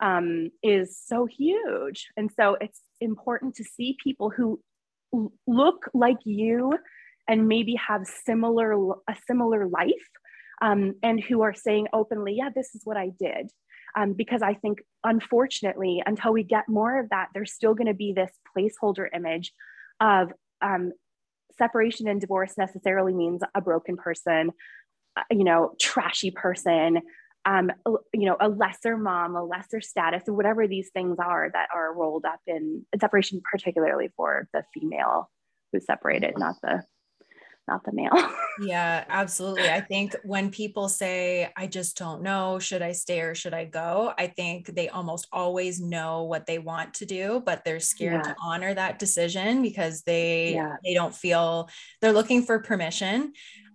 um, 0.00 0.50
is 0.62 0.98
so 1.04 1.26
huge. 1.26 2.08
And 2.16 2.30
so 2.36 2.56
it's 2.60 2.80
important 3.00 3.54
to 3.56 3.64
see 3.64 3.96
people 4.02 4.30
who 4.30 4.60
look 5.46 5.88
like 5.94 6.18
you 6.24 6.72
and 7.28 7.48
maybe 7.48 7.74
have 7.74 8.06
similar 8.06 8.72
a 9.08 9.16
similar 9.26 9.66
life 9.68 9.90
um, 10.62 10.94
and 11.02 11.22
who 11.22 11.42
are 11.42 11.54
saying 11.54 11.86
openly 11.92 12.34
yeah 12.36 12.48
this 12.54 12.74
is 12.74 12.82
what 12.84 12.96
i 12.96 13.10
did. 13.18 13.50
Um, 13.96 14.12
because 14.12 14.42
i 14.42 14.54
think 14.54 14.78
unfortunately 15.04 16.02
until 16.04 16.32
we 16.32 16.42
get 16.42 16.68
more 16.68 17.00
of 17.00 17.10
that 17.10 17.28
there's 17.34 17.52
still 17.52 17.74
going 17.74 17.86
to 17.86 17.94
be 17.94 18.12
this 18.12 18.30
placeholder 18.56 19.06
image 19.14 19.52
of 20.00 20.32
um, 20.60 20.92
separation 21.58 22.08
and 22.08 22.20
divorce 22.20 22.54
necessarily 22.58 23.14
means 23.14 23.40
a 23.54 23.60
broken 23.60 23.96
person 23.96 24.50
uh, 25.16 25.22
you 25.30 25.44
know 25.44 25.72
trashy 25.80 26.30
person 26.30 27.00
um, 27.46 27.70
you 28.12 28.26
know, 28.26 28.36
a 28.40 28.48
lesser 28.48 28.98
mom, 28.98 29.36
a 29.36 29.44
lesser 29.44 29.80
status, 29.80 30.24
or 30.26 30.34
whatever 30.34 30.66
these 30.66 30.90
things 30.92 31.16
are 31.18 31.48
that 31.52 31.68
are 31.72 31.94
rolled 31.94 32.24
up 32.24 32.40
in 32.46 32.84
separation, 33.00 33.40
particularly 33.50 34.10
for 34.16 34.48
the 34.52 34.64
female 34.74 35.30
who's 35.72 35.86
separated, 35.86 36.34
not 36.36 36.56
the 36.62 36.82
not 37.68 37.84
the 37.84 37.92
male. 37.92 38.10
yeah, 38.60 39.04
absolutely. 39.08 39.68
I 39.68 39.80
think 39.80 40.14
when 40.24 40.50
people 40.50 40.88
say, 40.88 41.50
I 41.56 41.66
just 41.66 41.96
don't 41.96 42.22
know, 42.22 42.58
should 42.58 42.82
I 42.82 42.92
stay 42.92 43.20
or 43.20 43.34
should 43.34 43.54
I 43.54 43.64
go? 43.64 44.12
I 44.18 44.28
think 44.28 44.66
they 44.74 44.88
almost 44.88 45.26
always 45.32 45.80
know 45.80 46.24
what 46.24 46.46
they 46.46 46.58
want 46.58 46.94
to 46.94 47.06
do, 47.06 47.42
but 47.44 47.64
they're 47.64 47.80
scared 47.80 48.22
yeah. 48.24 48.32
to 48.32 48.36
honor 48.42 48.74
that 48.74 48.98
decision 48.98 49.62
because 49.62 50.02
they 50.02 50.54
yeah. 50.54 50.76
they 50.84 50.94
don't 50.94 51.14
feel 51.14 51.68
they're 52.00 52.12
looking 52.12 52.42
for 52.42 52.58
permission. 52.60 53.32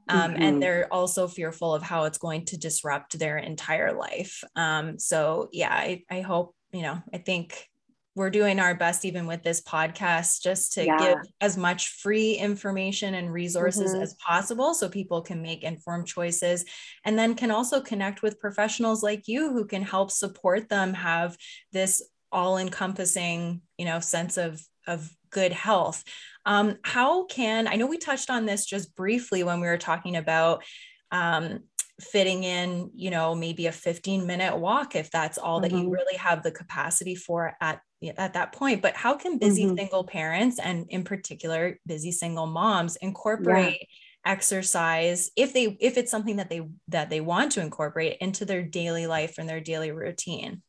Um, 0.10 0.32
mm-hmm. 0.34 0.42
and 0.42 0.62
they're 0.62 0.92
also 0.92 1.28
fearful 1.28 1.74
of 1.74 1.84
how 1.84 2.04
it's 2.06 2.18
going 2.18 2.46
to 2.46 2.58
disrupt 2.58 3.18
their 3.18 3.38
entire 3.38 3.94
life. 3.94 4.44
Um, 4.56 5.00
so 5.00 5.48
yeah, 5.54 5.72
I, 5.72 6.04
I 6.10 6.22
hope, 6.22 6.56
you 6.74 6.82
know, 6.82 7.02
I 7.14 7.20
think 7.20 7.70
we're 8.16 8.30
doing 8.30 8.60
our 8.60 8.76
best 8.76 9.06
even 9.06 9.26
with 9.26 9.42
this 9.42 9.62
podcast 9.62 10.42
just 10.42 10.74
to 10.74 10.86
yeah. 10.86 10.98
give 10.98 11.18
as 11.40 11.58
much 11.58 11.90
free 11.90 12.34
information 12.34 13.14
and 13.14 13.32
resources 13.32 13.94
mm-hmm. 13.94 14.02
as 14.02 14.14
possible 14.16 14.74
so 14.74 14.90
people 14.90 15.22
can 15.22 15.42
make 15.42 15.64
informed 15.64 16.08
choices 16.08 16.66
and 17.06 17.18
then 17.18 17.36
can 17.36 17.52
also 17.52 17.80
connect 17.80 18.22
with 18.22 18.40
professionals 18.40 19.02
like 19.02 19.28
you 19.28 19.52
who 19.52 19.66
can 19.66 19.82
help 19.82 20.12
support 20.12 20.68
them 20.70 20.94
have 20.94 21.38
this 21.72 22.02
all 22.32 22.58
encompassing 22.58 23.62
you 23.78 23.86
know 23.86 24.00
sense 24.00 24.38
of 24.38 24.62
of 24.88 25.10
good 25.30 25.52
health 25.52 26.04
um, 26.46 26.78
how 26.84 27.26
can 27.26 27.68
i 27.68 27.76
know 27.76 27.88
we 27.88 27.98
touched 27.98 28.30
on 28.30 28.46
this 28.46 28.66
just 28.66 28.96
briefly 28.96 29.44
when 29.44 29.62
we 29.62 29.68
were 29.68 29.78
talking 29.78 30.18
about 30.18 30.64
um, 31.12 31.60
fitting 32.02 32.44
in 32.44 32.90
you 32.96 33.12
know 33.12 33.36
maybe 33.36 33.68
a 33.68 33.72
15 33.72 34.26
minute 34.26 34.58
walk 34.58 34.96
if 34.96 35.12
that's 35.12 35.38
all 35.38 35.62
mm-hmm. 35.62 35.70
that 35.70 35.72
you 35.72 35.84
mm-hmm. 35.84 35.94
really 35.94 36.18
have 36.18 36.44
the 36.44 36.52
capacity 36.52 37.16
for 37.16 37.56
at 37.62 37.80
at 38.18 38.34
that 38.34 38.52
point 38.52 38.82
but 38.82 38.96
how 38.96 39.14
can 39.16 39.38
busy 39.38 39.66
mm-hmm. 39.66 39.78
single 39.78 40.04
parents 40.04 40.60
and 40.60 40.88
in 40.90 41.04
particular 41.04 41.78
busy 41.86 42.12
single 42.12 42.48
moms 42.48 42.96
incorporate 42.98 43.80
yeah 43.80 43.88
exercise 44.26 45.32
if 45.36 45.54
they 45.54 45.78
if 45.80 45.98
it's 45.98 46.12
something 46.12 46.36
that 46.36 46.50
they 46.50 46.62
that 46.88 47.10
they 47.10 47.22
want 47.22 47.52
to 47.52 47.62
incorporate 47.62 48.18
into 48.22 48.46
their 48.46 48.62
daily 48.62 49.08
life 49.08 49.36
and 49.40 49.50
their 49.50 49.60
daily 49.60 49.92
routine 49.92 50.62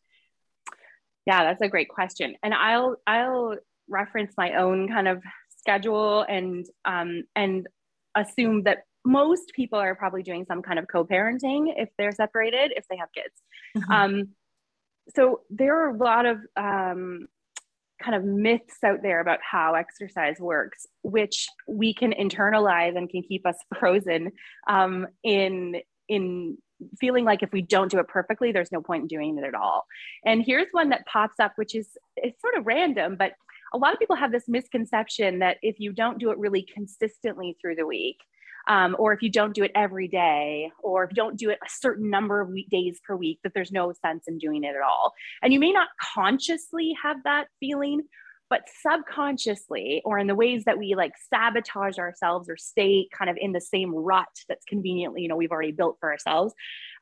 yeah 1.26 1.45
that's 1.45 1.61
a 1.61 1.68
great 1.68 1.89
question 1.89 2.35
and 2.43 2.55
i'll 2.55 2.97
i'll 3.07 3.55
reference 3.89 4.33
my 4.39 4.55
own 4.55 4.89
kind 4.89 5.07
of 5.07 5.22
schedule 5.59 6.22
and 6.22 6.66
um 6.87 7.24
and 7.37 7.66
assume 8.14 8.62
that 8.62 8.85
most 9.05 9.53
people 9.55 9.78
are 9.78 9.95
probably 9.95 10.22
doing 10.22 10.47
some 10.47 10.62
kind 10.62 10.78
of 10.78 10.87
co-parenting 10.89 11.74
if 11.76 11.91
they're 11.99 12.12
separated 12.12 12.72
if 12.74 12.87
they 12.89 12.97
have 12.97 13.09
kids 13.14 13.35
mm-hmm. 13.76 13.93
um, 13.93 14.28
so 15.14 15.40
there 15.50 15.82
are 15.82 15.94
a 15.94 15.96
lot 15.96 16.26
of 16.26 16.38
um, 16.57 17.26
kind 18.03 18.16
of 18.16 18.24
myths 18.24 18.82
out 18.84 19.03
there 19.03 19.20
about 19.20 19.38
how 19.48 19.74
exercise 19.74 20.36
works 20.38 20.86
which 21.03 21.48
we 21.68 21.94
can 21.94 22.12
internalize 22.12 22.96
and 22.96 23.09
can 23.09 23.22
keep 23.22 23.46
us 23.46 23.57
frozen 23.78 24.32
um, 24.68 25.07
in 25.22 25.76
in 26.09 26.59
feeling 26.98 27.24
like 27.24 27.44
if 27.44 27.53
we 27.53 27.62
don't 27.62 27.90
do 27.90 27.98
it 27.98 28.09
perfectly 28.09 28.50
there's 28.50 28.72
no 28.72 28.82
point 28.82 29.03
in 29.03 29.09
doing 29.09 29.38
it 29.38 29.44
at 29.44 29.55
all. 29.55 29.86
And 30.24 30.42
here's 30.44 30.66
one 30.72 30.88
that 30.88 31.07
pops 31.07 31.38
up 31.38 31.53
which 31.57 31.74
is 31.74 31.88
it's 32.16 32.40
sort 32.40 32.57
of 32.57 32.66
random 32.66 33.16
but 33.16 33.32
a 33.74 33.78
lot 33.78 33.94
of 33.94 33.98
people 33.98 34.16
have 34.16 34.32
this 34.32 34.48
misconception 34.48 35.38
that 35.38 35.57
if 35.62 35.76
you 35.78 35.92
don't 35.92 36.18
do 36.18 36.30
it 36.30 36.38
really 36.38 36.66
consistently 36.74 37.57
through 37.61 37.76
the 37.76 37.86
week 37.86 38.18
um, 38.69 38.97
or 38.99 39.13
if 39.13 39.23
you 39.23 39.31
don't 39.31 39.55
do 39.55 39.65
it 39.65 39.73
every 39.75 40.09
day, 40.09 40.71
or 40.83 41.05
if 41.05 41.11
you 41.11 41.17
don't 41.17 41.37
do 41.37 41.51
it 41.51 41.59
a 41.65 41.71
certain 41.71 42.11
number 42.11 42.41
of 42.41 42.49
weekdays 42.49 43.01
per 43.07 43.17
week, 43.17 43.39
that 43.43 43.53
there's 43.55 43.73
no 43.73 43.93
sense 43.93 44.25
in 44.29 44.39
doing 44.39 44.65
it 44.65 44.75
at 44.77 44.83
all. 44.83 45.13
And 45.43 45.53
you 45.53 45.61
may 45.61 45.73
not 45.73 45.89
consciously 46.15 46.97
have 47.03 47.17
that 47.25 47.49
feeling, 47.61 48.03
but 48.53 48.69
subconsciously, 48.83 50.03
or 50.05 50.19
in 50.19 50.27
the 50.27 50.35
ways 50.35 50.65
that 50.65 50.79
we 50.79 50.95
like 50.95 51.13
sabotage 51.33 51.99
ourselves 51.99 52.51
or 52.51 52.57
stay 52.59 53.09
kind 53.17 53.31
of 53.31 53.39
in 53.41 53.53
the 53.53 53.61
same 53.63 53.95
rut 53.95 54.29
that's 54.47 54.67
conveniently, 54.67 55.23
you 55.23 55.29
know, 55.29 55.37
we've 55.37 55.53
already 55.53 55.73
built 55.73 55.97
for 56.01 56.11
ourselves, 56.11 56.53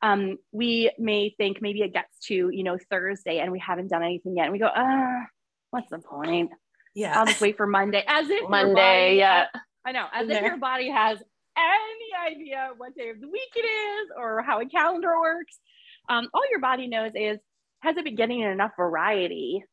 um, 0.01 0.39
we 0.53 0.93
may 0.97 1.35
think 1.37 1.61
maybe 1.61 1.83
it 1.83 1.93
gets 1.93 2.19
to, 2.27 2.51
you 2.51 2.63
know, 2.63 2.79
Thursday 2.89 3.41
and 3.41 3.51
we 3.51 3.59
haven't 3.59 3.89
done 3.89 4.05
anything 4.05 4.37
yet. 4.37 4.45
And 4.45 4.53
we 4.53 4.61
go, 4.61 4.71
ah, 4.73 5.27
what's 5.71 5.91
the 5.91 5.99
point? 5.99 6.53
Yeah. 6.95 7.19
I'll 7.19 7.27
just 7.27 7.41
wait 7.41 7.57
for 7.57 7.67
Monday. 7.67 8.05
As 8.07 8.31
if 8.31 8.49
Monday, 8.49 8.75
body, 8.75 9.17
yeah. 9.17 9.47
I 9.85 9.93
know, 9.93 10.07
as 10.13 10.29
if 10.29 10.29
there. 10.29 10.45
your 10.45 10.59
body 10.59 10.89
has 10.89 11.19
any 11.61 12.35
idea 12.35 12.71
what 12.77 12.95
day 12.95 13.11
of 13.11 13.21
the 13.21 13.29
week 13.29 13.53
it 13.55 13.61
is 13.61 14.09
or 14.17 14.43
how 14.43 14.61
a 14.61 14.67
calendar 14.67 15.21
works. 15.21 15.59
Um, 16.09 16.29
all 16.35 16.43
your 16.51 16.61
body 16.61 16.89
knows 16.89 17.13
is 17.15 17.39
has 17.81 17.97
it 17.97 18.05
been 18.05 18.17
getting 18.17 18.41
enough 18.41 18.73
variety 18.77 19.65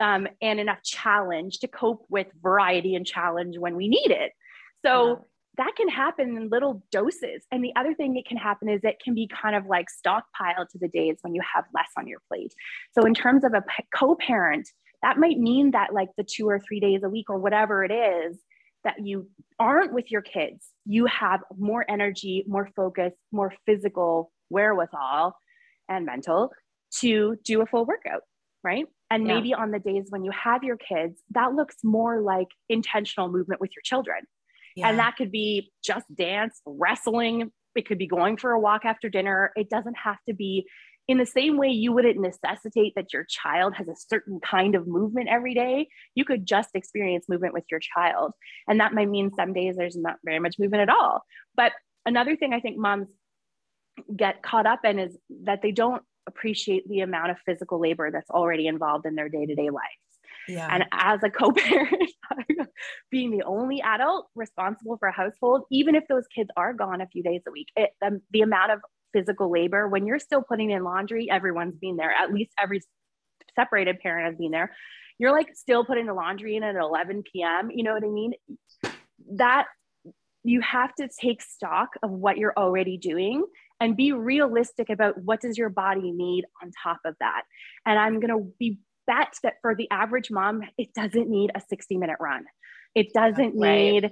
um, 0.00 0.26
and 0.42 0.60
enough 0.60 0.82
challenge 0.82 1.60
to 1.60 1.68
cope 1.68 2.04
with 2.08 2.26
variety 2.42 2.94
and 2.94 3.06
challenge 3.06 3.56
when 3.58 3.76
we 3.76 3.88
need 3.88 4.10
it. 4.10 4.32
So 4.84 5.24
that 5.56 5.72
can 5.76 5.88
happen 5.88 6.36
in 6.36 6.48
little 6.48 6.82
doses. 6.92 7.44
And 7.50 7.64
the 7.64 7.72
other 7.76 7.94
thing 7.94 8.14
that 8.14 8.26
can 8.26 8.36
happen 8.36 8.68
is 8.68 8.80
it 8.84 9.00
can 9.02 9.14
be 9.14 9.26
kind 9.26 9.56
of 9.56 9.66
like 9.66 9.86
stockpiled 9.88 10.68
to 10.72 10.78
the 10.78 10.88
days 10.88 11.16
when 11.22 11.34
you 11.34 11.40
have 11.54 11.64
less 11.74 11.88
on 11.96 12.06
your 12.06 12.20
plate. 12.28 12.52
So 12.92 13.06
in 13.06 13.14
terms 13.14 13.42
of 13.42 13.54
a 13.54 13.64
co-parent, 13.94 14.68
that 15.02 15.18
might 15.18 15.38
mean 15.38 15.70
that 15.72 15.94
like 15.94 16.10
the 16.16 16.24
two 16.24 16.48
or 16.48 16.60
three 16.60 16.80
days 16.80 17.02
a 17.02 17.08
week 17.08 17.30
or 17.30 17.38
whatever 17.38 17.84
it 17.84 17.92
is 17.92 18.36
that 18.86 19.04
you 19.04 19.28
aren't 19.58 19.92
with 19.92 20.10
your 20.12 20.22
kids, 20.22 20.64
you 20.84 21.06
have 21.06 21.40
more 21.58 21.84
energy, 21.90 22.44
more 22.46 22.70
focus, 22.76 23.12
more 23.32 23.52
physical 23.66 24.32
wherewithal 24.48 25.36
and 25.88 26.06
mental 26.06 26.52
to 27.00 27.36
do 27.44 27.60
a 27.62 27.66
full 27.66 27.84
workout, 27.84 28.22
right? 28.62 28.86
And 29.10 29.26
yeah. 29.26 29.34
maybe 29.34 29.54
on 29.54 29.72
the 29.72 29.80
days 29.80 30.06
when 30.08 30.24
you 30.24 30.30
have 30.30 30.62
your 30.62 30.76
kids, 30.76 31.20
that 31.30 31.52
looks 31.52 31.76
more 31.82 32.20
like 32.20 32.46
intentional 32.68 33.28
movement 33.28 33.60
with 33.60 33.70
your 33.74 33.82
children. 33.82 34.22
Yeah. 34.76 34.88
And 34.88 34.98
that 35.00 35.16
could 35.16 35.32
be 35.32 35.72
just 35.84 36.06
dance, 36.14 36.60
wrestling, 36.64 37.50
it 37.74 37.86
could 37.86 37.98
be 37.98 38.06
going 38.06 38.36
for 38.36 38.52
a 38.52 38.60
walk 38.60 38.84
after 38.84 39.08
dinner. 39.08 39.52
It 39.56 39.68
doesn't 39.68 39.96
have 40.02 40.18
to 40.28 40.34
be 40.34 40.66
in 41.08 41.18
the 41.18 41.26
same 41.26 41.56
way 41.56 41.68
you 41.68 41.92
wouldn't 41.92 42.18
necessitate 42.18 42.94
that 42.96 43.12
your 43.12 43.24
child 43.24 43.74
has 43.74 43.88
a 43.88 43.94
certain 43.96 44.40
kind 44.40 44.74
of 44.74 44.88
movement 44.88 45.28
every 45.28 45.54
day, 45.54 45.88
you 46.14 46.24
could 46.24 46.46
just 46.46 46.70
experience 46.74 47.28
movement 47.28 47.54
with 47.54 47.64
your 47.70 47.80
child. 47.80 48.32
And 48.68 48.80
that 48.80 48.92
might 48.92 49.08
mean 49.08 49.30
some 49.34 49.52
days 49.52 49.76
there's 49.76 49.96
not 49.96 50.16
very 50.24 50.40
much 50.40 50.58
movement 50.58 50.82
at 50.82 50.90
all. 50.90 51.22
But 51.54 51.72
another 52.04 52.36
thing 52.36 52.52
I 52.52 52.60
think 52.60 52.76
moms 52.76 53.08
get 54.14 54.42
caught 54.42 54.66
up 54.66 54.84
in 54.84 54.98
is 54.98 55.16
that 55.44 55.62
they 55.62 55.72
don't 55.72 56.02
appreciate 56.26 56.88
the 56.88 57.00
amount 57.00 57.30
of 57.30 57.36
physical 57.46 57.80
labor 57.80 58.10
that's 58.10 58.30
already 58.30 58.66
involved 58.66 59.06
in 59.06 59.14
their 59.14 59.28
day 59.28 59.46
to 59.46 59.54
day 59.54 59.70
lives. 59.70 59.86
Yeah. 60.48 60.68
And 60.70 60.84
as 60.92 61.22
a 61.22 61.30
co 61.30 61.52
parent, 61.52 62.10
being 63.10 63.30
the 63.30 63.44
only 63.44 63.80
adult 63.82 64.28
responsible 64.34 64.96
for 64.98 65.08
a 65.08 65.12
household, 65.12 65.62
even 65.70 65.94
if 65.94 66.04
those 66.08 66.26
kids 66.34 66.50
are 66.56 66.72
gone 66.72 67.00
a 67.00 67.06
few 67.06 67.22
days 67.22 67.42
a 67.46 67.50
week, 67.50 67.68
it, 67.76 67.90
the, 68.00 68.20
the 68.30 68.42
amount 68.42 68.72
of 68.72 68.80
physical 69.12 69.50
labor 69.50 69.88
when 69.88 70.06
you're 70.06 70.18
still 70.18 70.42
putting 70.42 70.70
in 70.70 70.84
laundry 70.84 71.30
everyone's 71.30 71.76
been 71.76 71.96
there 71.96 72.12
at 72.12 72.32
least 72.32 72.50
every 72.60 72.80
separated 73.56 74.00
parent 74.00 74.26
has 74.26 74.36
been 74.36 74.50
there. 74.50 74.72
You're 75.18 75.32
like 75.32 75.56
still 75.56 75.84
putting 75.84 76.06
the 76.06 76.14
laundry 76.14 76.56
in 76.56 76.62
at 76.62 76.76
11 76.76 77.24
p.m 77.32 77.70
you 77.72 77.82
know 77.82 77.94
what 77.94 78.04
i 78.04 78.08
mean? 78.08 78.34
That 79.32 79.66
you 80.44 80.60
have 80.60 80.94
to 80.96 81.08
take 81.20 81.42
stock 81.42 81.88
of 82.02 82.10
what 82.10 82.36
you're 82.36 82.54
already 82.56 82.96
doing 82.98 83.44
and 83.80 83.96
be 83.96 84.12
realistic 84.12 84.90
about 84.90 85.18
what 85.18 85.40
does 85.40 85.58
your 85.58 85.70
body 85.70 86.12
need 86.12 86.44
on 86.62 86.70
top 86.82 87.00
of 87.04 87.16
that. 87.20 87.42
And 87.84 87.98
i'm 87.98 88.20
going 88.20 88.28
to 88.28 88.52
be 88.58 88.78
bet 89.06 89.34
that 89.44 89.54
for 89.62 89.74
the 89.74 89.88
average 89.90 90.30
mom 90.30 90.62
it 90.76 90.92
doesn't 90.92 91.28
need 91.28 91.50
a 91.54 91.60
60 91.60 91.96
minute 91.96 92.16
run. 92.20 92.44
It 92.94 93.12
doesn't 93.12 93.58
right. 93.58 93.92
need 93.92 94.10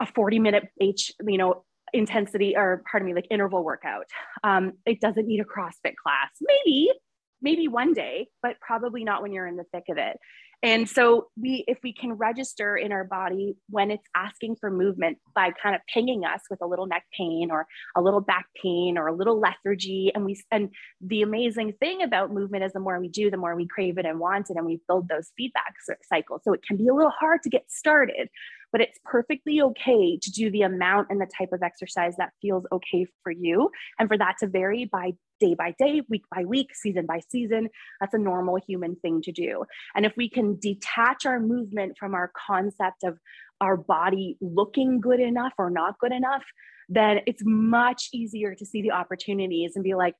a 0.00 0.06
40 0.06 0.38
minute 0.38 0.68
h 0.80 1.12
you 1.26 1.38
know 1.38 1.64
intensity 1.94 2.56
or 2.56 2.82
pardon 2.90 3.06
me, 3.06 3.14
like 3.14 3.28
interval 3.30 3.64
workout. 3.64 4.06
Um, 4.42 4.72
it 4.84 5.00
doesn't 5.00 5.26
need 5.26 5.40
a 5.40 5.44
CrossFit 5.44 5.94
class. 5.96 6.30
Maybe, 6.40 6.90
maybe 7.40 7.68
one 7.68 7.94
day, 7.94 8.28
but 8.42 8.60
probably 8.60 9.04
not 9.04 9.22
when 9.22 9.32
you're 9.32 9.46
in 9.46 9.56
the 9.56 9.64
thick 9.72 9.84
of 9.88 9.96
it. 9.96 10.18
And 10.62 10.88
so 10.88 11.26
we, 11.36 11.62
if 11.68 11.76
we 11.82 11.92
can 11.92 12.14
register 12.14 12.74
in 12.74 12.90
our 12.90 13.04
body 13.04 13.54
when 13.68 13.90
it's 13.90 14.06
asking 14.14 14.56
for 14.56 14.70
movement 14.70 15.18
by 15.34 15.50
kind 15.62 15.74
of 15.74 15.82
pinging 15.92 16.24
us 16.24 16.40
with 16.48 16.62
a 16.62 16.66
little 16.66 16.86
neck 16.86 17.04
pain 17.14 17.50
or 17.50 17.66
a 17.94 18.00
little 18.00 18.22
back 18.22 18.46
pain 18.62 18.96
or 18.96 19.08
a 19.08 19.12
little 19.12 19.38
lethargy, 19.38 20.10
and 20.14 20.24
we, 20.24 20.40
and 20.50 20.70
the 21.02 21.20
amazing 21.20 21.74
thing 21.80 22.02
about 22.02 22.32
movement 22.32 22.64
is 22.64 22.72
the 22.72 22.80
more 22.80 22.98
we 22.98 23.08
do, 23.08 23.30
the 23.30 23.36
more 23.36 23.54
we 23.54 23.66
crave 23.66 23.98
it 23.98 24.06
and 24.06 24.18
want 24.18 24.48
it, 24.48 24.56
and 24.56 24.64
we 24.64 24.80
build 24.88 25.06
those 25.06 25.32
feedback 25.36 25.74
cycles. 26.08 26.40
So 26.44 26.54
it 26.54 26.62
can 26.66 26.78
be 26.78 26.88
a 26.88 26.94
little 26.94 27.12
hard 27.12 27.42
to 27.42 27.50
get 27.50 27.70
started, 27.70 28.30
but 28.74 28.80
it's 28.80 28.98
perfectly 29.04 29.62
okay 29.62 30.18
to 30.20 30.32
do 30.32 30.50
the 30.50 30.62
amount 30.62 31.06
and 31.08 31.20
the 31.20 31.30
type 31.38 31.50
of 31.52 31.62
exercise 31.62 32.16
that 32.18 32.32
feels 32.42 32.66
okay 32.72 33.06
for 33.22 33.30
you 33.30 33.70
and 34.00 34.08
for 34.08 34.18
that 34.18 34.34
to 34.40 34.48
vary 34.48 34.84
by 34.84 35.12
day 35.38 35.54
by 35.54 35.72
day, 35.78 36.02
week 36.08 36.24
by 36.34 36.44
week, 36.44 36.74
season 36.74 37.06
by 37.06 37.20
season. 37.30 37.68
That's 38.00 38.14
a 38.14 38.18
normal 38.18 38.58
human 38.66 38.96
thing 38.96 39.22
to 39.22 39.30
do. 39.30 39.62
And 39.94 40.04
if 40.04 40.16
we 40.16 40.28
can 40.28 40.58
detach 40.58 41.24
our 41.24 41.38
movement 41.38 41.98
from 42.00 42.14
our 42.14 42.32
concept 42.34 43.04
of 43.04 43.16
our 43.60 43.76
body 43.76 44.36
looking 44.40 45.00
good 45.00 45.20
enough 45.20 45.52
or 45.56 45.70
not 45.70 45.96
good 46.00 46.12
enough, 46.12 46.42
then 46.88 47.20
it's 47.26 47.42
much 47.44 48.08
easier 48.12 48.56
to 48.56 48.66
see 48.66 48.82
the 48.82 48.90
opportunities 48.90 49.76
and 49.76 49.84
be 49.84 49.94
like, 49.94 50.16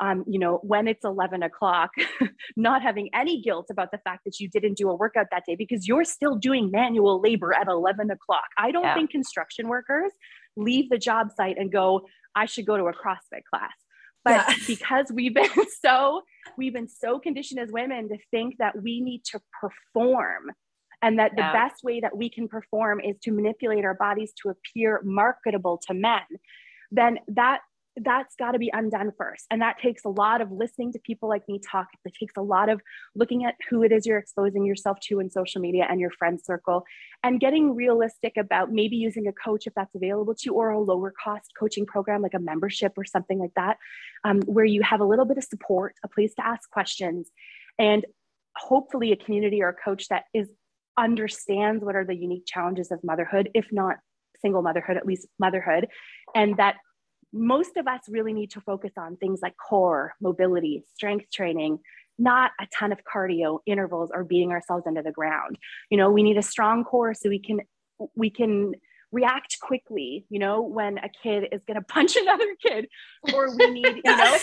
um, 0.00 0.24
you 0.26 0.38
know, 0.38 0.60
when 0.62 0.88
it's 0.88 1.04
11 1.04 1.42
o'clock, 1.42 1.90
not 2.56 2.82
having 2.82 3.10
any 3.14 3.40
guilt 3.40 3.66
about 3.70 3.90
the 3.92 3.98
fact 3.98 4.24
that 4.24 4.40
you 4.40 4.48
didn't 4.48 4.74
do 4.74 4.88
a 4.88 4.94
workout 4.94 5.26
that 5.30 5.44
day 5.46 5.54
because 5.54 5.86
you're 5.86 6.04
still 6.04 6.36
doing 6.36 6.70
manual 6.70 7.20
labor 7.20 7.54
at 7.54 7.68
11 7.68 8.10
o'clock. 8.10 8.46
I 8.58 8.70
don't 8.72 8.84
yeah. 8.84 8.94
think 8.94 9.10
construction 9.10 9.68
workers 9.68 10.12
leave 10.56 10.88
the 10.88 10.98
job 10.98 11.28
site 11.36 11.58
and 11.58 11.70
go, 11.70 12.06
I 12.34 12.46
should 12.46 12.66
go 12.66 12.76
to 12.76 12.84
a 12.84 12.92
CrossFit 12.92 13.44
class. 13.52 13.74
But 14.24 14.44
yeah. 14.48 14.54
because 14.66 15.06
we've 15.12 15.34
been 15.34 15.50
so, 15.84 16.22
we've 16.56 16.72
been 16.72 16.88
so 16.88 17.18
conditioned 17.18 17.60
as 17.60 17.70
women 17.70 18.08
to 18.08 18.16
think 18.30 18.56
that 18.58 18.82
we 18.82 19.02
need 19.02 19.22
to 19.26 19.40
perform 19.60 20.50
and 21.02 21.18
that 21.18 21.32
the 21.32 21.42
yeah. 21.42 21.52
best 21.52 21.82
way 21.82 22.00
that 22.00 22.16
we 22.16 22.30
can 22.30 22.48
perform 22.48 23.00
is 23.00 23.16
to 23.22 23.32
manipulate 23.32 23.84
our 23.84 23.94
bodies 23.94 24.32
to 24.42 24.50
appear 24.50 25.00
marketable 25.04 25.80
to 25.88 25.94
men 25.94 26.20
then 26.90 27.18
that 27.28 27.60
that's 28.02 28.34
got 28.36 28.52
to 28.52 28.58
be 28.58 28.70
undone 28.72 29.12
first. 29.16 29.46
And 29.50 29.60
that 29.62 29.78
takes 29.78 30.04
a 30.04 30.08
lot 30.08 30.40
of 30.40 30.50
listening 30.50 30.92
to 30.92 30.98
people 30.98 31.28
like 31.28 31.48
me 31.48 31.60
talk. 31.60 31.88
It 32.04 32.14
takes 32.18 32.34
a 32.36 32.42
lot 32.42 32.68
of 32.68 32.80
looking 33.14 33.44
at 33.44 33.54
who 33.68 33.82
it 33.82 33.92
is 33.92 34.06
you're 34.06 34.18
exposing 34.18 34.64
yourself 34.64 34.98
to 35.08 35.20
in 35.20 35.30
social 35.30 35.60
media 35.60 35.86
and 35.88 36.00
your 36.00 36.10
friend 36.10 36.40
circle 36.42 36.84
and 37.22 37.40
getting 37.40 37.74
realistic 37.74 38.36
about 38.36 38.72
maybe 38.72 38.96
using 38.96 39.26
a 39.26 39.32
coach 39.32 39.66
if 39.66 39.74
that's 39.74 39.94
available 39.94 40.34
to 40.34 40.42
you 40.46 40.54
or 40.54 40.70
a 40.70 40.80
lower 40.80 41.12
cost 41.22 41.52
coaching 41.58 41.86
program 41.86 42.22
like 42.22 42.34
a 42.34 42.38
membership 42.38 42.92
or 42.96 43.04
something 43.04 43.38
like 43.38 43.54
that 43.56 43.76
um, 44.24 44.40
where 44.42 44.64
you 44.64 44.82
have 44.82 45.00
a 45.00 45.04
little 45.04 45.24
bit 45.24 45.38
of 45.38 45.44
support 45.44 45.94
a 46.04 46.08
place 46.08 46.34
to 46.34 46.46
ask 46.46 46.70
questions 46.70 47.30
and 47.78 48.04
hopefully 48.56 49.12
a 49.12 49.16
community 49.16 49.62
or 49.62 49.68
a 49.68 49.74
coach 49.74 50.08
that 50.08 50.24
is 50.34 50.48
understands 50.98 51.84
what 51.84 51.96
are 51.96 52.04
the 52.04 52.14
unique 52.14 52.44
challenges 52.46 52.90
of 52.90 53.02
motherhood, 53.02 53.50
if 53.54 53.66
not 53.72 53.96
single 54.40 54.62
motherhood, 54.62 54.96
at 54.96 55.06
least 55.06 55.26
motherhood, 55.38 55.88
and 56.34 56.56
that 56.56 56.76
most 57.32 57.76
of 57.76 57.86
us 57.86 58.00
really 58.08 58.32
need 58.32 58.50
to 58.52 58.60
focus 58.60 58.92
on 58.96 59.16
things 59.16 59.40
like 59.42 59.54
core, 59.56 60.14
mobility, 60.20 60.84
strength 60.94 61.26
training, 61.32 61.78
not 62.18 62.52
a 62.60 62.66
ton 62.76 62.92
of 62.92 62.98
cardio, 63.04 63.60
intervals, 63.66 64.10
or 64.12 64.24
beating 64.24 64.50
ourselves 64.50 64.84
into 64.86 65.02
the 65.02 65.12
ground. 65.12 65.56
You 65.90 65.96
know, 65.96 66.10
we 66.10 66.22
need 66.22 66.36
a 66.36 66.42
strong 66.42 66.84
core 66.84 67.14
so 67.14 67.28
we 67.28 67.40
can 67.40 67.60
we 68.14 68.30
can 68.30 68.74
react 69.12 69.58
quickly, 69.60 70.24
you 70.30 70.38
know, 70.38 70.62
when 70.62 70.98
a 70.98 71.08
kid 71.22 71.48
is 71.52 71.62
going 71.64 71.76
to 71.80 71.84
punch 71.84 72.16
another 72.16 72.54
kid, 72.62 72.88
or 73.32 73.56
we 73.56 73.70
need, 73.70 74.00
you 74.04 74.16
know, 74.16 74.36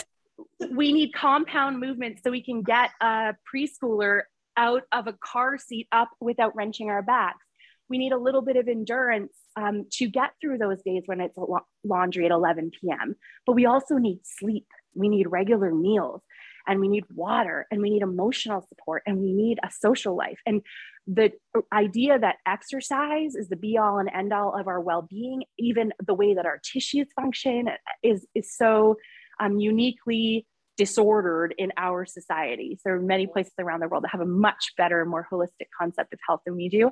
we 0.72 0.94
need 0.94 1.14
compound 1.14 1.80
movement 1.80 2.20
so 2.24 2.32
we 2.32 2.44
can 2.44 2.62
get 2.62 2.92
a 3.02 3.36
preschooler 3.54 4.22
out 4.56 4.84
of 4.92 5.08
a 5.08 5.14
car 5.14 5.58
seat 5.58 5.88
up 5.92 6.10
without 6.20 6.56
wrenching 6.56 6.90
our 6.90 7.02
backs. 7.02 7.46
We 7.90 7.98
need 7.98 8.12
a 8.12 8.18
little 8.18 8.42
bit 8.42 8.56
of 8.56 8.68
endurance 8.68 9.34
um, 9.56 9.86
to 9.94 10.08
get 10.08 10.32
through 10.42 10.58
those 10.58 10.82
days 10.84 11.04
when 11.06 11.22
it's 11.22 11.38
laundry 11.84 12.26
at 12.26 12.32
11 12.32 12.72
p.m. 12.80 13.16
But 13.46 13.54
we 13.54 13.66
also 13.66 13.98
need 13.98 14.20
sleep. 14.24 14.68
We 14.94 15.10
need 15.10 15.28
regular 15.28 15.74
meals 15.74 16.22
and 16.68 16.80
we 16.80 16.90
need 16.90 17.06
water 17.14 17.66
and 17.72 17.82
we 17.82 17.90
need 17.90 18.02
emotional 18.02 18.62
support 18.68 19.04
and 19.06 19.20
we 19.20 19.32
need 19.34 19.58
a 19.64 19.70
social 19.72 20.16
life. 20.16 20.40
And 20.46 20.62
the 21.08 21.32
idea 21.74 22.20
that 22.20 22.36
exercise 22.46 23.36
is 23.36 23.48
the 23.48 23.56
be 23.56 23.78
all 23.78 23.98
and 23.98 24.10
end 24.14 24.34
all 24.34 24.54
of 24.60 24.68
our 24.68 24.82
well 24.82 25.08
being, 25.10 25.44
even 25.58 25.94
the 26.06 26.14
way 26.14 26.34
that 26.34 26.46
our 26.46 26.60
tissues 26.60 27.08
function, 27.16 27.70
is, 28.04 28.28
is 28.36 28.54
so 28.56 28.96
um, 29.40 29.58
uniquely 29.58 30.46
disordered 30.76 31.56
in 31.58 31.72
our 31.78 32.06
society. 32.06 32.78
So 32.86 33.00
many 33.00 33.26
places 33.26 33.54
around 33.60 33.80
the 33.80 33.88
world 33.88 34.04
that 34.04 34.12
have 34.12 34.22
a 34.22 34.26
much 34.26 34.74
better, 34.78 35.06
more 35.06 35.28
holistic 35.32 35.68
concept 35.80 36.14
of 36.14 36.20
health 36.28 36.42
than 36.46 36.56
we 36.56 36.70
do. 36.70 36.92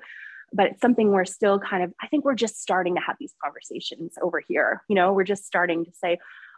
But 0.56 0.68
it's 0.68 0.82
something 0.82 1.12
we're 1.12 1.26
still 1.26 1.60
kind 1.60 1.84
of, 1.84 1.93
I 2.01 2.08
think 2.08 2.24
we're 2.24 2.34
just 2.34 2.62
starting 2.62 2.95
to 2.95 3.01
have 3.01 3.18
these 3.20 3.34
conversations 3.43 4.14
over 4.22 4.41
here. 4.45 4.82
You 4.88 4.95
know, 4.95 5.12
we're 5.12 5.26
just 5.26 5.45
starting 5.45 5.84
to 5.84 5.91
say, 5.93 6.18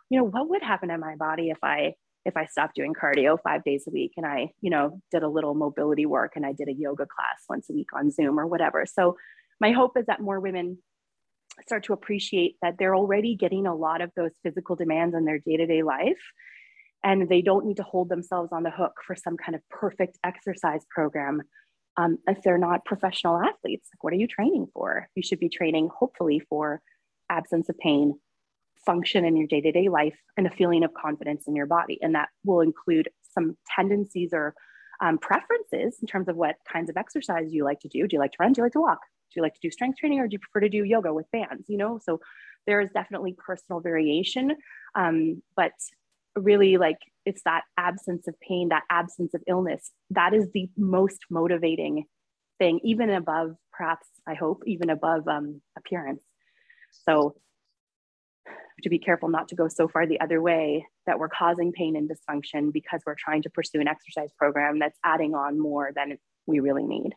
you 0.09 0.19
know, 0.19 0.25
what 0.25 0.49
would 0.49 0.61
happen 0.61 0.91
in 0.91 0.99
my 0.99 1.15
body 1.15 1.49
if 1.49 1.57
I 1.63 1.95
if 2.25 2.35
I 2.35 2.45
stopped 2.45 2.75
doing 2.75 2.93
cardio 2.93 3.37
five 3.41 3.63
days 3.63 3.85
a 3.87 3.91
week 3.91 4.11
and 4.17 4.25
I, 4.25 4.51
you 4.59 4.69
know, 4.69 5.01
did 5.11 5.23
a 5.23 5.29
little 5.29 5.55
mobility 5.55 6.05
work 6.05 6.33
and 6.35 6.45
I 6.45 6.51
did 6.51 6.67
a 6.67 6.73
yoga 6.73 7.05
class 7.05 7.45
once 7.47 7.69
a 7.69 7.73
week 7.73 7.87
on 7.95 8.11
Zoom 8.11 8.37
or 8.37 8.45
whatever. 8.45 8.85
So 8.85 9.15
my 9.61 9.71
hope 9.71 9.97
is 9.97 10.05
that 10.07 10.19
more 10.19 10.41
women 10.41 10.77
start 11.65 11.85
to 11.85 11.93
appreciate 11.93 12.57
that 12.61 12.75
they're 12.77 12.95
already 12.95 13.35
getting 13.35 13.65
a 13.65 13.73
lot 13.73 14.01
of 14.01 14.11
those 14.17 14.31
physical 14.43 14.75
demands 14.75 15.15
in 15.15 15.23
their 15.23 15.39
day-to-day 15.39 15.83
life 15.83 16.21
and 17.03 17.29
they 17.29 17.41
don't 17.41 17.65
need 17.65 17.77
to 17.77 17.83
hold 17.83 18.09
themselves 18.09 18.49
on 18.51 18.63
the 18.63 18.71
hook 18.71 18.93
for 19.05 19.15
some 19.15 19.37
kind 19.37 19.55
of 19.55 19.61
perfect 19.69 20.17
exercise 20.23 20.85
program 20.89 21.41
um, 21.97 22.19
if 22.27 22.41
they're 22.43 22.57
not 22.57 22.85
professional 22.85 23.37
athletes. 23.37 23.89
Like, 23.93 24.03
what 24.03 24.13
are 24.13 24.17
you 24.17 24.27
training 24.27 24.67
for? 24.73 25.09
You 25.15 25.23
should 25.23 25.39
be 25.39 25.49
training, 25.49 25.89
hopefully, 25.93 26.41
for 26.49 26.81
absence 27.29 27.69
of 27.69 27.77
pain, 27.77 28.19
function 28.85 29.25
in 29.25 29.35
your 29.35 29.47
day 29.47 29.61
to 29.61 29.71
day 29.71 29.89
life, 29.89 30.17
and 30.37 30.47
a 30.47 30.51
feeling 30.51 30.83
of 30.83 30.93
confidence 30.93 31.47
in 31.47 31.55
your 31.55 31.65
body. 31.65 31.97
And 32.01 32.15
that 32.15 32.29
will 32.45 32.61
include 32.61 33.09
some 33.33 33.57
tendencies 33.75 34.29
or 34.33 34.53
um, 35.01 35.17
preferences 35.17 35.97
in 36.01 36.07
terms 36.07 36.27
of 36.27 36.35
what 36.35 36.55
kinds 36.71 36.89
of 36.89 36.97
exercise 36.97 37.51
you 37.51 37.63
like 37.63 37.79
to 37.81 37.87
do. 37.87 38.07
Do 38.07 38.15
you 38.15 38.19
like 38.19 38.31
to 38.31 38.37
run? 38.39 38.53
Do 38.53 38.61
you 38.61 38.65
like 38.65 38.73
to 38.73 38.81
walk? 38.81 38.99
Do 39.33 39.39
you 39.39 39.41
like 39.41 39.53
to 39.53 39.59
do 39.61 39.69
strength 39.69 39.99
training 39.99 40.19
or 40.19 40.27
do 40.27 40.33
you 40.33 40.39
prefer 40.39 40.61
to 40.61 40.69
do 40.69 40.83
yoga 40.83 41.13
with 41.13 41.29
bands? 41.31 41.65
You 41.67 41.77
know, 41.77 41.99
so 42.01 42.19
there 42.65 42.81
is 42.81 42.89
definitely 42.91 43.35
personal 43.37 43.81
variation. 43.81 44.55
Um, 44.95 45.41
but 45.55 45.73
really 46.35 46.77
like 46.77 46.99
it's 47.27 47.41
that 47.43 47.63
absence 47.77 48.27
of 48.27 48.35
pain 48.39 48.69
that 48.69 48.83
absence 48.89 49.33
of 49.33 49.41
illness 49.47 49.91
that 50.09 50.33
is 50.33 50.45
the 50.53 50.69
most 50.77 51.19
motivating 51.29 52.05
thing 52.57 52.79
even 52.83 53.09
above 53.09 53.51
perhaps 53.71 54.07
i 54.27 54.33
hope 54.33 54.63
even 54.65 54.89
above 54.89 55.27
um, 55.27 55.61
appearance. 55.77 56.23
So 56.91 57.35
to 58.83 58.89
be 58.89 58.99
careful 58.99 59.29
not 59.29 59.47
to 59.49 59.55
go 59.55 59.67
so 59.67 59.87
far 59.87 60.05
the 60.05 60.19
other 60.19 60.41
way 60.41 60.85
that 61.05 61.19
we're 61.19 61.29
causing 61.29 61.71
pain 61.71 61.95
and 61.95 62.09
dysfunction 62.09 62.71
because 62.71 63.01
we're 63.05 63.15
trying 63.17 63.41
to 63.41 63.49
pursue 63.49 63.81
an 63.81 63.87
exercise 63.87 64.31
program 64.37 64.79
that's 64.79 64.97
adding 65.03 65.33
on 65.33 65.59
more 65.59 65.91
than 65.95 66.17
we 66.45 66.59
really 66.59 66.83
need 66.83 67.11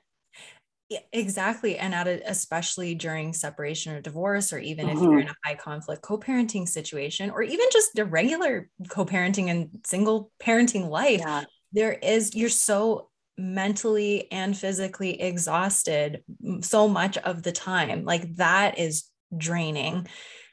yeah, 0.91 0.99
exactly. 1.13 1.79
And 1.79 1.95
at 1.95 2.09
a, 2.09 2.21
especially 2.29 2.97
during 2.97 3.33
separation 3.33 3.95
or 3.95 4.01
divorce, 4.01 4.53
or 4.53 4.59
even 4.59 4.87
mm-hmm. 4.87 4.97
if 4.97 5.03
you're 5.03 5.21
in 5.21 5.29
a 5.29 5.37
high 5.45 5.55
conflict 5.55 6.03
co 6.03 6.19
parenting 6.19 6.69
situation, 6.69 7.31
or 7.31 7.43
even 7.43 7.67
just 7.73 7.97
a 7.97 8.05
regular 8.05 8.69
co 8.89 9.07
parenting 9.07 9.51
and 9.51 9.71
single 9.87 10.33
parenting 10.43 10.89
life, 10.89 11.21
yeah. 11.21 11.45
there 11.73 11.93
is, 11.93 12.35
you're 12.35 12.49
so 12.49 13.09
mentally 13.39 14.31
and 14.33 14.57
physically 14.57 15.21
exhausted 15.21 16.25
so 16.61 16.89
much 16.89 17.17
of 17.19 17.45
the 17.45 17.53
time. 17.53 18.05
Like 18.05 18.35
that 18.37 18.81
is 18.81 19.05
draining. 19.35 20.09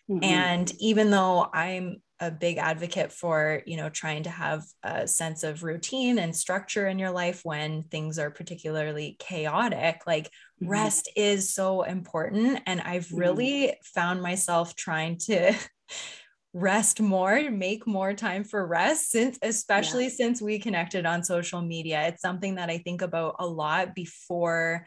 Mm-hmm. 0.07 0.23
And 0.23 0.71
even 0.79 1.09
though 1.09 1.49
I'm 1.51 1.97
a 2.19 2.31
big 2.31 2.57
advocate 2.57 3.11
for 3.11 3.61
you 3.65 3.77
know 3.77 3.89
trying 3.89 4.23
to 4.23 4.29
have 4.29 4.63
a 4.83 5.07
sense 5.07 5.43
of 5.43 5.63
routine 5.63 6.17
and 6.17 6.35
structure 6.35 6.87
in 6.87 6.97
your 6.97 7.11
life 7.11 7.41
when 7.43 7.83
things 7.83 8.17
are 8.17 8.31
particularly 8.31 9.15
chaotic 9.19 10.01
like 10.07 10.25
mm-hmm. 10.25 10.69
rest 10.69 11.09
is 11.15 11.53
so 11.53 11.83
important 11.83 12.59
and 12.65 12.81
i've 12.81 13.05
mm-hmm. 13.07 13.17
really 13.17 13.73
found 13.83 14.21
myself 14.21 14.75
trying 14.75 15.17
to 15.17 15.53
rest 16.53 16.99
more 16.99 17.51
make 17.51 17.85
more 17.85 18.13
time 18.13 18.43
for 18.43 18.65
rest 18.65 19.11
since 19.11 19.37
especially 19.43 20.05
yeah. 20.05 20.09
since 20.09 20.41
we 20.41 20.57
connected 20.57 21.05
on 21.05 21.23
social 21.23 21.61
media 21.61 22.07
it's 22.07 22.21
something 22.21 22.55
that 22.55 22.69
i 22.69 22.79
think 22.79 23.03
about 23.03 23.35
a 23.37 23.45
lot 23.45 23.93
before 23.93 24.85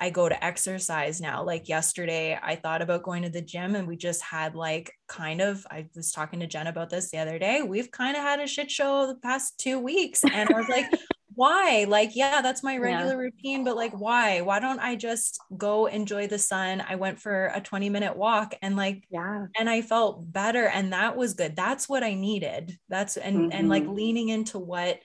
I 0.00 0.10
go 0.10 0.28
to 0.28 0.44
exercise 0.44 1.20
now. 1.20 1.44
Like 1.44 1.68
yesterday, 1.68 2.38
I 2.42 2.56
thought 2.56 2.80
about 2.80 3.02
going 3.02 3.22
to 3.22 3.28
the 3.28 3.42
gym 3.42 3.74
and 3.74 3.86
we 3.86 3.96
just 3.96 4.22
had 4.22 4.54
like 4.54 4.92
kind 5.08 5.42
of, 5.42 5.66
I 5.70 5.86
was 5.94 6.10
talking 6.10 6.40
to 6.40 6.46
Jen 6.46 6.66
about 6.66 6.88
this 6.88 7.10
the 7.10 7.18
other 7.18 7.38
day. 7.38 7.62
We've 7.62 7.90
kind 7.90 8.16
of 8.16 8.22
had 8.22 8.40
a 8.40 8.46
shit 8.46 8.70
show 8.70 9.06
the 9.06 9.16
past 9.16 9.58
two 9.58 9.78
weeks. 9.78 10.24
And 10.24 10.48
I 10.48 10.58
was 10.58 10.68
like, 10.68 10.86
why? 11.34 11.84
Like, 11.88 12.16
yeah, 12.16 12.40
that's 12.40 12.62
my 12.62 12.78
regular 12.78 13.12
yeah. 13.12 13.28
routine, 13.30 13.62
but 13.64 13.76
like, 13.76 13.92
why? 13.92 14.40
Why 14.40 14.58
don't 14.58 14.80
I 14.80 14.96
just 14.96 15.38
go 15.56 15.86
enjoy 15.86 16.26
the 16.26 16.38
sun? 16.38 16.82
I 16.86 16.96
went 16.96 17.20
for 17.20 17.50
a 17.54 17.60
20 17.60 17.90
minute 17.90 18.16
walk 18.16 18.54
and 18.62 18.76
like, 18.76 19.04
yeah, 19.10 19.46
and 19.58 19.68
I 19.68 19.82
felt 19.82 20.32
better. 20.32 20.66
And 20.66 20.92
that 20.92 21.16
was 21.16 21.34
good. 21.34 21.56
That's 21.56 21.88
what 21.88 22.02
I 22.02 22.14
needed. 22.14 22.78
That's, 22.88 23.16
and, 23.16 23.36
mm-hmm. 23.36 23.52
and 23.52 23.68
like 23.68 23.84
mm-hmm. 23.84 23.94
leaning 23.94 24.28
into 24.30 24.58
what, 24.58 24.98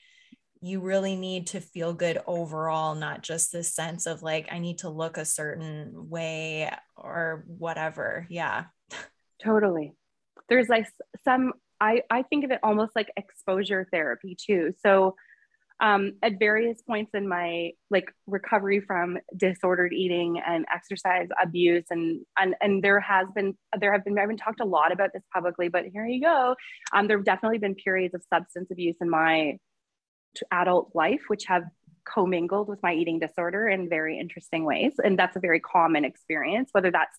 you 0.68 0.80
really 0.80 1.16
need 1.16 1.48
to 1.48 1.60
feel 1.60 1.94
good 1.94 2.20
overall, 2.26 2.96
not 2.96 3.22
just 3.22 3.52
this 3.52 3.74
sense 3.74 4.06
of 4.06 4.24
like, 4.24 4.48
I 4.52 4.60
need 4.60 4.80
to 4.80 4.90
look 4.90 5.18
a 5.18 5.26
certain 5.26 6.10
way 6.10 6.72
or 6.96 7.44
whatever. 7.48 8.26
Yeah. 8.30 8.66
Totally. 9.44 9.94
There's 10.50 10.70
like 10.70 10.88
some, 11.24 11.54
I, 11.80 12.02
I 12.10 12.24
think 12.24 12.46
of 12.46 12.52
it 12.52 12.60
almost 12.64 12.96
like 12.96 13.10
exposure 13.18 13.88
therapy 13.92 14.38
too. 14.40 14.74
So 14.84 15.16
um, 15.82 16.14
at 16.24 16.40
various 16.40 16.82
points 16.82 17.12
in 17.14 17.28
my 17.28 17.72
like 17.90 18.10
recovery 18.28 18.80
from 18.80 19.18
disordered 19.36 19.94
eating 19.94 20.42
and 20.46 20.66
exercise 20.74 21.28
abuse 21.42 21.84
and 21.90 22.22
and 22.40 22.56
and 22.62 22.82
there 22.82 23.00
has 23.02 23.28
been 23.36 23.58
there 23.78 23.92
have 23.92 24.06
been 24.06 24.18
I 24.18 24.22
haven't 24.22 24.38
talked 24.38 24.62
a 24.62 24.66
lot 24.66 24.94
about 24.94 25.10
this 25.14 25.24
publicly 25.34 25.68
but 25.68 25.84
here 25.92 26.06
you 26.06 26.22
go 26.22 26.56
um, 26.94 27.08
there 27.08 27.18
have 27.18 27.26
definitely 27.26 27.58
been 27.58 27.76
periods 27.76 28.16
of 28.16 28.24
substance 28.34 28.70
abuse 28.72 28.96
in 29.02 29.10
my 29.10 29.58
adult 30.52 30.92
life 30.94 31.22
which 31.28 31.46
have 31.46 31.64
commingled 32.06 32.68
with 32.68 32.82
my 32.84 32.94
eating 32.94 33.20
disorder 33.20 33.68
in 33.68 33.90
very 33.90 34.20
interesting 34.20 34.64
ways 34.64 34.94
and 35.04 35.18
that's 35.18 35.36
a 35.36 35.40
very 35.40 35.60
common 35.60 36.06
experience 36.06 36.70
whether 36.72 36.92
that's 36.92 37.18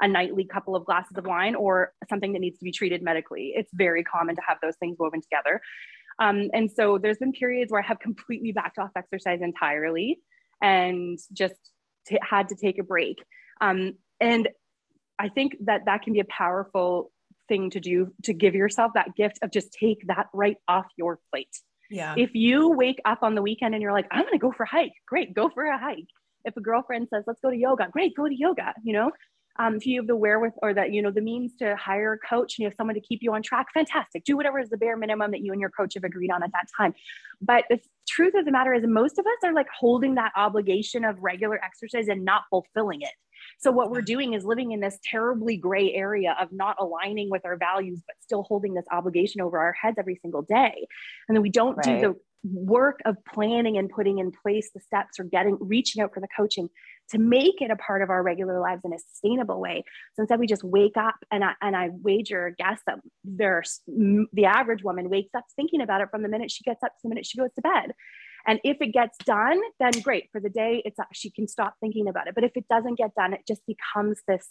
a 0.00 0.06
nightly 0.08 0.44
couple 0.44 0.76
of 0.76 0.84
glasses 0.84 1.16
of 1.16 1.24
wine 1.24 1.54
or 1.54 1.92
something 2.10 2.34
that 2.34 2.40
needs 2.40 2.58
to 2.58 2.64
be 2.64 2.72
treated 2.72 3.02
medically 3.02 3.52
it's 3.56 3.70
very 3.72 4.04
common 4.04 4.36
to 4.36 4.42
have 4.46 4.58
those 4.60 4.76
things 4.76 4.96
woven 4.98 5.22
together 5.22 5.60
um, 6.18 6.48
and 6.52 6.70
so 6.70 6.98
there's 6.98 7.18
been 7.18 7.32
periods 7.32 7.70
where 7.70 7.82
I 7.82 7.86
have 7.86 7.98
completely 7.98 8.52
backed 8.52 8.78
off 8.78 8.90
exercise 8.96 9.40
entirely 9.42 10.18
and 10.62 11.18
just 11.32 11.54
t- 12.06 12.18
had 12.22 12.48
to 12.48 12.54
take 12.54 12.78
a 12.78 12.82
break. 12.82 13.18
Um, 13.60 13.94
and 14.20 14.48
I 15.18 15.28
think 15.28 15.56
that 15.64 15.82
that 15.86 16.02
can 16.02 16.12
be 16.12 16.20
a 16.20 16.24
powerful 16.24 17.12
thing 17.48 17.70
to 17.70 17.80
do 17.80 18.12
to 18.24 18.32
give 18.32 18.54
yourself 18.54 18.92
that 18.94 19.14
gift 19.14 19.38
of 19.42 19.50
just 19.50 19.72
take 19.72 20.06
that 20.08 20.28
right 20.32 20.56
off 20.66 20.86
your 20.96 21.18
plate. 21.30 21.54
Yeah. 21.90 22.14
If 22.16 22.34
you 22.34 22.70
wake 22.70 23.00
up 23.04 23.22
on 23.22 23.34
the 23.34 23.42
weekend 23.42 23.74
and 23.74 23.82
you're 23.82 23.92
like, 23.92 24.06
I'm 24.10 24.22
going 24.22 24.32
to 24.32 24.38
go 24.38 24.52
for 24.52 24.64
a 24.64 24.68
hike, 24.68 24.92
great, 25.06 25.34
go 25.34 25.48
for 25.48 25.64
a 25.64 25.78
hike. 25.78 26.08
If 26.44 26.56
a 26.56 26.60
girlfriend 26.60 27.08
says, 27.12 27.24
let's 27.26 27.40
go 27.40 27.50
to 27.50 27.56
yoga, 27.56 27.88
great, 27.90 28.16
go 28.16 28.28
to 28.28 28.34
yoga. 28.34 28.74
You 28.82 28.92
know, 28.92 29.10
um, 29.58 29.76
if 29.76 29.86
you 29.86 30.00
have 30.00 30.06
the 30.06 30.16
wherewithal 30.16 30.58
or 30.62 30.74
that 30.74 30.92
you 30.92 31.02
know 31.02 31.10
the 31.10 31.20
means 31.20 31.54
to 31.56 31.76
hire 31.76 32.12
a 32.12 32.18
coach 32.18 32.58
and 32.58 32.64
you 32.64 32.68
have 32.68 32.74
someone 32.76 32.94
to 32.94 33.00
keep 33.00 33.22
you 33.22 33.32
on 33.32 33.42
track 33.42 33.66
fantastic 33.72 34.24
do 34.24 34.36
whatever 34.36 34.58
is 34.58 34.68
the 34.70 34.76
bare 34.76 34.96
minimum 34.96 35.30
that 35.30 35.40
you 35.40 35.52
and 35.52 35.60
your 35.60 35.70
coach 35.70 35.94
have 35.94 36.04
agreed 36.04 36.30
on 36.30 36.42
at 36.42 36.52
that 36.52 36.66
time 36.76 36.94
but 37.40 37.64
the 37.70 37.78
truth 38.08 38.34
of 38.34 38.44
the 38.44 38.52
matter 38.52 38.74
is 38.74 38.84
most 38.86 39.18
of 39.18 39.26
us 39.26 39.38
are 39.44 39.52
like 39.52 39.68
holding 39.68 40.14
that 40.14 40.32
obligation 40.36 41.04
of 41.04 41.16
regular 41.20 41.62
exercise 41.64 42.08
and 42.08 42.24
not 42.24 42.42
fulfilling 42.50 43.02
it 43.02 43.12
so 43.58 43.70
what 43.70 43.90
we're 43.90 44.02
doing 44.02 44.34
is 44.34 44.44
living 44.44 44.72
in 44.72 44.80
this 44.80 44.98
terribly 45.04 45.56
gray 45.56 45.92
area 45.92 46.36
of 46.40 46.48
not 46.52 46.76
aligning 46.78 47.30
with 47.30 47.44
our 47.44 47.56
values 47.56 48.02
but 48.06 48.16
still 48.20 48.42
holding 48.42 48.74
this 48.74 48.86
obligation 48.90 49.40
over 49.40 49.58
our 49.58 49.72
heads 49.72 49.96
every 49.98 50.18
single 50.22 50.42
day 50.42 50.86
and 51.28 51.36
then 51.36 51.42
we 51.42 51.50
don't 51.50 51.76
right. 51.76 52.00
do 52.00 52.00
the 52.00 52.16
work 52.52 53.00
of 53.04 53.16
planning 53.32 53.76
and 53.76 53.90
putting 53.90 54.18
in 54.18 54.30
place 54.30 54.70
the 54.74 54.80
steps 54.80 55.18
or 55.18 55.24
getting 55.24 55.56
reaching 55.60 56.02
out 56.02 56.12
for 56.14 56.20
the 56.20 56.28
coaching 56.36 56.68
to 57.10 57.18
make 57.18 57.60
it 57.60 57.70
a 57.70 57.76
part 57.76 58.02
of 58.02 58.10
our 58.10 58.22
regular 58.22 58.60
lives 58.60 58.82
in 58.84 58.92
a 58.92 58.98
sustainable 58.98 59.60
way. 59.60 59.84
So 60.14 60.22
instead, 60.22 60.40
we 60.40 60.46
just 60.46 60.64
wake 60.64 60.96
up 60.96 61.14
and 61.30 61.44
I, 61.44 61.52
and 61.60 61.76
I 61.76 61.90
wager 61.92 62.54
guess 62.56 62.80
that 62.86 62.98
there's 63.24 63.80
the 63.86 64.44
average 64.44 64.82
woman 64.82 65.08
wakes 65.08 65.34
up 65.36 65.44
thinking 65.54 65.80
about 65.80 66.00
it 66.00 66.08
from 66.10 66.22
the 66.22 66.28
minute 66.28 66.50
she 66.50 66.64
gets 66.64 66.82
up 66.82 66.92
to 66.92 66.98
the 67.02 67.08
minute 67.08 67.26
she 67.26 67.38
goes 67.38 67.52
to 67.54 67.62
bed. 67.62 67.92
And 68.46 68.60
if 68.62 68.76
it 68.80 68.92
gets 68.92 69.18
done, 69.18 69.60
then 69.80 69.90
great 70.02 70.28
for 70.30 70.40
the 70.40 70.48
day. 70.48 70.82
It's 70.84 70.98
she 71.12 71.30
can 71.30 71.48
stop 71.48 71.74
thinking 71.80 72.08
about 72.08 72.28
it. 72.28 72.34
But 72.34 72.44
if 72.44 72.52
it 72.54 72.66
doesn't 72.68 72.96
get 72.98 73.14
done, 73.14 73.32
it 73.32 73.40
just 73.46 73.62
becomes 73.66 74.20
this 74.28 74.48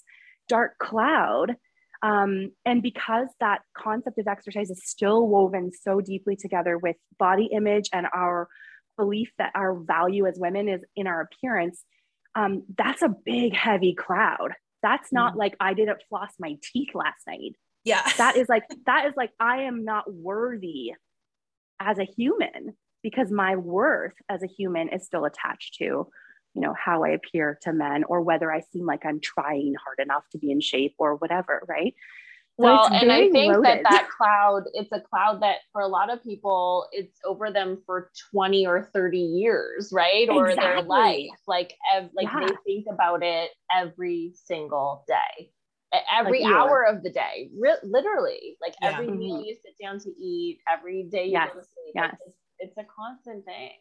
dark 0.47 0.77
cloud. 0.79 1.55
Um, 2.03 2.51
and 2.65 2.83
because 2.83 3.27
that 3.39 3.61
concept 3.75 4.19
of 4.19 4.27
exercise 4.27 4.69
is 4.69 4.83
still 4.85 5.27
woven 5.27 5.71
so 5.73 6.01
deeply 6.01 6.35
together 6.35 6.77
with 6.77 6.97
body 7.17 7.49
image 7.51 7.89
and 7.93 8.05
our 8.13 8.49
belief 8.97 9.31
that 9.37 9.51
our 9.55 9.73
value 9.73 10.27
as 10.27 10.37
women 10.37 10.67
is 10.67 10.83
in 10.95 11.07
our 11.07 11.21
appearance, 11.21 11.83
um, 12.35 12.63
that's 12.77 13.01
a 13.01 13.09
big, 13.25 13.55
heavy 13.55 13.95
cloud. 13.95 14.53
That's 14.83 15.11
not 15.11 15.33
mm. 15.33 15.37
like 15.37 15.55
I 15.59 15.73
didn't 15.73 16.03
floss 16.09 16.31
my 16.37 16.57
teeth 16.61 16.89
last 16.93 17.21
night. 17.25 17.55
Yeah. 17.85 18.03
that 18.17 18.35
is 18.35 18.49
like, 18.49 18.63
that 18.85 19.05
is 19.07 19.13
like, 19.15 19.31
I 19.39 19.63
am 19.63 19.85
not 19.85 20.11
worthy 20.11 20.93
as 21.79 21.97
a 21.97 22.03
human 22.03 22.75
because 23.05 23.31
my 23.31 23.55
worth 23.55 24.15
as 24.29 24.41
a 24.41 24.47
human 24.47 24.89
is 24.89 25.05
still 25.05 25.25
attached 25.25 25.75
to, 25.75 25.83
you 25.83 26.09
know, 26.55 26.73
how 26.73 27.03
I 27.03 27.09
appear 27.09 27.59
to 27.61 27.71
men 27.71 28.03
or 28.05 28.21
whether 28.21 28.51
I 28.51 28.61
seem 28.73 28.87
like 28.87 29.05
I'm 29.05 29.19
trying 29.19 29.75
hard 29.85 29.99
enough 29.99 30.23
to 30.31 30.39
be 30.39 30.49
in 30.49 30.59
shape 30.59 30.95
or 30.97 31.13
whatever. 31.13 31.61
Right 31.69 31.93
well 32.57 32.87
and 32.93 33.11
i 33.11 33.29
think 33.31 33.51
loaded. 33.51 33.65
that 33.65 33.83
that 33.83 34.07
cloud 34.09 34.63
it's 34.73 34.91
a 34.93 35.01
cloud 35.01 35.41
that 35.41 35.57
for 35.73 35.81
a 35.81 35.87
lot 35.87 36.09
of 36.09 36.23
people 36.23 36.87
it's 36.93 37.19
over 37.25 37.51
them 37.51 37.77
for 37.85 38.09
20 38.31 38.65
or 38.65 38.89
30 38.93 39.17
years 39.17 39.89
right 39.91 40.29
exactly. 40.29 40.37
or 40.37 40.55
their 40.55 40.81
life 40.81 41.27
like 41.47 41.73
ev- 41.93 42.09
like 42.15 42.29
yeah. 42.33 42.47
they 42.47 42.53
think 42.65 42.85
about 42.89 43.21
it 43.23 43.49
every 43.75 44.33
single 44.45 45.03
day 45.05 45.49
every 46.17 46.43
like 46.43 46.53
hour 46.53 46.83
of 46.83 47.03
the 47.03 47.09
day 47.09 47.49
Re- 47.59 47.75
literally 47.83 48.55
like 48.61 48.73
yeah. 48.81 48.93
every 48.93 49.07
mm-hmm. 49.07 49.19
meal 49.19 49.43
you 49.43 49.53
sit 49.55 49.75
down 49.81 49.99
to 49.99 50.09
eat 50.17 50.59
every 50.71 51.03
day 51.03 51.25
you 51.25 51.33
yes. 51.33 51.49
go 51.53 51.59
to 51.59 51.65
sleep 51.65 51.93
yes. 51.93 52.15
Like, 52.25 52.35
it's, 52.59 52.77
a 52.77 52.83
constant 52.83 53.45
thing. 53.45 53.71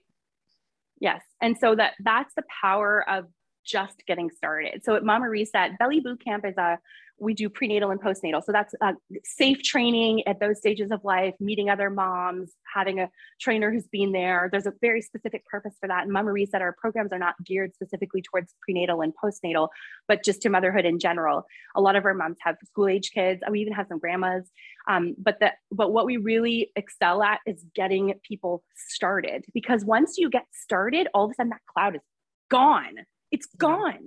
Yes. 1.01 1.23
And 1.41 1.57
so 1.59 1.75
that 1.75 1.95
that's 2.01 2.35
the 2.35 2.45
power 2.63 3.09
of 3.09 3.27
just 3.65 4.03
getting 4.07 4.31
started. 4.31 4.83
So 4.85 4.95
at 4.95 5.05
mama 5.05 5.29
reset 5.29 5.79
belly 5.79 6.01
boot 6.01 6.23
camp 6.23 6.45
is 6.45 6.57
a 6.57 6.79
we 7.19 7.35
do 7.35 7.49
prenatal 7.49 7.91
and 7.91 8.01
postnatal. 8.01 8.43
So 8.45 8.53
that's 8.53 8.75
uh, 8.81 8.93
safe 9.25 9.63
training 9.63 10.27
at 10.27 10.41
those 10.41 10.59
stages 10.59 10.91
of 10.91 11.05
life, 11.05 11.35
meeting 11.39 11.71
other 11.71 11.89
moms, 11.89 12.53
having 12.73 12.99
a 12.99 13.09
trainer 13.41 13.71
who's 13.71 13.87
been 13.87 14.13
there. 14.13 14.49
There's 14.51 14.67
a 14.67 14.73
very 14.81 15.01
specific 15.01 15.47
purpose 15.47 15.75
for 15.81 15.89
that. 15.89 16.05
And 16.05 16.13
Mama 16.13 16.33
Reset 16.33 16.61
our 16.61 16.73
programs 16.73 17.13
are 17.13 17.19
not 17.19 17.35
geared 17.45 17.75
specifically 17.75 18.23
towards 18.23 18.55
prenatal 18.63 19.01
and 19.01 19.13
postnatal, 19.23 19.69
but 20.09 20.25
just 20.25 20.43
to 20.43 20.49
motherhood 20.49 20.85
in 20.85 20.99
general. 20.99 21.47
A 21.77 21.81
lot 21.81 21.97
of 21.97 22.05
our 22.05 22.15
moms 22.15 22.39
have 22.41 22.57
school 22.65 22.89
age 22.89 23.13
kids. 23.13 23.43
We 23.49 23.61
even 23.61 23.73
have 23.75 23.87
some 23.89 23.99
grandmas. 23.99 24.51
Um, 24.89 25.15
but 25.17 25.41
that, 25.41 25.55
but 25.71 25.93
what 25.93 26.07
we 26.07 26.17
really 26.17 26.73
excel 26.77 27.23
at 27.23 27.41
is 27.47 27.65
getting 27.75 28.15
people 28.27 28.63
started 28.77 29.45
because 29.55 29.85
once 29.85 30.19
you 30.19 30.29
get 30.29 30.47
started, 30.53 31.09
all 31.15 31.25
of 31.25 31.31
a 31.31 31.35
sudden 31.35 31.51
that 31.51 31.61
cloud 31.73 31.95
is 31.95 32.03
gone. 32.51 32.97
It's 33.31 33.47
gone. 33.57 34.07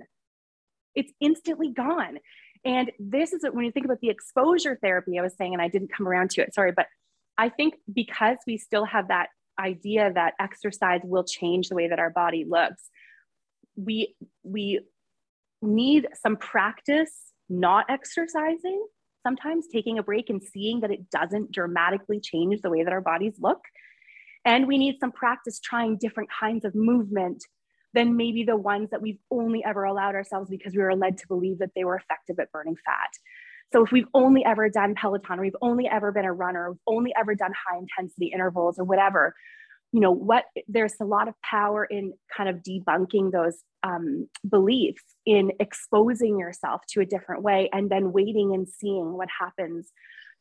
It's 0.94 1.12
instantly 1.20 1.70
gone. 1.70 2.18
And 2.64 2.90
this 2.98 3.32
is 3.32 3.44
when 3.52 3.64
you 3.64 3.72
think 3.72 3.86
about 3.86 4.00
the 4.00 4.10
exposure 4.10 4.78
therapy 4.82 5.18
I 5.18 5.22
was 5.22 5.34
saying, 5.36 5.52
and 5.52 5.62
I 5.62 5.68
didn't 5.68 5.92
come 5.92 6.08
around 6.08 6.30
to 6.30 6.42
it, 6.42 6.54
sorry, 6.54 6.72
but 6.72 6.86
I 7.36 7.48
think 7.48 7.74
because 7.92 8.38
we 8.46 8.58
still 8.58 8.84
have 8.84 9.08
that 9.08 9.28
idea 9.58 10.12
that 10.12 10.34
exercise 10.40 11.00
will 11.04 11.24
change 11.24 11.68
the 11.68 11.74
way 11.74 11.88
that 11.88 11.98
our 11.98 12.10
body 12.10 12.44
looks, 12.48 12.90
we 13.76 14.16
we 14.42 14.80
need 15.62 16.08
some 16.20 16.36
practice 16.36 17.32
not 17.48 17.86
exercising, 17.88 18.84
sometimes 19.26 19.66
taking 19.72 19.98
a 19.98 20.02
break 20.02 20.30
and 20.30 20.42
seeing 20.42 20.80
that 20.80 20.90
it 20.90 21.10
doesn't 21.10 21.50
dramatically 21.52 22.20
change 22.20 22.60
the 22.60 22.70
way 22.70 22.84
that 22.84 22.92
our 22.92 23.00
bodies 23.00 23.34
look. 23.40 23.60
And 24.44 24.66
we 24.66 24.78
need 24.78 24.96
some 25.00 25.12
practice 25.12 25.60
trying 25.60 25.96
different 25.96 26.30
kinds 26.30 26.64
of 26.64 26.74
movement 26.74 27.44
than 27.98 28.16
maybe 28.16 28.44
the 28.44 28.56
ones 28.56 28.90
that 28.90 29.02
we've 29.02 29.18
only 29.28 29.64
ever 29.64 29.82
allowed 29.82 30.14
ourselves 30.14 30.48
because 30.48 30.72
we 30.72 30.80
were 30.80 30.94
led 30.94 31.18
to 31.18 31.26
believe 31.26 31.58
that 31.58 31.70
they 31.74 31.82
were 31.82 31.96
effective 31.96 32.38
at 32.38 32.52
burning 32.52 32.76
fat. 32.86 33.10
So 33.72 33.84
if 33.84 33.90
we've 33.90 34.06
only 34.14 34.44
ever 34.44 34.70
done 34.70 34.94
Peloton 34.94 35.40
or 35.40 35.42
we've 35.42 35.56
only 35.60 35.88
ever 35.88 36.12
been 36.12 36.24
a 36.24 36.32
runner, 36.32 36.70
we've 36.70 36.78
only 36.86 37.12
ever 37.18 37.34
done 37.34 37.50
high 37.52 37.76
intensity 37.76 38.30
intervals 38.32 38.78
or 38.78 38.84
whatever, 38.84 39.34
you 39.90 40.00
know 40.00 40.12
what 40.12 40.44
there's 40.68 40.94
a 41.00 41.04
lot 41.04 41.28
of 41.28 41.34
power 41.42 41.84
in 41.84 42.12
kind 42.36 42.48
of 42.48 42.56
debunking 42.56 43.32
those 43.32 43.64
um, 43.82 44.28
beliefs 44.48 45.02
in 45.26 45.50
exposing 45.58 46.38
yourself 46.38 46.82
to 46.90 47.00
a 47.00 47.06
different 47.06 47.42
way 47.42 47.68
and 47.72 47.90
then 47.90 48.12
waiting 48.12 48.54
and 48.54 48.68
seeing 48.68 49.16
what 49.16 49.28
happens 49.40 49.90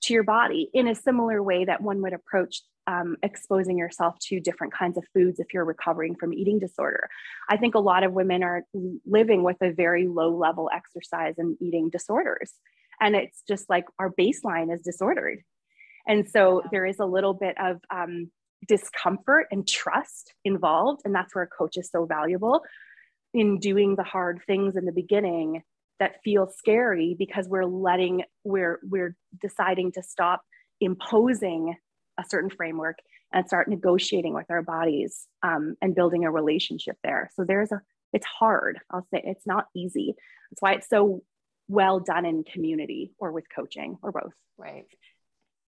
to 0.04 0.14
your 0.14 0.24
body 0.24 0.70
in 0.74 0.88
a 0.88 0.96
similar 0.96 1.42
way 1.42 1.66
that 1.66 1.82
one 1.82 2.02
would 2.02 2.14
approach 2.14 2.62
um, 2.88 3.18
exposing 3.22 3.78
yourself 3.78 4.18
to 4.20 4.40
different 4.40 4.74
kinds 4.74 4.98
of 4.98 5.04
foods 5.14 5.40
if 5.40 5.54
you're 5.54 5.66
recovering 5.66 6.16
from 6.16 6.34
eating 6.34 6.58
disorder. 6.58 7.10
I 7.50 7.58
think 7.58 7.76
a 7.76 7.80
lot 7.80 8.04
of 8.04 8.14
women 8.14 8.44
are 8.44 8.64
living 9.06 9.44
with 9.44 9.58
a 9.62 9.72
very 9.72 10.08
low 10.08 10.36
level 10.36 10.70
exercise 10.74 11.36
and 11.38 11.58
eating 11.62 11.90
disorders. 11.90 12.54
And 13.02 13.16
it's 13.16 13.44
just 13.48 13.70
like 13.70 13.86
our 14.00 14.12
baseline 14.12 14.74
is 14.74 14.82
disordered. 14.82 15.40
And 16.08 16.28
so 16.28 16.64
there 16.72 16.86
is 16.86 17.00
a 17.00 17.06
little 17.06 17.34
bit 17.34 17.56
of 17.60 17.82
um, 17.92 18.32
discomfort 18.68 19.48
and 19.52 19.68
trust 19.68 20.34
involved. 20.46 21.02
And 21.04 21.14
that's 21.14 21.36
where 21.36 21.44
a 21.44 21.48
coach 21.48 21.78
is 21.78 21.90
so 21.90 22.06
valuable 22.06 22.62
in 23.34 23.60
doing 23.60 23.96
the 23.96 24.04
hard 24.04 24.40
things 24.48 24.78
in 24.78 24.86
the 24.86 24.94
beginning 24.94 25.64
that 26.00 26.22
feel 26.24 26.48
scary 26.48 27.16
because 27.18 27.48
we're 27.48 27.66
letting 27.66 28.24
we're 28.44 28.80
we're 28.84 29.16
deciding 29.42 29.92
to 29.94 30.04
stop 30.04 30.42
imposing 30.80 31.76
a 32.20 32.24
certain 32.28 32.50
framework 32.50 32.98
and 33.34 33.46
start 33.46 33.68
negotiating 33.68 34.34
with 34.34 34.46
our 34.50 34.62
bodies 34.62 35.28
um, 35.44 35.76
and 35.82 35.96
building 35.96 36.26
a 36.26 36.32
relationship 36.32 36.98
there. 37.04 37.30
So 37.36 37.44
there's 37.44 37.72
a 37.72 37.82
it's 38.14 38.26
hard. 38.26 38.80
I'll 38.90 39.08
say 39.14 39.22
it's 39.24 39.46
not 39.46 39.66
easy. 39.76 40.16
That's 40.50 40.62
why 40.62 40.74
it's 40.74 40.90
so 40.90 41.24
well 41.68 42.00
done 42.00 42.26
in 42.26 42.44
community 42.44 43.12
or 43.20 43.32
with 43.32 43.46
coaching 43.54 43.98
or 44.02 44.12
both. 44.12 44.34
Right. 44.58 44.86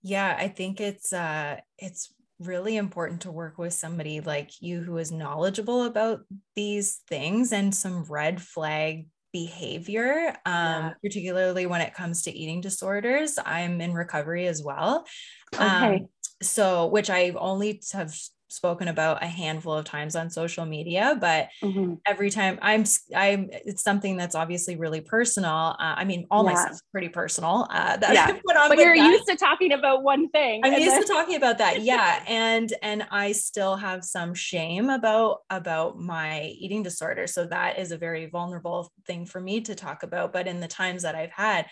Yeah 0.03 0.37
i 0.39 0.47
think 0.49 0.81
it's 0.81 1.13
uh 1.13 1.57
it's 1.77 2.15
really 2.39 2.77
important 2.77 3.23
to 3.23 3.33
work 3.33 3.59
with 3.59 3.75
somebody 3.75 4.21
like 4.21 4.63
you 4.63 4.81
who 4.81 4.97
is 4.99 5.11
knowledgeable 5.11 5.85
about 5.85 6.21
these 6.55 7.01
things 7.09 7.53
and 7.53 7.75
some 7.75 8.05
red 8.05 8.41
flag 8.41 9.09
behavior, 9.47 10.35
um, 10.47 10.55
yeah. 10.55 10.93
particularly 11.03 11.67
when 11.67 11.81
it 11.81 11.95
comes 11.95 12.23
to 12.23 12.31
eating 12.37 12.61
disorders. 12.61 13.39
I'm 13.45 13.81
in 13.81 13.93
recovery 13.93 14.47
as 14.47 14.63
well. 14.63 15.07
Okay. 15.55 15.65
Um, 15.65 16.09
so, 16.43 16.87
which 16.87 17.11
I 17.11 17.31
only 17.37 17.81
have 17.93 18.15
spoken 18.49 18.89
about 18.89 19.23
a 19.23 19.27
handful 19.27 19.75
of 19.75 19.85
times 19.85 20.17
on 20.17 20.31
social 20.31 20.65
media 20.65 21.17
but 21.21 21.49
mm-hmm. 21.63 21.95
every 22.07 22.31
time 22.31 22.59
i'm 22.63 22.85
i'm 23.15 23.49
it's 23.53 23.83
something 23.83 24.17
that's 24.17 24.35
obviously 24.35 24.77
really 24.77 25.01
personal 25.01 25.77
uh, 25.79 25.95
i 25.97 26.05
mean 26.05 26.27
all 26.31 26.45
yeah. 26.45 26.53
my 26.53 26.61
stuff's 26.61 26.83
pretty 26.91 27.09
personal 27.09 27.67
uh, 27.71 27.97
that 27.99 28.15
yeah. 28.15 28.39
but 28.47 28.79
you're 28.79 28.97
that. 28.97 29.11
used 29.11 29.27
to 29.27 29.37
talking 29.37 29.73
about 29.73 30.03
one 30.03 30.29
thing 30.31 30.61
i'm 30.65 30.73
used 30.73 30.87
then- 30.87 31.03
to 31.03 31.09
talking 31.09 31.37
about 31.37 31.59
that 31.59 31.83
yeah 31.83 32.23
and 32.27 32.73
and 32.83 33.07
i 33.11 33.33
still 33.33 33.77
have 33.77 34.05
some 34.05 34.35
shame 34.35 34.89
about 34.89 35.39
about 35.51 35.99
my 35.99 36.43
eating 36.59 36.83
disorder 36.83 37.27
so 37.27 37.47
that 37.47 37.79
is 37.79 37.93
a 37.93 37.99
very 37.99 38.27
vulnerable 38.27 38.91
thing 39.07 39.27
for 39.27 39.41
me 39.41 39.61
to 39.61 39.75
talk 39.75 40.03
about 40.03 40.33
but 40.33 40.47
in 40.47 40.61
the 40.61 40.69
times 40.69 41.03
that 41.03 41.15
i've 41.15 41.33
had 41.33 41.67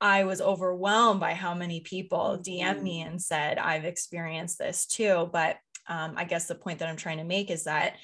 I 0.00 0.24
was 0.24 0.40
overwhelmed 0.40 1.18
by 1.18 1.34
how 1.34 1.54
many 1.54 1.80
people 1.80 2.40
DM 2.40 2.82
me 2.82 3.00
mm-hmm. 3.00 3.10
and 3.10 3.22
said, 3.22 3.58
I've 3.58 3.84
experienced 3.84 4.58
this 4.58 4.86
too. 4.86 5.28
But 5.32 5.56
um, 5.88 6.14
I 6.16 6.24
guess 6.24 6.46
the 6.46 6.54
point 6.54 6.78
that 6.78 6.88
I'm 6.88 6.96
trying 6.96 7.18
to 7.18 7.24
make 7.24 7.50
is 7.50 7.64
that 7.64 7.96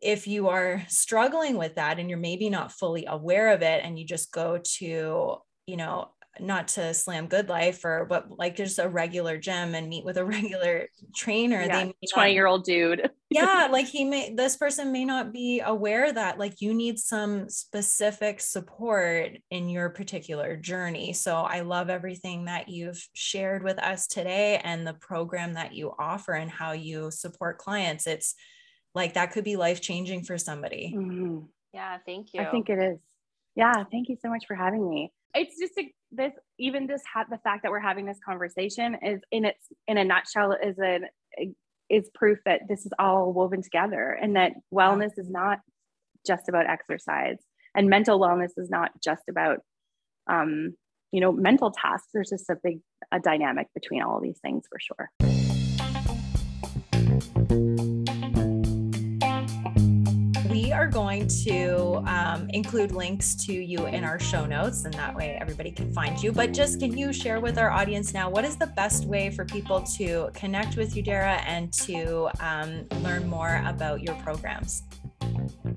if 0.00 0.26
you 0.26 0.48
are 0.48 0.82
struggling 0.88 1.56
with 1.56 1.76
that 1.76 1.98
and 1.98 2.10
you're 2.10 2.18
maybe 2.18 2.50
not 2.50 2.72
fully 2.72 3.06
aware 3.06 3.52
of 3.52 3.62
it 3.62 3.82
and 3.84 3.98
you 3.98 4.04
just 4.04 4.32
go 4.32 4.58
to, 4.78 5.36
you 5.66 5.76
know, 5.76 6.08
not 6.40 6.68
to 6.68 6.94
slam 6.94 7.28
GoodLife 7.28 7.84
or 7.84 8.06
but 8.08 8.38
like 8.38 8.56
just 8.56 8.78
a 8.78 8.88
regular 8.88 9.36
gym 9.36 9.74
and 9.74 9.88
meet 9.88 10.04
with 10.04 10.16
a 10.16 10.24
regular 10.36 10.88
trainer 11.14 11.60
yeah, 11.62 11.84
they 11.84 11.94
20 12.12 12.32
year 12.32 12.46
old 12.46 12.64
dude. 12.64 13.10
Yeah 13.30 13.68
like 13.72 13.86
he 13.86 14.04
may 14.04 14.34
this 14.34 14.56
person 14.56 14.92
may 14.92 15.04
not 15.04 15.32
be 15.32 15.60
aware 15.60 16.12
that 16.12 16.38
like 16.38 16.60
you 16.60 16.72
need 16.72 16.98
some 16.98 17.48
specific 17.48 18.40
support 18.40 19.32
in 19.50 19.68
your 19.68 19.90
particular 19.90 20.56
journey. 20.56 21.12
So 21.12 21.36
i 21.36 21.60
love 21.60 21.90
everything 21.90 22.46
that 22.46 22.68
you've 22.68 23.02
shared 23.12 23.62
with 23.62 23.78
us 23.78 24.06
today 24.06 24.60
and 24.64 24.86
the 24.86 24.94
program 24.94 25.54
that 25.54 25.74
you 25.74 25.92
offer 25.98 26.32
and 26.32 26.50
how 26.50 26.72
you 26.72 27.10
support 27.10 27.58
clients. 27.58 28.06
It's 28.06 28.34
like 28.94 29.14
that 29.14 29.32
could 29.32 29.44
be 29.44 29.56
life 29.56 29.80
changing 29.80 30.24
for 30.24 30.38
somebody. 30.38 30.94
Mm-hmm. 30.96 31.40
yeah 31.74 31.98
thank 32.06 32.32
you. 32.32 32.40
i 32.40 32.46
think 32.46 32.68
it 32.70 32.78
is 32.78 32.98
yeah 33.56 33.84
thank 33.90 34.08
you 34.08 34.16
so 34.20 34.28
much 34.28 34.44
for 34.46 34.54
having 34.54 34.88
me. 34.88 35.12
It's 35.34 35.58
just 35.58 35.72
a, 35.78 35.92
this 36.10 36.32
even 36.58 36.86
this, 36.86 37.02
ha- 37.12 37.24
the 37.30 37.38
fact 37.38 37.62
that 37.62 37.70
we're 37.70 37.80
having 37.80 38.04
this 38.04 38.18
conversation 38.24 38.96
is 39.02 39.20
in 39.30 39.44
its 39.44 39.66
in 39.88 39.98
a 39.98 40.04
nutshell 40.04 40.52
is 40.52 40.78
an 40.78 41.06
is 41.88 42.10
proof 42.14 42.38
that 42.44 42.62
this 42.68 42.86
is 42.86 42.92
all 42.98 43.32
woven 43.32 43.62
together 43.62 44.18
and 44.20 44.36
that 44.36 44.52
wellness 44.72 45.12
is 45.18 45.28
not 45.28 45.58
just 46.26 46.48
about 46.48 46.66
exercise 46.66 47.38
and 47.74 47.88
mental 47.88 48.20
wellness 48.20 48.50
is 48.56 48.70
not 48.70 48.90
just 49.02 49.22
about 49.28 49.58
um, 50.28 50.74
you 51.10 51.20
know 51.20 51.32
mental 51.32 51.70
tasks. 51.70 52.08
There's 52.12 52.30
just 52.30 52.48
a 52.50 52.56
big 52.62 52.80
a 53.10 53.20
dynamic 53.20 53.68
between 53.74 54.02
all 54.02 54.20
these 54.20 54.38
things 54.42 54.64
for 54.70 54.78
sure 54.78 55.10
are 60.82 60.88
going 60.88 61.28
to 61.28 62.02
um, 62.08 62.50
include 62.50 62.90
links 62.90 63.36
to 63.36 63.52
you 63.52 63.86
in 63.86 64.02
our 64.02 64.18
show 64.18 64.44
notes, 64.44 64.84
and 64.84 64.92
that 64.94 65.14
way 65.14 65.38
everybody 65.40 65.70
can 65.70 65.92
find 65.92 66.20
you. 66.20 66.32
But 66.32 66.52
just 66.52 66.80
can 66.80 66.98
you 66.98 67.12
share 67.12 67.38
with 67.38 67.56
our 67.56 67.70
audience 67.70 68.12
now 68.12 68.28
what 68.28 68.44
is 68.44 68.56
the 68.56 68.66
best 68.66 69.04
way 69.04 69.30
for 69.30 69.44
people 69.44 69.80
to 69.98 70.28
connect 70.34 70.76
with 70.76 70.96
you, 70.96 71.02
Dara, 71.02 71.34
and 71.46 71.72
to 71.74 72.28
um, 72.40 72.84
learn 73.00 73.28
more 73.28 73.62
about 73.64 74.02
your 74.02 74.16
programs? 74.16 74.82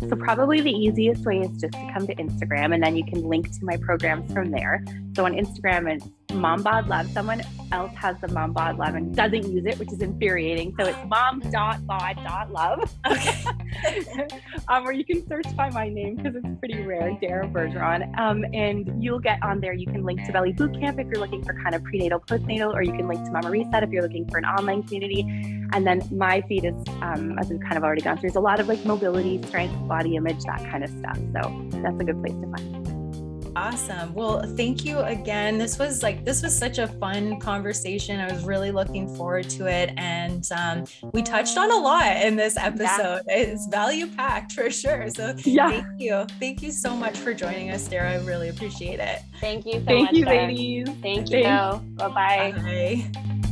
So, 0.10 0.16
probably 0.16 0.62
the 0.62 0.72
easiest 0.72 1.24
way 1.24 1.42
is 1.42 1.52
just 1.62 1.74
to 1.74 1.92
come 1.94 2.08
to 2.08 2.16
Instagram, 2.16 2.74
and 2.74 2.82
then 2.82 2.96
you 2.96 3.06
can 3.06 3.22
link 3.22 3.52
to 3.52 3.64
my 3.64 3.78
programs 3.78 4.34
from 4.34 4.50
there. 4.50 4.84
So, 5.16 5.24
on 5.24 5.34
Instagram, 5.34 5.88
it's 5.94 6.08
Mom 6.36 6.62
Bod 6.64 6.88
Love. 6.88 7.10
Someone 7.12 7.42
else 7.72 7.94
has 7.96 8.16
the 8.22 8.28
Mom 8.30 8.54
Bod 8.54 8.78
Love 8.78 8.96
and 8.96 9.16
doesn't 9.16 9.52
use 9.52 9.66
it, 9.66 9.78
which 9.80 9.92
is 9.92 10.02
infuriating. 10.02 10.74
So 10.80 10.86
it's 10.86 10.98
mom.bod.love. 11.08 12.94
Okay. 13.08 14.28
um, 14.68 14.86
or 14.86 14.92
you 14.92 15.06
can 15.06 15.28
search 15.28 15.56
by 15.56 15.70
my 15.72 15.90
name 15.90 16.16
because 16.16 16.36
it's 16.36 16.60
pretty 16.60 16.82
rare, 16.84 17.18
Dara 17.22 17.48
Bergeron. 17.48 18.18
Um, 18.20 18.46
and 18.54 19.04
you'll 19.04 19.20
get 19.20 19.42
on 19.44 19.60
there. 19.60 19.74
You 19.74 19.88
can 19.88 20.04
link 20.04 20.26
to 20.26 20.32
Belly 20.32 20.54
Bootcamp 20.54 21.00
if 21.00 21.08
you're 21.08 21.20
looking 21.20 21.44
for 21.44 21.54
kind 21.54 21.76
of 21.76 21.84
prenatal, 21.84 22.20
postnatal, 22.20 22.74
or 22.74 22.84
you 22.84 22.94
can 22.94 23.08
link 23.08 23.24
to 23.26 23.32
Mama 23.32 23.50
Reset 23.50 23.84
if 23.84 23.90
you're 23.90 24.04
looking 24.04 24.28
for 24.30 24.38
an 24.38 24.46
online 24.46 24.84
community. 24.84 25.22
And 25.74 25.86
then 25.86 26.02
my 26.12 26.42
feed 26.48 26.66
is, 26.66 26.76
um, 27.02 27.38
as 27.40 27.50
we've 27.50 27.60
kind 27.62 27.78
of 27.78 27.84
already 27.84 28.02
gone 28.02 28.18
through, 28.18 28.30
there's 28.30 28.36
a 28.36 28.40
lot 28.40 28.60
of 28.60 28.68
like 28.68 28.86
mobility, 28.86 29.42
strength, 29.44 29.76
body 29.88 30.16
image, 30.16 30.44
that 30.44 30.60
kind 30.70 30.84
of 30.84 30.90
stuff. 30.90 31.18
So 31.34 31.70
that's 31.82 32.00
a 32.00 32.04
good 32.04 32.22
place 32.22 32.34
to 32.34 32.52
find. 32.52 32.95
Awesome. 33.56 34.14
Well, 34.14 34.44
thank 34.56 34.84
you 34.84 35.00
again. 35.00 35.58
This 35.58 35.80
was 35.80 36.04
like, 36.04 36.26
this 36.26 36.44
was 36.44 36.58
such 36.58 36.78
a 36.78 36.88
fun 36.88 37.40
conversation. 37.40 38.20
I 38.20 38.32
was 38.32 38.44
really 38.44 38.72
looking 38.72 39.14
forward 39.16 39.50
to 39.52 39.68
it. 39.68 39.94
And 39.98 40.46
um, 40.52 40.84
we 41.14 41.22
touched 41.22 41.58
on 41.58 41.72
a 41.72 41.78
lot 41.78 42.18
in 42.18 42.36
this 42.36 42.58
episode. 42.58 43.22
Yeah. 43.28 43.38
It's 43.38 43.68
value 43.68 44.08
packed 44.08 44.52
for 44.52 44.70
sure. 44.70 45.10
So 45.10 45.34
yeah. 45.46 45.70
thank 45.70 45.88
you. 46.00 46.26
Thank 46.40 46.62
you 46.62 46.72
so 46.72 46.96
much 46.96 47.18
for 47.18 47.34
joining 47.34 47.72
us, 47.72 47.88
Dara. 47.88 48.12
I 48.12 48.24
really 48.26 48.50
appreciate 48.50 49.00
it. 49.00 49.22
Thank 49.40 49.66
you 49.66 49.80
so 49.80 49.86
thank 49.86 50.12
much. 50.12 50.14
You, 50.14 50.26
ladies. 50.26 50.90
Thank 51.02 51.30
you. 51.30 51.44
Bye-bye. 51.44 52.54
Bye. 52.58 53.45